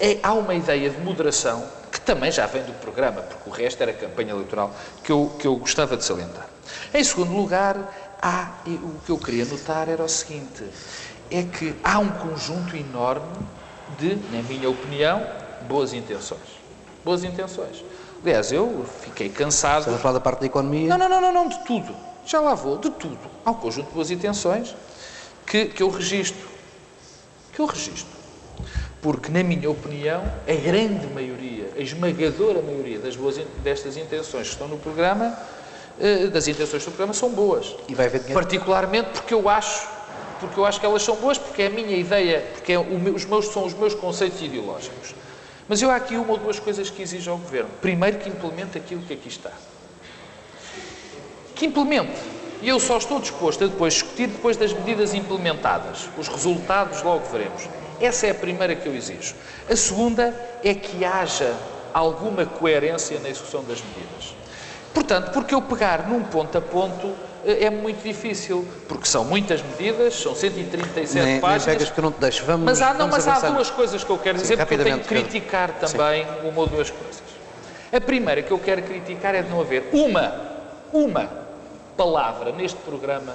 é, 0.00 0.18
há 0.22 0.32
uma 0.32 0.54
ideia 0.54 0.88
de 0.88 0.98
moderação 1.00 1.66
que 1.90 2.00
também 2.00 2.30
já 2.30 2.46
vem 2.46 2.62
do 2.62 2.72
programa, 2.80 3.22
porque 3.22 3.50
o 3.50 3.52
resto 3.52 3.82
era 3.82 3.92
campanha 3.92 4.30
eleitoral, 4.30 4.74
que 5.02 5.12
eu, 5.12 5.32
que 5.38 5.46
eu 5.46 5.56
gostava 5.56 5.96
de 5.96 6.04
salientar. 6.04 6.46
Em 6.92 7.02
segundo 7.02 7.32
lugar, 7.32 7.76
há, 8.20 8.50
o 8.66 9.00
que 9.04 9.10
eu 9.10 9.18
queria 9.18 9.44
notar 9.44 9.88
era 9.88 10.02
o 10.02 10.08
seguinte, 10.08 10.64
é 11.30 11.42
que 11.42 11.74
há 11.82 11.98
um 11.98 12.08
conjunto 12.08 12.76
enorme 12.76 13.36
de, 13.98 14.16
na 14.32 14.42
minha 14.42 14.68
opinião, 14.68 15.26
boas 15.68 15.92
intenções. 15.92 16.58
Boas 17.04 17.24
intenções. 17.24 17.84
Aliás, 18.22 18.52
eu 18.52 18.84
fiquei 19.02 19.28
cansado... 19.28 19.80
Estás 19.80 19.96
a 19.96 20.00
falar 20.00 20.14
da 20.14 20.20
parte 20.20 20.40
da 20.40 20.46
economia? 20.46 20.88
Não, 20.88 20.98
não, 20.98 21.08
não, 21.08 21.20
não, 21.20 21.32
não, 21.32 21.48
de 21.48 21.64
tudo. 21.64 21.94
Já 22.26 22.40
lá 22.40 22.54
vou, 22.54 22.76
de 22.78 22.90
tudo. 22.90 23.18
Há 23.44 23.50
um 23.50 23.54
conjunto 23.54 23.88
de 23.88 23.94
boas 23.94 24.10
intenções 24.10 24.74
que, 25.46 25.66
que 25.66 25.82
eu 25.82 25.88
registro. 25.88 26.46
Que 27.52 27.60
eu 27.60 27.66
registro. 27.66 28.18
Porque, 29.00 29.30
na 29.30 29.44
minha 29.44 29.70
opinião, 29.70 30.22
a 30.46 30.52
grande 30.52 31.06
maioria, 31.06 31.70
a 31.76 31.80
esmagadora 31.80 32.60
maioria 32.60 32.98
das 32.98 33.14
boas, 33.14 33.36
destas 33.62 33.96
intenções 33.96 34.48
que 34.48 34.52
estão 34.54 34.66
no 34.66 34.76
programa 34.78 35.38
das 36.32 36.46
intenções 36.46 36.84
do 36.84 36.90
programa 36.90 37.12
são 37.12 37.30
boas. 37.30 37.74
E 37.88 37.94
vai 37.94 38.06
haver 38.06 38.20
dinheiro? 38.20 38.40
Particularmente 38.40 39.10
porque 39.10 39.34
eu 39.34 39.48
acho, 39.48 39.88
porque 40.38 40.58
eu 40.58 40.64
acho 40.64 40.78
que 40.78 40.86
elas 40.86 41.02
são 41.02 41.16
boas, 41.16 41.38
porque 41.38 41.62
é 41.62 41.66
a 41.66 41.70
minha 41.70 41.96
ideia, 41.96 42.44
porque 42.54 42.72
é 42.72 42.78
meu, 42.78 43.14
os 43.14 43.24
meus, 43.24 43.46
são 43.48 43.64
os 43.64 43.74
meus 43.74 43.94
conceitos 43.94 44.40
ideológicos. 44.40 45.14
Mas 45.68 45.82
eu 45.82 45.90
há 45.90 45.96
aqui 45.96 46.16
uma 46.16 46.32
ou 46.32 46.38
duas 46.38 46.58
coisas 46.58 46.88
que 46.88 47.02
exijo 47.02 47.30
ao 47.30 47.36
Governo. 47.36 47.68
Primeiro, 47.82 48.18
que 48.18 48.28
implemente 48.28 48.78
aquilo 48.78 49.02
que 49.02 49.12
aqui 49.12 49.28
está. 49.28 49.52
Que 51.54 51.66
implemente. 51.66 52.18
E 52.62 52.68
eu 52.68 52.80
só 52.80 52.96
estou 52.96 53.20
disposto 53.20 53.64
a 53.64 53.66
depois 53.66 53.94
discutir 53.94 54.28
depois 54.28 54.56
das 54.56 54.72
medidas 54.72 55.14
implementadas. 55.14 56.08
Os 56.16 56.26
resultados 56.26 57.02
logo 57.02 57.24
veremos. 57.30 57.68
Essa 58.00 58.28
é 58.28 58.30
a 58.30 58.34
primeira 58.34 58.74
que 58.74 58.88
eu 58.88 58.94
exijo. 58.94 59.34
A 59.68 59.76
segunda 59.76 60.34
é 60.64 60.74
que 60.74 61.04
haja 61.04 61.54
alguma 61.92 62.46
coerência 62.46 63.18
na 63.20 63.28
execução 63.28 63.62
das 63.64 63.80
medidas. 63.82 64.34
Portanto, 64.94 65.30
porque 65.32 65.54
eu 65.54 65.62
pegar 65.62 66.08
num 66.08 66.22
ponto 66.22 66.56
a 66.56 66.60
ponto 66.60 67.14
eh, 67.44 67.64
é 67.64 67.70
muito 67.70 68.02
difícil, 68.02 68.66
porque 68.88 69.06
são 69.06 69.24
muitas 69.24 69.62
medidas, 69.62 70.14
são 70.14 70.34
137 70.34 71.24
nem, 71.24 71.40
páginas. 71.40 71.66
Nem 71.66 71.76
pegas 71.76 71.90
que 71.90 71.98
eu 71.98 72.02
não 72.02 72.12
te 72.12 72.20
deixo. 72.20 72.44
Vamos, 72.44 72.64
mas 72.64 72.82
há, 72.82 72.94
não, 72.94 73.08
mas 73.08 73.26
há 73.28 73.38
duas 73.50 73.70
coisas 73.70 74.02
que 74.02 74.10
eu 74.10 74.18
quero 74.18 74.38
dizer, 74.38 74.56
Sim, 74.56 74.58
porque 74.58 74.74
eu 74.74 74.84
tenho 74.84 74.98
que 75.00 75.08
criticar 75.08 75.72
também 75.72 76.24
Sim. 76.24 76.48
uma 76.48 76.60
ou 76.60 76.66
duas 76.66 76.90
coisas. 76.90 77.22
A 77.92 78.00
primeira 78.00 78.42
que 78.42 78.50
eu 78.50 78.58
quero 78.58 78.82
criticar 78.82 79.34
é 79.34 79.42
de 79.42 79.48
não 79.48 79.60
haver 79.60 79.88
uma, 79.92 80.34
uma 80.92 81.28
palavra 81.96 82.52
neste 82.52 82.78
programa 82.78 83.34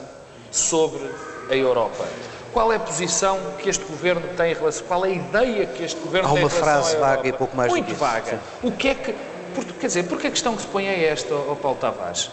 sobre 0.52 1.10
a 1.50 1.56
Europa. 1.56 2.06
Qual 2.54 2.72
é 2.72 2.76
a 2.76 2.80
posição 2.80 3.40
que 3.58 3.68
este 3.68 3.84
governo 3.86 4.22
tem 4.38 4.52
em 4.52 4.54
relação, 4.54 4.86
qual 4.86 5.04
é 5.06 5.10
a 5.10 5.12
ideia 5.12 5.66
que 5.66 5.84
este 5.84 6.00
governo 6.00 6.30
Há 6.30 6.34
tem 6.34 6.44
em 6.44 6.48
relação 6.48 6.70
Há 6.70 6.72
uma 6.72 6.84
frase 6.84 6.98
vaga 6.98 7.28
e 7.28 7.34
pouco 7.34 7.58
mais 7.58 7.72
Muito 7.72 7.96
vaga. 7.96 8.32
Sim. 8.32 8.68
O 8.68 8.72
que 8.72 8.90
é 8.90 8.94
que 8.94 9.16
quer 9.80 9.88
dizer, 9.88 10.04
porque 10.04 10.28
a 10.28 10.32
questão 10.32 10.56
que 10.56 10.62
se 10.62 10.68
põe 10.68 10.88
é 10.88 11.06
esta, 11.06 11.34
ao 11.34 11.56
Paulo 11.56 11.78
Tavares. 11.80 12.30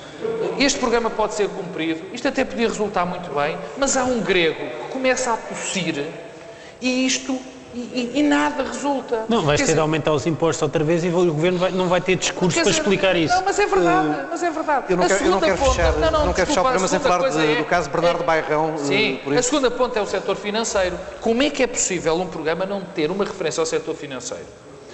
Este 0.58 0.78
programa 0.78 1.10
pode 1.10 1.34
ser 1.34 1.48
cumprido, 1.48 2.02
isto 2.12 2.28
até 2.28 2.44
podia 2.44 2.68
resultar 2.68 3.04
muito 3.04 3.32
bem, 3.34 3.56
mas 3.78 3.96
há 3.96 4.04
um 4.04 4.20
grego 4.20 4.64
que 4.84 4.92
começa 4.92 5.32
a 5.32 5.36
tossir 5.36 6.06
e 6.80 7.06
isto 7.06 7.38
e, 7.72 8.12
e, 8.16 8.22
nada 8.24 8.64
resulta. 8.64 9.26
Não, 9.28 9.42
vais 9.42 9.60
ter 9.60 9.74
de 9.74 9.80
aumentar 9.80 10.12
os 10.12 10.26
impostos 10.26 10.60
outra 10.60 10.82
vez 10.82 11.04
e 11.04 11.08
o 11.08 11.32
governo 11.32 11.58
vai, 11.58 11.70
não 11.70 11.86
vai 11.86 12.00
ter 12.00 12.16
discurso 12.16 12.56
para 12.56 12.64
dizer, 12.64 12.80
explicar 12.80 13.14
isso. 13.14 13.34
Não, 13.34 13.44
mas 13.44 13.58
é 13.60 13.66
verdade, 13.66 14.08
uh, 14.08 14.26
mas 14.28 14.42
é 14.42 14.50
verdade. 14.50 14.84
Eu 14.88 14.96
não 14.96 15.06
quero, 15.06 15.24
eu 15.24 15.30
não 15.30 15.40
quero 15.40 15.56
ponta, 15.56 15.70
fechar, 15.70 15.92
não, 15.92 16.10
não, 16.10 16.26
não 16.26 16.32
quero 16.32 16.46
fechar 16.48 16.60
o 16.60 16.64
programa 16.64 16.88
sem 16.88 16.98
falar 16.98 17.28
de, 17.30 17.52
é, 17.52 17.56
do 17.56 17.64
caso 17.64 17.88
Bernardo 17.90 18.22
é, 18.22 18.26
Bairrão. 18.26 18.74
Sim, 18.76 19.20
a 19.36 19.42
segunda 19.42 19.70
ponta 19.70 20.00
é 20.00 20.02
o 20.02 20.06
setor 20.06 20.34
financeiro. 20.34 20.98
Como 21.20 21.42
é 21.42 21.50
que 21.50 21.62
é 21.62 21.66
possível 21.68 22.14
um 22.16 22.26
programa 22.26 22.66
não 22.66 22.80
ter 22.80 23.08
uma 23.08 23.24
referência 23.24 23.60
ao 23.60 23.66
setor 23.66 23.94
financeiro? 23.94 24.46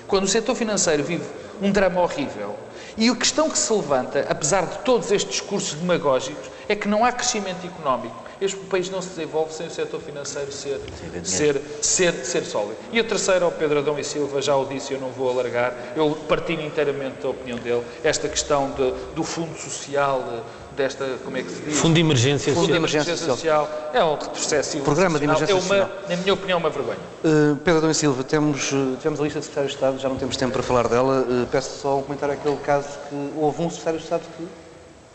Quando 0.07 0.25
o 0.25 0.29
setor 0.29 0.55
financeiro 0.55 1.03
vive 1.03 1.25
um 1.61 1.71
drama 1.71 2.01
horrível. 2.01 2.55
E 2.97 3.09
a 3.09 3.17
questão 3.17 3.51
que 3.51 3.59
se 3.59 3.73
levanta, 3.73 4.27
apesar 4.29 4.67
de 4.67 4.79
todos 4.79 5.11
estes 5.11 5.41
discursos 5.41 5.75
demagógicos, 5.75 6.49
é 6.69 6.75
que 6.75 6.89
não 6.89 7.05
há 7.05 7.13
crescimento 7.13 7.67
económico. 7.67 8.26
Este 8.41 8.57
país 8.57 8.91
não 8.91 9.01
se 9.01 9.11
desenvolve 9.11 9.53
sem 9.53 9.67
o 9.67 9.71
setor 9.71 10.01
financeiro 10.01 10.53
ser, 10.53 10.81
ser, 11.25 11.61
ser, 11.81 12.13
ser 12.25 12.45
sólido. 12.45 12.77
E 12.93 13.01
a 13.01 13.05
terceira, 13.05 13.47
o 13.47 13.53
Pedro 13.53 13.79
Adão 13.79 13.99
e 13.99 14.05
Silva 14.05 14.43
já 14.43 14.55
o 14.57 14.67
disse, 14.67 14.93
eu 14.93 15.01
não 15.01 15.11
vou 15.11 15.31
alargar, 15.31 15.75
eu 15.97 16.11
partilho 16.29 16.63
inteiramente 16.63 17.23
da 17.23 17.29
opinião 17.29 17.59
dele, 17.59 17.83
esta 18.05 18.29
questão 18.29 18.71
de, 18.73 18.93
do 19.15 19.25
fundo 19.25 19.57
social, 19.59 20.45
desta, 20.77 21.19
como 21.25 21.37
é 21.37 21.43
que 21.43 21.51
se 21.51 21.63
diz? 21.63 21.79
Fundo 21.79 21.95
de 21.95 22.01
Emergência 22.01 22.53
Fundo 22.53 22.67
de 22.67 22.75
Emergência 22.75 23.17
Social. 23.17 23.91
É 23.93 24.05
um 24.05 24.15
retrocesso 24.15 24.79
Programa 24.81 25.19
de 25.19 25.25
Emergência 25.25 25.53
é 25.53 25.55
uma, 25.55 25.63
Social. 25.63 25.91
Na 26.09 26.17
minha 26.17 26.35
opinião, 26.35 26.59
é 26.59 26.61
uma 26.61 26.71
vergonha. 26.71 26.99
Uh, 27.25 27.57
Pedro 27.57 27.79
Adão 27.79 27.91
e 27.91 27.95
Silva, 27.95 28.23
temos, 28.23 28.71
uh, 28.73 28.97
tivemos 28.99 29.19
a 29.21 29.25
lista 29.25 29.41
de 29.41 29.47
secretários 29.47 29.73
de 29.73 29.77
Estado, 29.79 29.99
já 29.99 30.09
não 30.09 30.17
temos 30.17 30.37
tempo 30.37 30.53
para 30.53 30.63
falar 30.63 30.89
dela. 30.89 31.23
Uh, 31.23 31.47
peço 31.47 31.81
só 31.81 31.99
um 31.99 32.03
comentário 32.03 32.35
àquele 32.35 32.57
caso 32.59 32.89
que 33.09 33.33
houve 33.37 33.63
um 33.63 33.71
secretário 33.71 33.99
de 33.99 34.05
Estado 34.05 34.23
que 34.37 34.47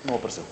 não 0.05 0.15
apareceu. 0.15 0.43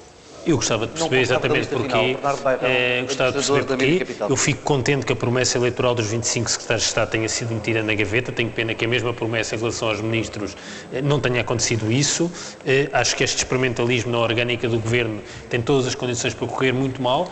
Eu 0.46 0.56
gostava 0.56 0.88
de 0.88 0.94
perceber 0.94 1.20
exatamente 1.20 1.68
porquê. 1.68 2.18
é, 2.62 3.02
gostava 3.04 3.32
de 3.32 3.38
perceber 3.38 3.66
porquê. 3.66 4.06
Eu 4.30 4.36
fico 4.36 4.62
contente 4.64 5.06
que 5.06 5.14
a 5.14 5.16
promessa 5.16 5.58
eleitoral 5.58 5.94
dos 5.94 6.08
25 6.08 6.50
secretários 6.50 6.84
de 6.84 6.90
Estado 6.90 7.10
tenha 7.10 7.28
sido 7.28 7.54
metida 7.54 7.84
na 7.84 7.94
gaveta. 7.94 8.32
Tenho 8.32 8.50
pena 8.50 8.74
que 8.74 8.86
a 8.86 8.88
mesma 8.88 9.14
promessa 9.14 9.56
em 9.56 9.60
relação 9.60 9.90
aos 9.90 10.02
ministros 10.02 10.56
eh, 10.94 11.02
não 11.02 11.20
tenha 11.20 11.42
acontecido 11.42 11.92
isso. 11.92 12.32
Eh, 12.66 12.90
acho 12.94 13.16
que 13.16 13.24
este 13.24 13.38
experimentalismo 13.38 14.12
na 14.12 14.20
orgânica 14.20 14.68
do 14.68 14.80
governo 14.80 15.22
tem 15.50 15.62
todas 15.62 15.88
as 15.88 15.96
condições 15.96 16.34
para 16.34 16.48
correr 16.48 16.72
muito 16.72 17.02
mal 17.02 17.30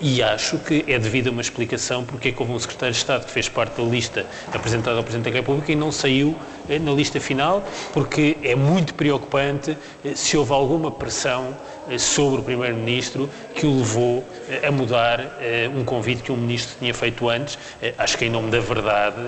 e 0.00 0.22
acho 0.22 0.58
que 0.58 0.84
é 0.86 0.98
devido 0.98 1.28
a 1.28 1.30
uma 1.30 1.40
explicação 1.40 2.04
porque 2.04 2.28
é 2.28 2.32
que 2.32 2.40
houve 2.40 2.52
um 2.52 2.58
secretário 2.58 2.92
de 2.92 2.98
Estado 2.98 3.24
que 3.24 3.30
fez 3.30 3.48
parte 3.48 3.80
da 3.80 3.88
lista 3.88 4.26
apresentada 4.52 4.96
ao 4.96 5.02
Presidente 5.02 5.30
da 5.30 5.36
República 5.38 5.72
e 5.72 5.76
não 5.76 5.92
saiu 5.92 6.34
na 6.80 6.92
lista 6.92 7.18
final, 7.18 7.64
porque 7.92 8.36
é 8.42 8.54
muito 8.54 8.94
preocupante 8.94 9.76
se 10.14 10.36
houve 10.36 10.52
alguma 10.52 10.90
pressão 10.90 11.56
sobre 11.98 12.40
o 12.40 12.44
Primeiro-Ministro 12.48 13.28
que 13.54 13.66
o 13.66 13.78
levou 13.78 14.24
eh, 14.48 14.66
a 14.66 14.72
mudar 14.72 15.20
eh, 15.40 15.70
um 15.74 15.84
convite 15.84 16.22
que 16.22 16.32
um 16.32 16.36
Ministro 16.36 16.76
tinha 16.78 16.94
feito 16.94 17.28
antes. 17.28 17.58
Eh, 17.82 17.92
acho 17.98 18.16
que, 18.16 18.24
em 18.24 18.30
nome 18.30 18.50
da 18.50 18.58
verdade, 18.58 19.20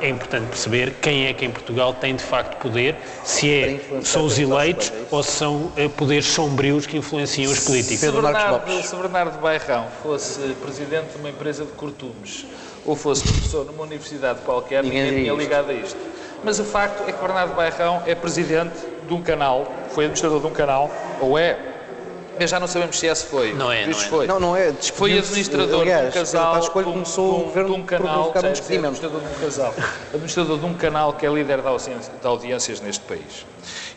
é 0.00 0.08
importante 0.08 0.46
perceber 0.48 0.94
quem 1.00 1.26
é 1.26 1.32
que 1.32 1.44
em 1.44 1.50
Portugal 1.50 1.94
tem 1.94 2.16
de 2.16 2.24
facto 2.24 2.56
poder, 2.58 2.96
se 3.22 3.52
é, 3.52 3.80
são 4.02 4.24
os 4.24 4.38
eleitos 4.38 4.92
ou 5.10 5.22
se 5.22 5.32
são 5.32 5.72
poderes 5.96 6.26
sombrios 6.26 6.86
que 6.86 6.96
influenciam 6.96 7.52
os 7.52 7.60
políticos. 7.60 8.00
Se 8.00 8.10
Bernardo, 8.10 8.82
se 8.82 8.96
Bernardo 8.96 9.40
Bairrão 9.40 9.86
fosse 10.02 10.40
presidente 10.62 11.12
de 11.12 11.18
uma 11.18 11.28
empresa 11.28 11.64
de 11.64 11.72
cortumes 11.72 12.46
ou 12.84 12.96
fosse 12.96 13.22
professor 13.22 13.64
numa 13.64 13.84
universidade 13.84 14.40
qualquer, 14.40 14.82
ninguém, 14.82 15.04
ninguém 15.04 15.24
tinha 15.24 15.34
ligado 15.34 15.70
a 15.70 15.74
isto. 15.74 15.98
Mas 16.42 16.58
o 16.58 16.64
facto 16.64 17.08
é 17.08 17.12
que 17.12 17.20
Bernardo 17.20 17.54
Bairrão 17.54 18.02
é 18.06 18.14
presidente 18.14 18.74
de 19.06 19.14
um 19.14 19.22
canal, 19.22 19.72
foi 19.90 20.04
administrador 20.04 20.40
de 20.40 20.46
um 20.46 20.50
canal, 20.50 20.90
ou 21.20 21.38
é 21.38 21.73
mas 22.38 22.50
já 22.50 22.60
não 22.60 22.66
sabemos 22.66 22.98
se 22.98 23.06
esse 23.06 23.24
foi. 23.24 23.52
Não 23.52 23.70
é, 23.70 23.86
não 23.86 23.98
é. 23.98 24.04
Foi. 24.04 24.26
Não, 24.26 24.40
não 24.40 24.56
é. 24.56 24.72
Foi 24.72 25.18
administrador 25.18 25.82
aliás, 25.82 26.12
de 26.12 26.18
um 26.18 26.20
casal. 26.20 26.70
Começou 26.70 27.40
um, 27.40 27.44
governo 27.44 27.74
de 27.74 27.80
um 27.80 27.84
canal. 27.84 28.32
Administrador 28.34 29.20
de 29.20 29.26
um 29.26 29.40
casal. 29.40 29.74
administrador 30.12 30.58
de 30.58 30.66
um 30.66 30.74
canal 30.74 31.12
que 31.12 31.26
é 31.26 31.32
líder 31.32 31.60
de 31.60 32.26
audiências 32.26 32.80
neste 32.80 33.04
país. 33.04 33.46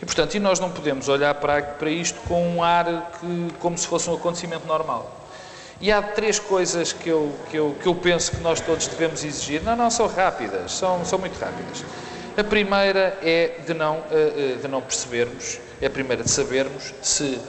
E, 0.01 0.05
portanto, 0.05 0.35
e 0.35 0.39
nós 0.39 0.59
não 0.59 0.69
podemos 0.69 1.09
olhar 1.09 1.33
para, 1.35 1.61
para 1.61 1.89
isto 1.89 2.19
com 2.27 2.47
um 2.47 2.63
ar 2.63 3.11
que, 3.19 3.53
como 3.59 3.77
se 3.77 3.87
fosse 3.87 4.09
um 4.09 4.15
acontecimento 4.15 4.67
normal. 4.67 5.17
E 5.79 5.91
há 5.91 6.01
três 6.01 6.39
coisas 6.39 6.91
que 6.91 7.09
eu, 7.09 7.31
que, 7.49 7.57
eu, 7.57 7.75
que 7.81 7.87
eu 7.87 7.93
penso 7.93 8.31
que 8.31 8.41
nós 8.41 8.59
todos 8.59 8.87
devemos 8.87 9.23
exigir. 9.23 9.61
Não, 9.61 9.75
não, 9.75 9.91
são 9.91 10.07
rápidas, 10.07 10.71
são, 10.71 11.05
são 11.05 11.19
muito 11.19 11.37
rápidas. 11.37 11.83
A 12.35 12.43
primeira 12.43 13.17
é 13.21 13.59
de 13.65 13.73
não, 13.73 14.03
eh, 14.11 14.55
eh, 14.55 14.61
de 14.61 14.67
não 14.67 14.81
percebermos, 14.81 15.59
é 15.81 15.87
a 15.87 15.89
primeira 15.89 16.23
de 16.23 16.29
sabermos 16.29 16.93
se 17.01 17.39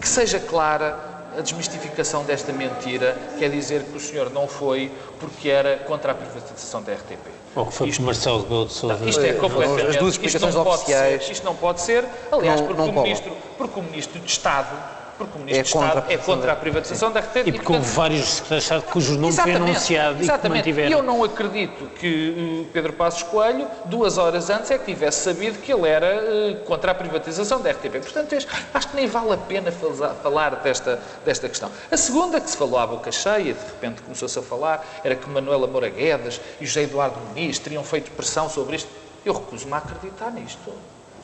que 0.00 0.08
seja 0.08 0.38
clara 0.38 0.98
a 1.36 1.40
desmistificação 1.40 2.24
desta 2.24 2.52
mentira, 2.52 3.16
quer 3.38 3.50
dizer 3.50 3.84
que 3.84 3.96
o 3.96 4.00
senhor 4.00 4.30
não 4.30 4.48
foi 4.48 4.90
porque 5.20 5.48
era 5.48 5.76
contra 5.78 6.12
a 6.12 6.14
privatização 6.14 6.82
da 6.82 6.92
RTP. 6.92 7.28
Ou 7.54 7.66
que 7.66 7.72
foi 7.72 7.88
isto, 7.88 8.02
Marcelo 8.02 8.42
Rebelo 8.42 8.66
de 8.66 8.72
Sousa. 8.72 9.08
Isto 9.08 9.24
é 9.24 9.32
completamente... 9.34 9.86
As 9.88 9.96
duas 9.96 10.14
explicações 10.14 10.54
isto 10.54 10.68
oficiais... 10.68 11.24
Ser, 11.24 11.32
isto 11.32 11.44
não 11.44 11.54
pode 11.54 11.80
ser, 11.80 12.04
aliás, 12.32 12.60
não, 12.60 12.66
porque, 12.66 12.82
não 12.82 12.90
o 12.90 13.02
ministro, 13.02 13.36
porque 13.56 13.80
o 13.80 13.82
Ministro 13.82 14.20
de 14.20 14.30
Estado 14.30 14.97
porque 15.18 15.36
o 15.36 15.40
Ministro 15.40 15.58
é 15.58 15.62
de 15.62 15.68
Estado 15.68 16.12
é 16.12 16.16
contra 16.16 16.52
a 16.52 16.56
privatização 16.56 17.10
da 17.10 17.20
RTP. 17.20 17.46
E 17.46 17.52
porque 17.52 17.72
houve 17.72 17.90
vários 17.90 18.34
secretários 18.34 18.64
de 18.64 18.74
Estado 18.74 18.92
cujos 18.92 19.16
nomes 19.16 19.38
foi 19.38 19.54
anunciado 19.54 20.22
exatamente. 20.22 20.38
e 20.38 20.40
que 20.40 20.48
mantiveram. 20.48 20.90
E 20.90 20.92
eu 20.92 21.02
não 21.02 21.24
acredito 21.24 21.86
que 21.98 22.62
uh, 22.62 22.72
Pedro 22.72 22.92
Passos 22.92 23.24
Coelho, 23.24 23.66
duas 23.86 24.16
horas 24.16 24.48
antes, 24.48 24.70
é 24.70 24.78
que 24.78 24.84
tivesse 24.84 25.24
sabido 25.24 25.58
que 25.58 25.72
ele 25.72 25.88
era 25.88 26.22
uh, 26.22 26.64
contra 26.64 26.92
a 26.92 26.94
privatização 26.94 27.60
da 27.60 27.70
RTP. 27.72 28.00
Portanto, 28.00 28.36
acho 28.72 28.88
que 28.88 28.96
nem 28.96 29.06
vale 29.06 29.32
a 29.32 29.36
pena 29.36 29.72
falar 29.72 30.56
desta, 30.56 31.00
desta 31.24 31.48
questão. 31.48 31.70
A 31.90 31.96
segunda, 31.96 32.40
que 32.40 32.48
se 32.48 32.56
falou 32.56 32.78
à 32.78 32.86
boca 32.86 33.10
cheia, 33.10 33.52
de 33.54 33.64
repente 33.66 34.00
começou-se 34.02 34.38
a 34.38 34.42
falar, 34.42 34.86
era 35.02 35.16
que 35.16 35.28
Manuela 35.28 35.66
Moura 35.66 35.88
Guedes 35.88 36.40
e 36.60 36.66
José 36.66 36.82
Eduardo 36.82 37.18
Muniz 37.28 37.58
teriam 37.58 37.82
feito 37.82 38.10
pressão 38.12 38.48
sobre 38.48 38.76
isto. 38.76 38.88
Eu 39.24 39.34
recuso-me 39.34 39.72
a 39.72 39.78
acreditar 39.78 40.30
nisto. 40.30 40.72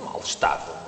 Mal 0.01 0.21
estava 0.23 0.84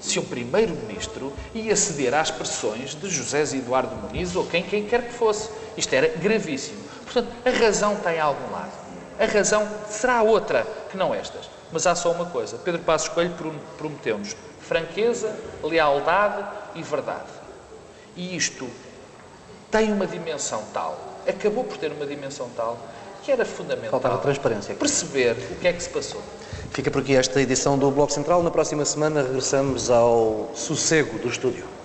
se 0.00 0.18
o 0.18 0.22
Primeiro-Ministro 0.22 1.32
ia 1.54 1.74
ceder 1.76 2.14
às 2.14 2.30
pressões 2.30 2.94
de 2.94 3.08
José 3.08 3.42
Eduardo 3.42 3.94
Muniz 3.96 4.34
ou 4.36 4.46
quem, 4.46 4.62
quem 4.62 4.86
quer 4.86 5.08
que 5.08 5.14
fosse. 5.14 5.50
Isto 5.76 5.92
era 5.94 6.08
gravíssimo. 6.08 6.78
Portanto, 7.04 7.28
a 7.44 7.50
razão 7.50 7.94
está 7.94 8.14
em 8.14 8.20
algum 8.20 8.52
lado. 8.52 8.72
A 9.18 9.24
razão 9.24 9.68
será 9.88 10.22
outra 10.22 10.66
que 10.90 10.96
não 10.96 11.14
estas. 11.14 11.50
Mas 11.72 11.86
há 11.86 11.94
só 11.94 12.12
uma 12.12 12.26
coisa. 12.26 12.58
Pedro 12.58 12.82
Passos 12.82 13.08
Coelho 13.08 13.34
prometeu-nos 13.76 14.36
franqueza, 14.60 15.34
lealdade 15.62 16.44
e 16.74 16.82
verdade. 16.82 17.28
E 18.16 18.36
isto 18.36 18.68
tem 19.70 19.92
uma 19.92 20.06
dimensão 20.06 20.64
tal, 20.72 20.98
acabou 21.26 21.64
por 21.64 21.76
ter 21.76 21.92
uma 21.92 22.06
dimensão 22.06 22.48
tal, 22.56 22.78
que 23.28 23.32
era 23.32 23.44
fundamental. 23.44 23.90
Faltava 23.90 24.16
transparência. 24.22 24.74
Perceber 24.74 25.36
o 25.50 25.56
que 25.56 25.68
é 25.68 25.72
que 25.74 25.82
se 25.82 25.90
passou. 25.90 26.22
Fica 26.70 26.90
por 26.90 27.02
aqui 27.02 27.14
esta 27.14 27.38
edição 27.42 27.76
do 27.78 27.90
Bloco 27.90 28.10
Central. 28.10 28.42
Na 28.42 28.50
próxima 28.50 28.86
semana 28.86 29.20
regressamos 29.20 29.90
ao 29.90 30.50
sossego 30.54 31.18
do 31.18 31.28
estúdio. 31.28 31.77